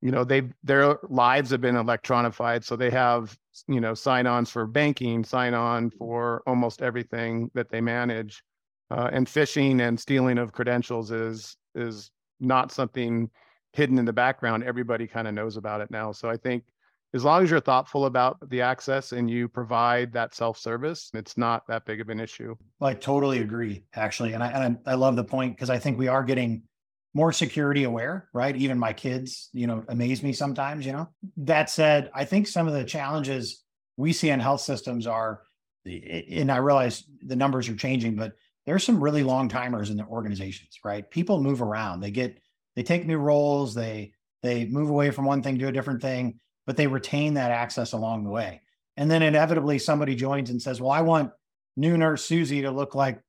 you 0.00 0.10
know 0.10 0.24
they 0.24 0.42
their 0.62 0.98
lives 1.08 1.50
have 1.50 1.60
been 1.60 1.74
electronified. 1.74 2.64
So 2.64 2.74
they 2.74 2.90
have 2.90 3.36
you 3.66 3.80
know 3.80 3.92
sign-ons 3.94 4.50
for 4.50 4.66
banking 4.66 5.24
sign-on 5.24 5.90
for 5.90 6.42
almost 6.46 6.80
everything 6.82 7.50
that 7.54 7.68
they 7.68 7.80
manage. 7.80 8.42
Uh, 8.90 9.10
and 9.12 9.26
phishing 9.26 9.86
and 9.86 10.00
stealing 10.00 10.38
of 10.38 10.52
credentials 10.52 11.10
is 11.10 11.56
is 11.74 12.10
not 12.40 12.72
something 12.72 13.28
hidden 13.74 13.98
in 13.98 14.06
the 14.06 14.12
background. 14.12 14.64
Everybody 14.64 15.06
kind 15.06 15.28
of 15.28 15.34
knows 15.34 15.56
about 15.58 15.82
it 15.82 15.90
now. 15.90 16.12
So 16.12 16.30
i 16.30 16.36
think 16.36 16.64
as 17.14 17.24
long 17.24 17.42
as 17.42 17.50
you're 17.50 17.60
thoughtful 17.60 18.04
about 18.06 18.36
the 18.50 18.60
access 18.60 19.12
and 19.12 19.30
you 19.30 19.48
provide 19.48 20.12
that 20.12 20.34
self-service, 20.34 21.10
it's 21.14 21.38
not 21.38 21.66
that 21.68 21.86
big 21.86 22.00
of 22.00 22.10
an 22.10 22.20
issue. 22.20 22.54
I 22.80 22.94
totally 22.94 23.38
agree, 23.38 23.84
actually, 23.94 24.34
and 24.34 24.42
I 24.42 24.48
and 24.48 24.78
I, 24.86 24.92
I 24.92 24.94
love 24.94 25.16
the 25.16 25.24
point 25.24 25.56
because 25.56 25.70
I 25.70 25.78
think 25.78 25.98
we 25.98 26.08
are 26.08 26.22
getting 26.22 26.62
more 27.14 27.32
security 27.32 27.84
aware, 27.84 28.28
right? 28.34 28.54
Even 28.54 28.78
my 28.78 28.92
kids, 28.92 29.48
you 29.52 29.66
know, 29.66 29.82
amaze 29.88 30.22
me 30.22 30.32
sometimes. 30.32 30.84
You 30.84 30.92
know, 30.92 31.08
that 31.38 31.70
said, 31.70 32.10
I 32.14 32.24
think 32.24 32.46
some 32.46 32.68
of 32.68 32.74
the 32.74 32.84
challenges 32.84 33.64
we 33.96 34.12
see 34.12 34.28
in 34.28 34.40
health 34.40 34.60
systems 34.60 35.06
are, 35.06 35.42
and 35.86 36.52
I 36.52 36.58
realize 36.58 37.04
the 37.22 37.36
numbers 37.36 37.68
are 37.68 37.74
changing, 37.74 38.16
but 38.16 38.34
there's 38.66 38.84
some 38.84 39.02
really 39.02 39.22
long 39.22 39.48
timers 39.48 39.88
in 39.88 39.96
the 39.96 40.04
organizations, 40.04 40.78
right? 40.84 41.10
People 41.10 41.42
move 41.42 41.62
around, 41.62 42.00
they 42.00 42.10
get, 42.10 42.38
they 42.76 42.82
take 42.82 43.06
new 43.06 43.18
roles, 43.18 43.74
they 43.74 44.12
they 44.42 44.66
move 44.66 44.90
away 44.90 45.10
from 45.10 45.24
one 45.24 45.42
thing 45.42 45.58
to 45.58 45.68
a 45.68 45.72
different 45.72 46.02
thing 46.02 46.38
but 46.68 46.76
they 46.76 46.86
retain 46.86 47.32
that 47.32 47.50
access 47.50 47.94
along 47.94 48.24
the 48.24 48.30
way. 48.30 48.60
And 48.98 49.10
then 49.10 49.22
inevitably 49.22 49.78
somebody 49.78 50.14
joins 50.14 50.50
and 50.50 50.60
says, 50.60 50.82
Well, 50.82 50.90
I 50.90 51.00
want 51.00 51.32
new 51.78 51.96
nurse 51.96 52.26
Susie 52.26 52.60
to 52.60 52.70
look 52.70 52.94
like 52.94 53.22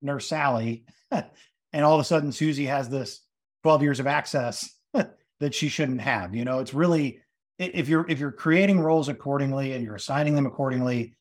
nurse 0.00 0.26
Sally. 0.26 0.86
and 1.10 1.84
all 1.84 1.92
of 1.92 2.00
a 2.00 2.04
sudden, 2.04 2.32
Susie 2.32 2.64
has 2.64 2.88
this 2.88 3.20
12 3.64 3.82
years 3.82 4.00
of 4.00 4.06
access 4.06 4.74
that 5.40 5.54
she 5.54 5.68
shouldn't 5.68 6.00
have. 6.00 6.34
You 6.34 6.46
know, 6.46 6.60
it's 6.60 6.72
really 6.72 7.20
if 7.58 7.86
you're 7.86 8.08
if 8.08 8.18
you're 8.18 8.32
creating 8.32 8.80
roles 8.80 9.10
accordingly 9.10 9.74
and 9.74 9.84
you're 9.84 9.96
assigning 9.96 10.34
them 10.34 10.46
accordingly, 10.46 11.14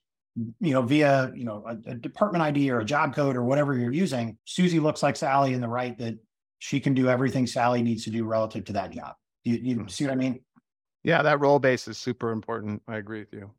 you 0.61 0.71
know, 0.71 0.81
via 0.81 1.33
you 1.35 1.43
know 1.43 1.61
a, 1.67 1.91
a, 1.91 1.95
department 1.95 2.41
ID 2.41 2.71
or 2.71 2.79
a 2.79 2.85
job 2.85 3.13
code 3.13 3.35
or 3.35 3.43
whatever 3.43 3.77
you're 3.77 3.91
using, 3.91 4.37
Susie 4.45 4.79
looks 4.79 5.03
like 5.03 5.17
Sally 5.17 5.51
in 5.51 5.59
the 5.59 5.67
right 5.67 5.97
that 5.97 6.15
she 6.59 6.79
can 6.79 6.93
do 6.93 7.09
everything 7.09 7.45
Sally 7.45 7.83
needs 7.83 8.05
to 8.05 8.11
do 8.11 8.23
relative 8.23 8.63
to 8.63 8.73
that 8.73 8.91
job. 8.91 9.15
You, 9.43 9.55
you 9.55 9.75
hmm. 9.75 9.87
see 9.87 10.05
what 10.05 10.13
I 10.13 10.15
mean? 10.15 10.39
Yeah, 11.05 11.21
that 11.21 11.39
role 11.39 11.59
base 11.59 11.87
is 11.87 11.99
super 11.99 12.31
important. 12.31 12.81
I 12.87 12.97
agree 12.97 13.19
with 13.19 13.31
you. 13.31 13.51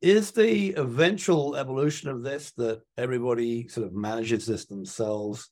Is 0.00 0.30
the 0.30 0.72
eventual 0.78 1.54
evolution 1.54 2.08
of 2.08 2.22
this 2.22 2.52
that 2.52 2.80
everybody 2.96 3.68
sort 3.68 3.86
of 3.86 3.92
manages 3.92 4.46
this 4.46 4.64
themselves 4.64 5.50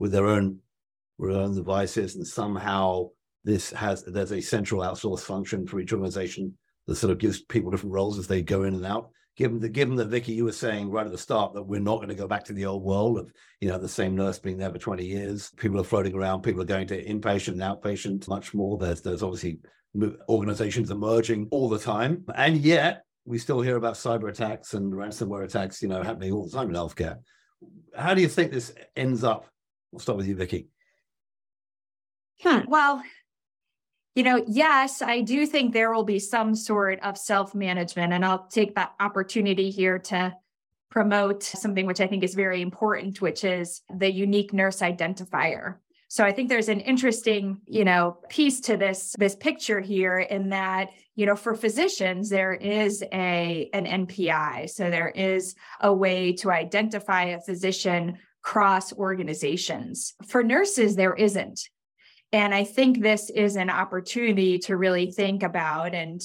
with 0.00 0.10
their 0.10 0.26
own 0.26 0.58
their 1.20 1.30
own 1.30 1.54
devices, 1.54 2.16
and 2.16 2.26
somehow 2.26 3.10
this 3.44 3.70
has 3.70 4.02
there's 4.02 4.32
a 4.32 4.40
central 4.40 4.82
outsource 4.82 5.20
function 5.20 5.64
for 5.64 5.78
each 5.78 5.92
organization 5.92 6.52
that 6.88 6.96
sort 6.96 7.12
of 7.12 7.18
gives 7.18 7.40
people 7.40 7.70
different 7.70 7.94
roles 7.94 8.18
as 8.18 8.26
they 8.26 8.42
go 8.42 8.64
in 8.64 8.74
and 8.74 8.84
out. 8.84 9.10
Given 9.36 9.60
the 9.60 9.68
given 9.68 9.94
that 9.94 10.08
Vicky, 10.08 10.32
you 10.32 10.44
were 10.44 10.50
saying 10.50 10.90
right 10.90 11.06
at 11.06 11.12
the 11.12 11.18
start 11.18 11.54
that 11.54 11.62
we're 11.62 11.78
not 11.78 11.98
going 11.98 12.08
to 12.08 12.16
go 12.16 12.26
back 12.26 12.42
to 12.46 12.52
the 12.52 12.66
old 12.66 12.82
world 12.82 13.20
of 13.20 13.32
you 13.60 13.68
know 13.68 13.78
the 13.78 13.88
same 13.88 14.16
nurse 14.16 14.40
being 14.40 14.58
there 14.58 14.72
for 14.72 14.78
20 14.78 15.06
years. 15.06 15.52
People 15.56 15.80
are 15.80 15.84
floating 15.84 16.14
around. 16.14 16.42
People 16.42 16.62
are 16.62 16.64
going 16.64 16.88
to 16.88 17.04
inpatient 17.04 17.52
and 17.52 17.60
outpatient 17.60 18.26
much 18.26 18.54
more. 18.54 18.76
There's 18.76 19.02
there's 19.02 19.22
obviously 19.22 19.60
organizations 20.28 20.90
emerging 20.90 21.48
all 21.50 21.68
the 21.68 21.78
time, 21.78 22.24
and 22.34 22.58
yet 22.58 23.04
we 23.24 23.38
still 23.38 23.60
hear 23.60 23.76
about 23.76 23.94
cyber 23.94 24.28
attacks 24.28 24.74
and 24.74 24.92
ransomware 24.92 25.44
attacks, 25.44 25.82
you 25.82 25.88
know, 25.88 26.02
happening 26.02 26.32
all 26.32 26.46
the 26.46 26.56
time 26.56 26.68
in 26.68 26.74
healthcare. 26.74 27.18
How 27.96 28.14
do 28.14 28.20
you 28.20 28.28
think 28.28 28.52
this 28.52 28.74
ends 28.96 29.24
up? 29.24 29.46
We'll 29.90 30.00
start 30.00 30.18
with 30.18 30.26
you, 30.26 30.36
Vicky. 30.36 30.68
Hmm. 32.42 32.60
Well, 32.66 33.02
you 34.14 34.22
know, 34.22 34.44
yes, 34.46 35.02
I 35.02 35.22
do 35.22 35.46
think 35.46 35.72
there 35.72 35.92
will 35.92 36.04
be 36.04 36.18
some 36.18 36.54
sort 36.54 37.00
of 37.00 37.16
self 37.16 37.54
management, 37.54 38.12
and 38.12 38.24
I'll 38.24 38.46
take 38.46 38.74
that 38.74 38.94
opportunity 39.00 39.70
here 39.70 39.98
to 40.00 40.36
promote 40.90 41.42
something 41.42 41.86
which 41.86 42.00
I 42.00 42.06
think 42.06 42.22
is 42.22 42.34
very 42.34 42.62
important, 42.62 43.20
which 43.20 43.42
is 43.42 43.82
the 43.92 44.10
unique 44.10 44.52
nurse 44.52 44.80
identifier. 44.80 45.76
So 46.14 46.22
I 46.22 46.30
think 46.30 46.48
there's 46.48 46.68
an 46.68 46.78
interesting, 46.78 47.60
you 47.66 47.84
know, 47.84 48.18
piece 48.28 48.60
to 48.60 48.76
this 48.76 49.16
this 49.18 49.34
picture 49.34 49.80
here 49.80 50.20
in 50.20 50.50
that, 50.50 50.90
you 51.16 51.26
know, 51.26 51.34
for 51.34 51.56
physicians 51.56 52.30
there 52.30 52.54
is 52.54 53.02
a 53.12 53.68
an 53.72 54.06
NPI. 54.06 54.70
So 54.70 54.90
there 54.90 55.08
is 55.08 55.56
a 55.80 55.92
way 55.92 56.32
to 56.34 56.52
identify 56.52 57.24
a 57.24 57.40
physician 57.40 58.20
cross 58.42 58.92
organizations. 58.92 60.14
For 60.28 60.44
nurses 60.44 60.94
there 60.94 61.14
isn't. 61.14 61.68
And 62.30 62.54
I 62.54 62.62
think 62.62 63.02
this 63.02 63.28
is 63.28 63.56
an 63.56 63.68
opportunity 63.68 64.60
to 64.60 64.76
really 64.76 65.10
think 65.10 65.42
about 65.42 65.96
and 65.96 66.22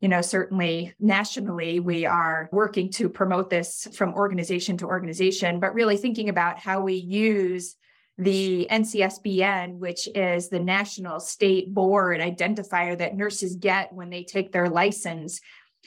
you 0.00 0.08
know 0.08 0.20
certainly 0.20 0.94
nationally 0.98 1.78
we 1.78 2.06
are 2.06 2.48
working 2.50 2.90
to 2.94 3.08
promote 3.08 3.50
this 3.50 3.86
from 3.94 4.14
organization 4.14 4.78
to 4.78 4.86
organization 4.86 5.60
but 5.60 5.74
really 5.74 5.96
thinking 5.96 6.28
about 6.28 6.58
how 6.58 6.80
we 6.80 6.94
use 6.94 7.76
the 8.18 8.66
NCSBN, 8.70 9.78
which 9.78 10.08
is 10.14 10.48
the 10.48 10.58
national 10.58 11.20
state 11.20 11.72
board 11.72 12.20
identifier 12.20 12.98
that 12.98 13.16
nurses 13.16 13.54
get 13.54 13.92
when 13.92 14.10
they 14.10 14.24
take 14.24 14.50
their 14.50 14.68
license. 14.68 15.40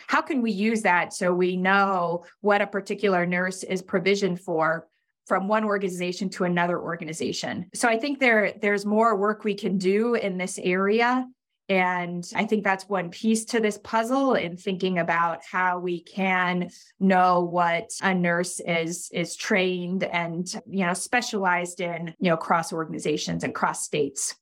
How 0.08 0.22
can 0.22 0.42
we 0.42 0.52
use 0.52 0.82
that 0.84 1.14
so 1.14 1.34
we 1.34 1.58
know 1.58 2.26
what 2.40 2.62
a 2.62 2.68
particular 2.68 3.26
nurse 3.26 3.64
is 3.64 3.82
provisioned 3.82 4.40
for 4.40 4.88
from 5.28 5.48
one 5.48 5.66
organization 5.66 6.30
to 6.30 6.46
another 6.46 6.80
organization? 6.80 7.70
So 7.74 7.90
I 7.90 7.98
think 7.98 8.20
there 8.20 8.54
there's 8.62 8.86
more 8.86 9.18
work 9.18 9.44
we 9.44 9.54
can 9.54 9.78
do 9.78 10.16
in 10.16 10.38
this 10.38 10.58
area 10.58 11.28
and 11.72 12.30
I 12.36 12.46
think 12.46 12.66
that's 12.66 12.90
one 12.90 13.12
piece 13.12 13.46
to 13.46 13.62
this 13.62 13.80
puzzle 13.82 14.34
in 14.34 14.58
thinking 14.58 15.00
about 15.00 15.40
how 15.50 15.80
we 15.80 16.02
can 16.02 16.70
know 17.00 17.46
what 17.46 17.92
a 18.02 18.14
nurse 18.14 18.60
is 18.60 19.10
is 19.14 19.38
trained 19.38 20.04
and 20.04 20.54
you 20.70 20.86
know 20.86 20.94
specialized 20.94 21.80
in, 21.80 22.14
you 22.20 22.30
know, 22.30 22.36
cross 22.36 22.74
organizations 22.74 23.46
and 23.46 23.56
cross 23.56 23.86
states. 23.86 24.36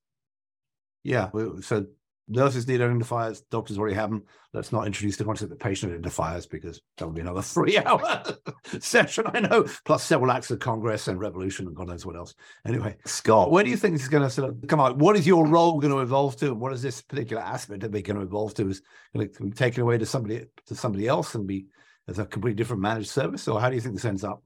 Yeah, 1.04 1.30
so 1.62 1.86
nurses 2.30 2.68
need 2.68 2.80
identifiers, 2.80 3.42
doctors 3.50 3.78
already 3.78 3.96
have 3.96 4.10
them. 4.12 4.24
Let's 4.54 4.72
not 4.72 4.86
introduce 4.86 5.18
the 5.18 5.26
concept 5.26 5.52
of 5.52 5.60
patient 5.60 5.92
identifiers 5.92 6.50
because 6.50 6.82
that 6.98 7.06
would 7.06 7.16
be 7.16 7.22
another 7.22 7.42
three 7.44 7.78
hour 7.78 8.24
session, 8.80 9.26
I 9.34 9.42
know, 9.42 9.66
plus 9.86 10.04
several 10.04 10.32
acts 10.32 10.52
of 10.52 10.60
Congress 10.60 11.08
and 11.08 11.20
revolution 11.20 11.68
and 11.68 11.76
God 11.76 11.88
knows 11.88 12.06
what 12.06 12.16
else. 12.16 12.36
Anyway, 12.66 12.96
Scott, 13.06 13.52
where 13.52 13.64
do 13.64 13.70
you 13.70 13.78
think 13.78 13.94
this 13.94 14.04
is 14.04 14.10
going 14.10 14.24
to 14.24 14.30
sort 14.30 14.50
of 14.50 14.68
come 14.68 14.80
out? 14.80 14.98
What 14.98 15.18
is 15.18 15.28
your 15.28 15.46
role 15.46 15.80
going 15.80 15.94
to 15.94 16.00
evolve 16.00 16.38
to? 16.38 16.48
And 16.48 16.62
What 16.62 16.74
is 16.74 16.82
this 16.82 17.02
particular 17.02 17.42
aspect 17.42 17.82
that 17.82 17.92
we're 17.92 18.02
going 18.02 18.18
to 18.18 18.24
evolve 18.24 18.54
to? 18.56 18.70
Is 18.70 18.82
going 19.16 19.30
to 19.30 19.44
be 19.44 19.52
taken 19.52 19.82
away 19.82 19.98
to 19.98 20.06
somebody 20.06 20.46
to 20.68 20.76
somebody 20.76 21.08
else 21.08 21.36
and 21.36 21.48
be 21.48 21.66
as 22.08 22.20
a 22.20 22.26
completely 22.26 22.56
different 22.56 22.82
managed 22.82 23.10
service? 23.10 23.48
Or 23.48 23.60
how 23.60 23.70
do 23.70 23.76
you 23.76 23.82
think 23.82 23.96
this 23.96 24.06
ends 24.06 24.24
up? 24.24 24.44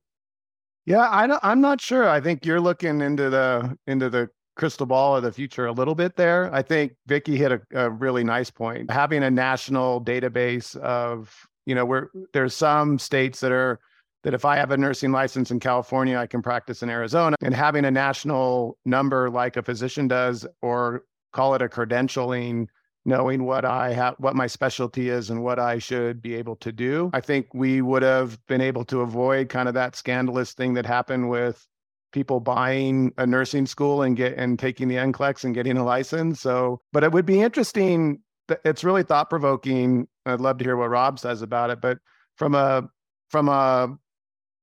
Yeah, 0.85 1.07
I 1.09 1.27
don't, 1.27 1.39
I'm 1.43 1.61
not 1.61 1.79
sure. 1.79 2.09
I 2.09 2.19
think 2.19 2.45
you're 2.45 2.59
looking 2.59 3.01
into 3.01 3.29
the 3.29 3.77
into 3.87 4.09
the 4.09 4.29
crystal 4.55 4.85
ball 4.85 5.15
of 5.15 5.23
the 5.23 5.31
future 5.31 5.65
a 5.65 5.71
little 5.71 5.95
bit 5.95 6.15
there. 6.15 6.53
I 6.53 6.61
think 6.61 6.93
Vicky 7.07 7.37
hit 7.37 7.51
a, 7.51 7.61
a 7.73 7.89
really 7.89 8.23
nice 8.23 8.49
point. 8.49 8.91
Having 8.91 9.23
a 9.23 9.31
national 9.31 10.03
database 10.03 10.75
of, 10.77 11.33
you 11.65 11.75
know, 11.75 11.85
where 11.85 12.11
there's 12.33 12.53
some 12.53 12.99
states 12.99 13.39
that 13.39 13.51
are 13.51 13.79
that 14.23 14.33
if 14.33 14.45
I 14.45 14.55
have 14.55 14.71
a 14.71 14.77
nursing 14.77 15.11
license 15.11 15.51
in 15.51 15.59
California, 15.59 16.17
I 16.17 16.27
can 16.27 16.41
practice 16.41 16.81
in 16.81 16.89
Arizona. 16.89 17.35
And 17.41 17.53
having 17.53 17.83
a 17.83 17.91
national 17.91 18.77
number 18.85 19.29
like 19.29 19.57
a 19.57 19.61
physician 19.61 20.07
does, 20.07 20.47
or 20.61 21.03
call 21.33 21.55
it 21.55 21.61
a 21.61 21.67
credentialing, 21.67 22.67
knowing 23.05 23.43
what 23.43 23.65
I 23.65 23.91
have, 23.91 24.15
what 24.19 24.33
my 24.33 24.47
specialty 24.47 25.09
is, 25.09 25.29
and 25.29 25.43
what 25.43 25.59
I 25.59 25.77
should 25.77 26.21
be 26.21 26.35
able 26.35 26.55
to 26.57 26.71
do. 26.71 27.09
I 27.13 27.19
think 27.19 27.47
we 27.53 27.81
would 27.81 28.01
have 28.01 28.39
been 28.47 28.61
able 28.61 28.85
to 28.85 29.01
avoid 29.01 29.49
kind 29.49 29.67
of 29.67 29.73
that 29.73 29.97
scandalous 29.97 30.53
thing 30.53 30.73
that 30.75 30.85
happened 30.85 31.29
with 31.29 31.67
people 32.13 32.39
buying 32.39 33.11
a 33.17 33.27
nursing 33.27 33.65
school 33.65 34.01
and 34.01 34.15
get 34.15 34.37
and 34.37 34.57
taking 34.57 34.87
the 34.87 34.95
NCLEX 34.95 35.43
and 35.43 35.53
getting 35.53 35.77
a 35.77 35.83
license. 35.83 36.39
So, 36.39 36.79
but 36.93 37.03
it 37.03 37.11
would 37.11 37.25
be 37.25 37.41
interesting. 37.41 38.19
It's 38.63 38.83
really 38.83 39.03
thought 39.03 39.29
provoking. 39.29 40.07
I'd 40.25 40.39
love 40.39 40.57
to 40.59 40.63
hear 40.63 40.77
what 40.77 40.89
Rob 40.89 41.19
says 41.19 41.41
about 41.41 41.69
it. 41.69 41.81
But 41.81 41.97
from 42.37 42.55
a 42.55 42.87
from 43.29 43.49
a 43.49 43.97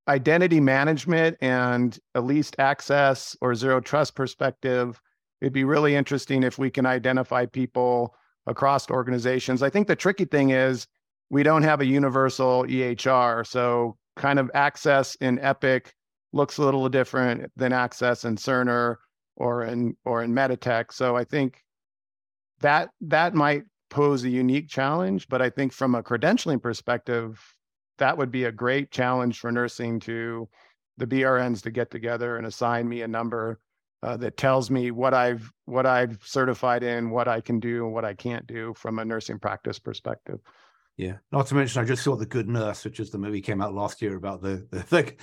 identity 0.09 0.61
management 0.61 1.37
and 1.41 1.99
at 2.15 2.25
least 2.25 2.57
access 2.59 3.37
or 3.41 3.55
zero 3.55 3.81
trust 3.81 4.15
perspective, 4.15 5.01
it'd 5.41 5.53
be 5.53 5.65
really 5.65 5.95
interesting 5.95 6.43
if 6.43 6.59
we 6.59 6.71
can 6.71 6.87
identify 6.87 7.47
people 7.47 8.15
across 8.47 8.91
organizations. 8.91 9.63
I 9.63 9.71
think 9.71 9.87
the 9.87 9.97
tricky 9.97 10.25
thing 10.25 10.51
is 10.51 10.87
we 11.31 11.43
don't 11.43 11.63
have 11.63 11.81
a 11.81 11.87
universal 11.87 12.65
EHR. 12.65 13.47
So 13.47 13.97
kind 14.17 14.39
of 14.39 14.51
access 14.55 15.15
in 15.17 15.39
Epic 15.39 15.95
looks 16.33 16.59
a 16.59 16.63
little 16.63 16.89
different 16.89 17.51
than 17.57 17.73
Access 17.73 18.25
and 18.25 18.39
Cerner 18.39 18.97
or 19.37 19.65
in 19.65 19.97
or 20.05 20.23
in 20.23 20.33
Meditech. 20.33 20.93
So 20.93 21.17
I 21.17 21.25
think 21.25 21.63
that 22.61 22.91
that 23.01 23.35
might 23.35 23.65
pose 23.89 24.25
a 24.25 24.29
unique 24.29 24.69
challenge, 24.69 25.29
but 25.29 25.43
I 25.43 25.51
think 25.51 25.73
from 25.73 25.95
a 25.95 26.03
credentialing 26.03 26.63
perspective, 26.63 27.43
that 27.99 28.17
would 28.17 28.31
be 28.31 28.45
a 28.45 28.53
great 28.53 28.91
challenge 28.91 29.41
for 29.41 29.51
nursing 29.51 30.01
to 30.01 30.49
the 30.97 31.07
BRNs 31.07 31.63
to 31.63 31.71
get 31.71 31.91
together 31.91 32.37
and 32.37 32.47
assign 32.47 32.89
me 32.89 33.03
a 33.03 33.09
number 33.09 33.59
uh, 34.03 34.17
that 34.17 34.37
tells 34.37 34.71
me 34.71 34.91
what 34.91 35.13
I've 35.13 35.51
what 35.67 35.87
I've 35.87 36.19
certified 36.25 36.83
in, 36.83 37.11
what 37.11 37.29
I 37.29 37.41
can 37.41 37.61
do, 37.61 37.85
and 37.85 37.95
what 37.95 38.05
I 38.05 38.15
can't 38.15 38.47
do 38.47 38.73
from 38.77 38.99
a 38.99 39.05
nursing 39.05 39.39
practice 39.39 39.79
perspective. 39.79 40.41
Yeah. 41.01 41.17
Not 41.33 41.47
to 41.47 41.55
mention, 41.55 41.83
I 41.83 41.87
just 41.87 42.03
saw 42.03 42.15
The 42.15 42.27
Good 42.27 42.47
Nurse, 42.47 42.85
which 42.85 43.01
is 43.01 43.09
the 43.09 43.17
movie 43.17 43.41
came 43.41 43.63
out 43.63 43.75
last 43.75 44.03
year 44.03 44.17
about 44.17 44.43
the 44.43 44.67
the, 44.71 44.85
the, 44.91 45.15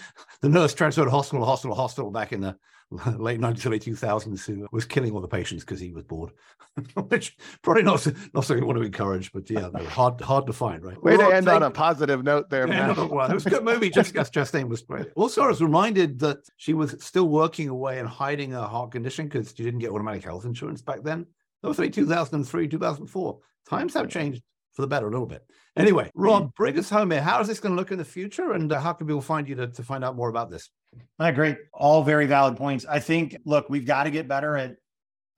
the 0.41 0.49
nurse 0.49 0.73
transferred 0.73 1.07
hospital, 1.07 1.45
hospital, 1.45 1.75
hospital 1.75 2.09
back 2.09 2.34
in 2.34 2.41
the 2.41 2.57
late 3.19 3.39
90s, 3.39 3.67
early 3.67 3.80
2000s, 3.80 4.45
who 4.47 4.67
was 4.71 4.86
killing 4.86 5.13
all 5.13 5.21
the 5.21 5.28
patients 5.28 5.63
because 5.63 5.80
he 5.80 5.91
was 5.91 6.03
bored, 6.03 6.32
which 7.09 7.38
probably 7.61 7.84
not 7.84 8.03
not 8.34 8.43
something 8.43 8.63
you 8.63 8.65
want 8.65 8.80
to 8.80 8.86
encourage, 8.86 9.32
but 9.32 9.47
yeah, 9.51 9.69
hard 9.89 10.19
hard 10.19 10.47
to 10.47 10.53
find, 10.53 10.84
right? 10.84 11.01
Way 11.03 11.15
well, 11.15 11.30
to 11.30 11.36
end 11.36 11.47
on 11.47 11.61
a 11.61 11.69
positive 11.69 12.23
note 12.23 12.49
there, 12.49 12.65
man. 12.65 12.95
Yeah, 12.95 13.03
well, 13.03 13.30
it 13.30 13.36
was 13.36 13.45
a 13.45 13.51
good 13.51 13.63
movie. 13.63 13.91
Jessica 13.91 14.21
Chastain 14.21 14.69
was 14.69 14.82
great. 14.82 15.07
Also, 15.15 15.43
I 15.43 15.47
was 15.47 15.61
reminded 15.61 16.17
that 16.19 16.39
she 16.57 16.73
was 16.73 16.95
still 17.05 17.30
working 17.30 17.69
away 17.69 17.99
and 17.99 18.07
hiding 18.07 18.49
her 18.49 18.65
heart 18.65 18.91
condition 18.91 19.28
because 19.28 19.53
she 19.55 19.63
didn't 19.63 19.82
get 19.82 19.91
automatic 19.91 20.23
health 20.23 20.45
insurance 20.45 20.82
back 20.82 21.03
then. 21.03 21.28
That 21.61 21.67
was 21.67 21.78
like 21.78 21.93
2003, 21.93 22.67
2004. 22.67 23.39
Times 23.69 23.93
have 23.93 24.09
changed 24.09 24.41
for 24.78 24.84
the 24.84 24.88
better 24.88 25.07
a 25.07 25.11
little 25.11 25.25
bit. 25.25 25.43
Anyway, 25.75 26.11
Rob, 26.13 26.53
bring 26.53 26.78
us 26.78 26.88
home 26.88 27.09
here. 27.09 27.19
How 27.21 27.41
is 27.41 27.47
this 27.47 27.59
going 27.59 27.73
to 27.73 27.75
look 27.75 27.91
in 27.91 27.97
the 27.97 28.05
future, 28.05 28.51
and 28.51 28.71
uh, 28.71 28.80
how 28.80 28.93
can 28.93 29.07
people 29.07 29.21
find 29.21 29.49
you 29.49 29.55
to, 29.55 29.67
to 29.67 29.84
find 29.84 30.05
out 30.05 30.15
more 30.15 30.30
about 30.30 30.51
this? 30.51 30.69
I 31.17 31.30
agree. 31.30 31.55
All 31.73 32.03
very 32.03 32.28
valid 32.28 32.57
points. 32.57 32.86
I 32.86 32.99
think, 32.99 33.36
look, 33.43 33.71
we've 33.71 33.88
got 33.88 34.03
to 34.03 34.11
get 34.11 34.28
better 34.28 34.55
at 34.55 34.75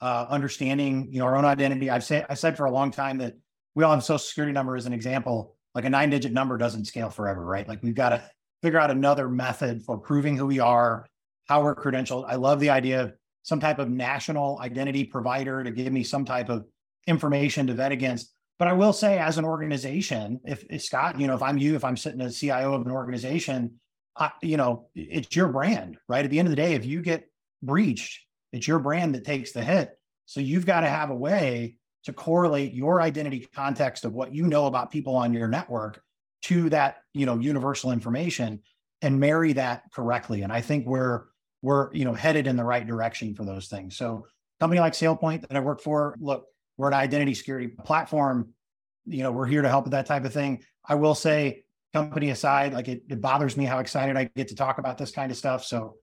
uh, 0.02 0.26
understanding, 0.30 1.08
you 1.10 1.20
know, 1.20 1.26
our 1.26 1.38
own 1.38 1.46
identity. 1.46 1.90
I've 1.90 2.04
said 2.04 2.26
I 2.30 2.34
said 2.34 2.58
for 2.58 2.66
a 2.66 2.72
long 2.72 2.92
time 2.92 3.20
that 3.20 3.36
we 3.76 3.86
all 3.86 3.92
have 3.92 4.00
a 4.00 4.02
social 4.02 4.20
security 4.20 4.52
number 4.52 4.76
as 4.76 4.86
an 4.86 4.94
example. 4.94 5.56
Like 5.74 5.86
a 5.86 5.90
nine-digit 5.90 6.34
number 6.34 6.58
doesn't 6.58 6.86
scale 6.86 7.10
forever, 7.10 7.46
right? 7.46 7.66
Like 7.66 7.82
we've 7.82 7.96
got 7.96 8.10
to 8.10 8.22
figure 8.62 8.80
out 8.80 8.92
another 8.92 9.30
method 9.30 9.84
for 9.84 9.98
proving 9.98 10.36
who 10.36 10.48
we 10.48 10.60
are, 10.60 11.06
how 11.48 11.64
we're 11.64 11.76
credentialed. 11.76 12.26
I 12.28 12.36
love 12.36 12.60
the 12.60 12.72
idea 12.72 13.04
of 13.04 13.14
some 13.44 13.62
type 13.62 13.80
of 13.80 13.90
national 13.90 14.60
identity 14.60 15.06
provider 15.06 15.64
to 15.64 15.72
give 15.72 15.94
me 15.94 16.04
some 16.04 16.26
type 16.26 16.50
of 16.50 16.66
information 17.08 17.68
to 17.68 17.74
vet 17.74 17.94
against. 17.94 18.34
But 18.60 18.68
I 18.68 18.74
will 18.74 18.94
say, 18.94 19.18
as 19.18 19.38
an 19.38 19.46
organization, 19.46 20.42
if, 20.46 20.66
if, 20.70 20.84
Scott, 20.84 21.20
you 21.20 21.28
know, 21.28 21.34
if 21.34 21.42
I'm 21.42 21.58
you, 21.58 21.76
if 21.76 21.86
I'm 21.86 21.96
sitting 21.96 22.20
as 22.20 22.38
CIO 22.38 22.74
of 22.74 22.86
an 22.86 22.92
organization, 22.92 23.80
I, 24.18 24.32
you 24.42 24.58
know, 24.58 24.90
it's 24.94 25.34
your 25.34 25.48
brand, 25.48 25.98
right? 26.10 26.26
At 26.26 26.30
the 26.30 26.40
end 26.40 26.48
of 26.48 26.52
the 26.52 26.58
day, 26.58 26.74
if 26.74 26.86
you 26.86 27.02
get 27.02 27.30
breached, 27.64 28.20
it's 28.52 28.68
your 28.68 28.80
brand 28.80 29.16
that 29.16 29.24
takes 29.24 29.54
the 29.54 29.64
hit. 29.64 29.98
So 30.26 30.42
you've 30.42 30.66
got 30.66 30.82
to 30.82 30.90
have 30.90 31.10
a 31.10 31.16
way 31.16 31.78
to 32.04 32.12
correlate 32.12 32.74
your 32.74 33.02
identity 33.02 33.48
context 33.56 34.04
of 34.04 34.14
what 34.14 34.36
you 34.36 34.46
know 34.46 34.68
about 34.68 34.92
people 34.92 35.16
on 35.16 35.34
your 35.34 35.48
network 35.48 36.02
to 36.44 36.70
that, 36.70 36.98
you 37.14 37.26
know, 37.26 37.40
universal 37.40 37.92
information 37.92 38.62
and 39.02 39.20
marry 39.20 39.54
that 39.54 39.84
correctly. 39.94 40.42
And 40.42 40.52
I 40.52 40.62
think 40.62 40.86
we're 40.86 41.24
we're 41.62 41.94
you 41.94 42.06
know 42.06 42.14
headed 42.14 42.48
in 42.48 42.56
the 42.56 42.64
right 42.64 42.86
direction 42.86 43.36
for 43.36 43.44
those 43.44 43.68
things. 43.68 43.98
So 43.98 44.26
company 44.60 44.80
like 44.80 44.94
SailPoint 44.94 45.48
that 45.48 45.56
I 45.56 45.60
work 45.60 45.82
for, 45.82 46.16
look, 46.20 46.46
we're 46.80 46.88
an 46.88 46.94
identity 46.94 47.34
security 47.34 47.68
platform. 47.68 48.54
you 49.06 49.22
know, 49.22 49.34
we're 49.34 49.46
here 49.46 49.62
to 49.62 49.68
help 49.68 49.84
with 49.84 49.92
that 49.92 50.06
type 50.06 50.24
of 50.24 50.32
thing. 50.32 50.64
I 50.88 50.96
will 50.96 51.14
say, 51.14 51.66
company 51.94 52.30
aside, 52.30 52.74
like 52.74 52.88
it, 52.88 53.04
it 53.10 53.20
bothers 53.20 53.58
me 53.58 53.66
how 53.66 53.80
excited 53.80 54.16
I 54.16 54.30
get 54.36 54.48
to 54.48 54.56
talk 54.56 54.78
about 54.78 54.98
this 54.98 55.12
kind 55.12 55.30
of 55.30 55.38
stuff. 55.38 55.66
So 55.66 55.96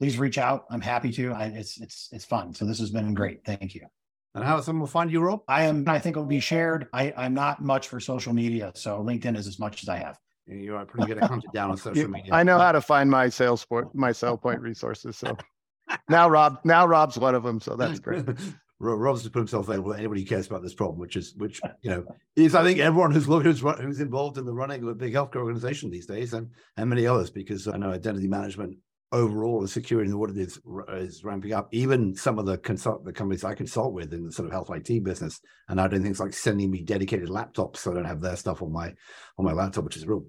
please 0.00 0.18
reach 0.18 0.36
out. 0.36 0.64
I'm 0.68 0.80
happy 0.80 1.12
to. 1.12 1.32
I, 1.32 1.44
it's 1.44 1.80
it's 1.80 2.08
it's 2.10 2.24
fun. 2.24 2.54
So 2.54 2.64
this 2.64 2.80
has 2.80 2.90
been 2.90 3.14
great. 3.14 3.44
Thank 3.44 3.76
you. 3.76 3.86
And 4.34 4.42
how 4.42 4.60
someone 4.60 4.80
will 4.80 4.88
find 4.88 5.12
you, 5.12 5.20
Rob? 5.20 5.42
I 5.46 5.62
am. 5.62 5.88
I 5.88 6.00
think 6.00 6.16
it 6.16 6.18
will 6.18 6.26
be 6.26 6.40
shared. 6.40 6.88
I, 6.92 7.14
I'm 7.16 7.32
not 7.32 7.62
much 7.62 7.86
for 7.86 8.00
social 8.00 8.32
media, 8.32 8.72
so 8.74 8.98
LinkedIn 8.98 9.36
is 9.36 9.46
as 9.46 9.60
much 9.60 9.84
as 9.84 9.88
I 9.88 9.98
have. 9.98 10.18
You 10.46 10.74
are 10.74 10.84
pretty 10.84 11.06
good 11.06 11.18
at 11.18 11.30
hunting 11.30 11.50
down 11.54 11.70
on 11.70 11.76
social 11.76 12.08
media. 12.08 12.34
I 12.34 12.42
know 12.42 12.58
how 12.58 12.72
to 12.72 12.80
find 12.80 13.08
my 13.08 13.26
SailPoint, 13.26 13.94
my 13.94 14.10
SailPoint 14.10 14.60
resources. 14.60 15.16
So 15.16 15.36
now 16.08 16.28
Rob, 16.28 16.58
now 16.64 16.84
Rob's 16.84 17.16
one 17.16 17.36
of 17.36 17.44
them. 17.44 17.60
So 17.60 17.76
that's 17.76 18.00
great. 18.00 18.24
Rob's 18.78 19.22
to 19.22 19.30
put 19.30 19.38
himself 19.38 19.68
available 19.68 19.92
to 19.92 19.98
anybody 19.98 20.20
who 20.22 20.26
cares 20.26 20.46
about 20.46 20.62
this 20.62 20.74
problem, 20.74 20.98
which 20.98 21.16
is 21.16 21.34
which 21.36 21.60
you 21.82 21.90
know 21.90 22.04
is 22.34 22.54
I 22.54 22.62
think 22.62 22.78
everyone 22.78 23.12
who's 23.12 23.26
who's 23.26 23.60
who's 23.60 24.00
involved 24.00 24.38
in 24.38 24.44
the 24.44 24.54
running 24.54 24.82
of 24.82 24.88
a 24.88 24.94
big 24.94 25.14
healthcare 25.14 25.36
organization 25.36 25.90
these 25.90 26.06
days, 26.06 26.32
and 26.32 26.50
and 26.76 26.90
many 26.90 27.06
others, 27.06 27.30
because 27.30 27.66
I 27.68 27.76
know 27.76 27.90
identity 27.90 28.28
management 28.28 28.76
overall 29.12 29.60
the 29.60 29.68
security 29.68 30.10
and 30.10 30.18
what 30.18 30.30
it 30.30 30.36
is 30.36 30.58
is 30.88 31.24
ramping 31.24 31.52
up. 31.52 31.68
Even 31.72 32.14
some 32.14 32.38
of 32.38 32.46
the 32.46 32.58
consult 32.58 33.04
the 33.04 33.12
companies 33.12 33.44
I 33.44 33.54
consult 33.54 33.92
with 33.92 34.12
in 34.12 34.24
the 34.26 34.32
sort 34.32 34.46
of 34.46 34.52
health 34.52 34.70
IT 34.70 35.04
business 35.04 35.40
and 35.68 35.76
now 35.76 35.86
doing 35.86 36.02
things 36.02 36.20
like 36.20 36.34
sending 36.34 36.70
me 36.70 36.82
dedicated 36.82 37.28
laptops 37.28 37.78
so 37.78 37.92
I 37.92 37.94
don't 37.94 38.04
have 38.04 38.20
their 38.20 38.36
stuff 38.36 38.62
on 38.62 38.72
my 38.72 38.92
on 39.38 39.44
my 39.44 39.52
laptop, 39.52 39.84
which 39.84 39.96
is 39.96 40.02
a 40.02 40.08
real 40.08 40.26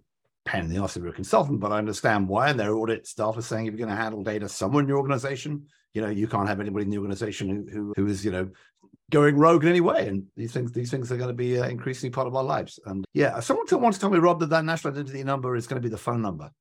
pain 0.48 0.66
in 0.66 0.70
the 0.70 0.82
ass 0.82 0.96
you're 0.96 1.08
a 1.08 1.14
consultant. 1.14 1.60
But 1.60 1.72
I 1.72 1.78
understand 1.78 2.28
why, 2.28 2.50
and 2.50 2.60
their 2.60 2.76
audit 2.76 3.06
staff 3.08 3.38
are 3.38 3.42
saying 3.42 3.66
if 3.66 3.74
you're 3.74 3.86
going 3.86 3.96
to 3.96 4.02
handle 4.02 4.24
data 4.24 4.50
somewhere 4.50 4.82
in 4.82 4.88
your 4.88 4.98
organization, 4.98 5.68
you 5.94 6.02
know 6.02 6.10
you 6.10 6.28
can't 6.28 6.48
have 6.48 6.60
anybody 6.60 6.86
in 6.86 6.92
the 6.92 6.98
organization 6.98 7.50
who 7.50 7.66
who, 7.72 7.94
who 7.96 8.08
is 8.08 8.26
you 8.26 8.32
know 8.32 8.50
going 9.12 9.38
rogue 9.38 9.64
in 9.64 9.70
any 9.70 9.82
way. 9.82 10.08
And 10.08 10.26
these 10.36 10.52
things, 10.52 10.72
these 10.72 10.92
things 10.92 11.12
are 11.12 11.18
going 11.18 11.30
to 11.30 11.34
be 11.34 11.60
uh, 11.60 11.68
increasingly 11.68 12.12
part 12.12 12.28
of 12.28 12.36
our 12.36 12.44
lives. 12.44 12.80
And 12.86 13.06
yeah, 13.14 13.40
someone 13.40 13.66
wants 13.82 13.98
to 13.98 14.02
tell 14.02 14.10
me, 14.10 14.20
Rob, 14.20 14.40
that 14.40 14.50
that 14.50 14.66
national 14.66 14.94
identity 14.94 15.24
number 15.24 15.56
is 15.56 15.68
going 15.68 15.82
to 15.82 15.86
be 15.86 15.92
the 15.92 15.98
phone 15.98 16.22
number. 16.22 16.52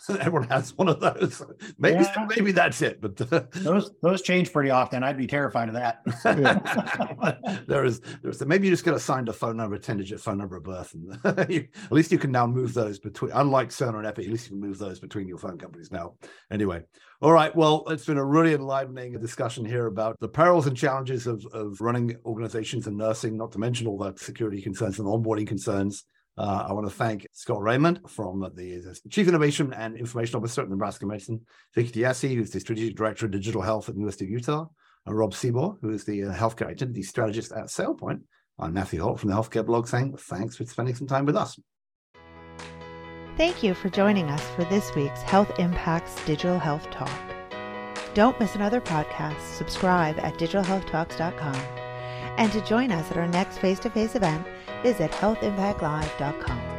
Everyone 0.08 0.48
has 0.48 0.76
one 0.76 0.88
of 0.88 1.00
those. 1.00 1.42
Maybe 1.78 2.02
yeah. 2.02 2.26
maybe 2.36 2.52
that's 2.52 2.82
it. 2.82 3.00
But 3.00 3.32
uh, 3.32 3.42
those 3.52 3.90
those 4.02 4.22
change 4.22 4.52
pretty 4.52 4.70
often. 4.70 5.02
I'd 5.02 5.16
be 5.16 5.26
terrified 5.26 5.68
of 5.68 5.74
that. 5.74 6.02
there 7.66 7.84
is 7.84 8.00
there's 8.22 8.44
maybe 8.44 8.66
you 8.66 8.72
just 8.72 8.84
get 8.84 8.94
assigned 8.94 9.28
a 9.28 9.32
phone 9.32 9.56
number, 9.56 9.76
a 9.76 9.78
ten 9.78 9.98
digit 9.98 10.20
phone 10.20 10.38
number 10.38 10.56
of 10.56 10.64
birth, 10.64 10.94
and 10.94 11.50
you, 11.50 11.68
at 11.84 11.92
least 11.92 12.10
you 12.10 12.18
can 12.18 12.32
now 12.32 12.46
move 12.46 12.74
those 12.74 12.98
between. 12.98 13.32
Unlike 13.32 13.68
Cerner 13.68 13.98
and 13.98 14.06
Epic, 14.06 14.24
at 14.24 14.30
least 14.30 14.46
you 14.46 14.58
can 14.58 14.60
move 14.60 14.78
those 14.78 14.98
between 14.98 15.28
your 15.28 15.38
phone 15.38 15.58
companies 15.58 15.92
now. 15.92 16.14
Anyway, 16.50 16.82
all 17.20 17.32
right. 17.32 17.54
Well, 17.54 17.84
it's 17.88 18.06
been 18.06 18.18
a 18.18 18.24
really 18.24 18.54
enlightening 18.54 19.18
discussion 19.20 19.64
here 19.64 19.86
about 19.86 20.18
the 20.20 20.28
perils 20.28 20.66
and 20.66 20.76
challenges 20.76 21.26
of 21.26 21.44
of 21.52 21.80
running 21.80 22.16
organizations 22.24 22.86
and 22.86 22.96
nursing, 22.96 23.36
not 23.36 23.52
to 23.52 23.58
mention 23.58 23.86
all 23.86 23.98
the 23.98 24.14
security 24.16 24.62
concerns 24.62 24.98
and 24.98 25.06
onboarding 25.06 25.46
concerns. 25.46 26.04
Uh, 26.38 26.66
I 26.68 26.72
want 26.72 26.86
to 26.88 26.94
thank 26.94 27.26
Scott 27.32 27.60
Raymond 27.60 28.00
from 28.08 28.40
the 28.54 28.98
Chief 29.10 29.28
Innovation 29.28 29.72
and 29.74 29.96
Information 29.96 30.36
Officer 30.36 30.62
at 30.62 30.70
Nebraska 30.70 31.06
Medicine, 31.06 31.40
Vicky 31.74 32.00
Tiase, 32.00 32.34
who's 32.34 32.50
the 32.50 32.60
Strategic 32.60 32.96
Director 32.96 33.26
of 33.26 33.32
Digital 33.32 33.60
Health 33.60 33.88
at 33.88 33.94
the 33.94 34.00
University 34.00 34.24
of 34.24 34.30
Utah, 34.30 34.66
and 35.06 35.16
Rob 35.16 35.34
Sebaugh, 35.34 35.76
who 35.82 35.90
is 35.90 36.04
the 36.04 36.24
uh, 36.24 36.34
Healthcare 36.34 36.68
Identity 36.68 37.02
Strategist 37.02 37.52
at 37.52 37.66
SailPoint. 37.66 38.20
I'm 38.58 38.72
Matthew 38.72 39.02
Holt 39.02 39.20
from 39.20 39.30
the 39.30 39.36
Healthcare 39.36 39.66
blog 39.66 39.88
saying 39.88 40.16
thanks 40.16 40.56
for 40.56 40.64
spending 40.64 40.94
some 40.94 41.06
time 41.06 41.26
with 41.26 41.36
us. 41.36 41.58
Thank 43.36 43.62
you 43.62 43.74
for 43.74 43.88
joining 43.88 44.28
us 44.28 44.42
for 44.50 44.64
this 44.64 44.94
week's 44.94 45.22
Health 45.22 45.58
Impacts 45.58 46.22
Digital 46.24 46.58
Health 46.58 46.90
Talk. 46.90 47.10
Don't 48.14 48.38
miss 48.38 48.54
another 48.54 48.80
podcast. 48.80 49.40
Subscribe 49.40 50.18
at 50.18 50.34
digitalhealthtalks.com. 50.34 51.56
And 52.36 52.52
to 52.52 52.60
join 52.62 52.92
us 52.92 53.10
at 53.10 53.16
our 53.16 53.28
next 53.28 53.58
face 53.58 53.78
to 53.80 53.90
face 53.90 54.14
event, 54.14 54.46
visit 54.82 55.10
healthimpactlive.com. 55.12 56.71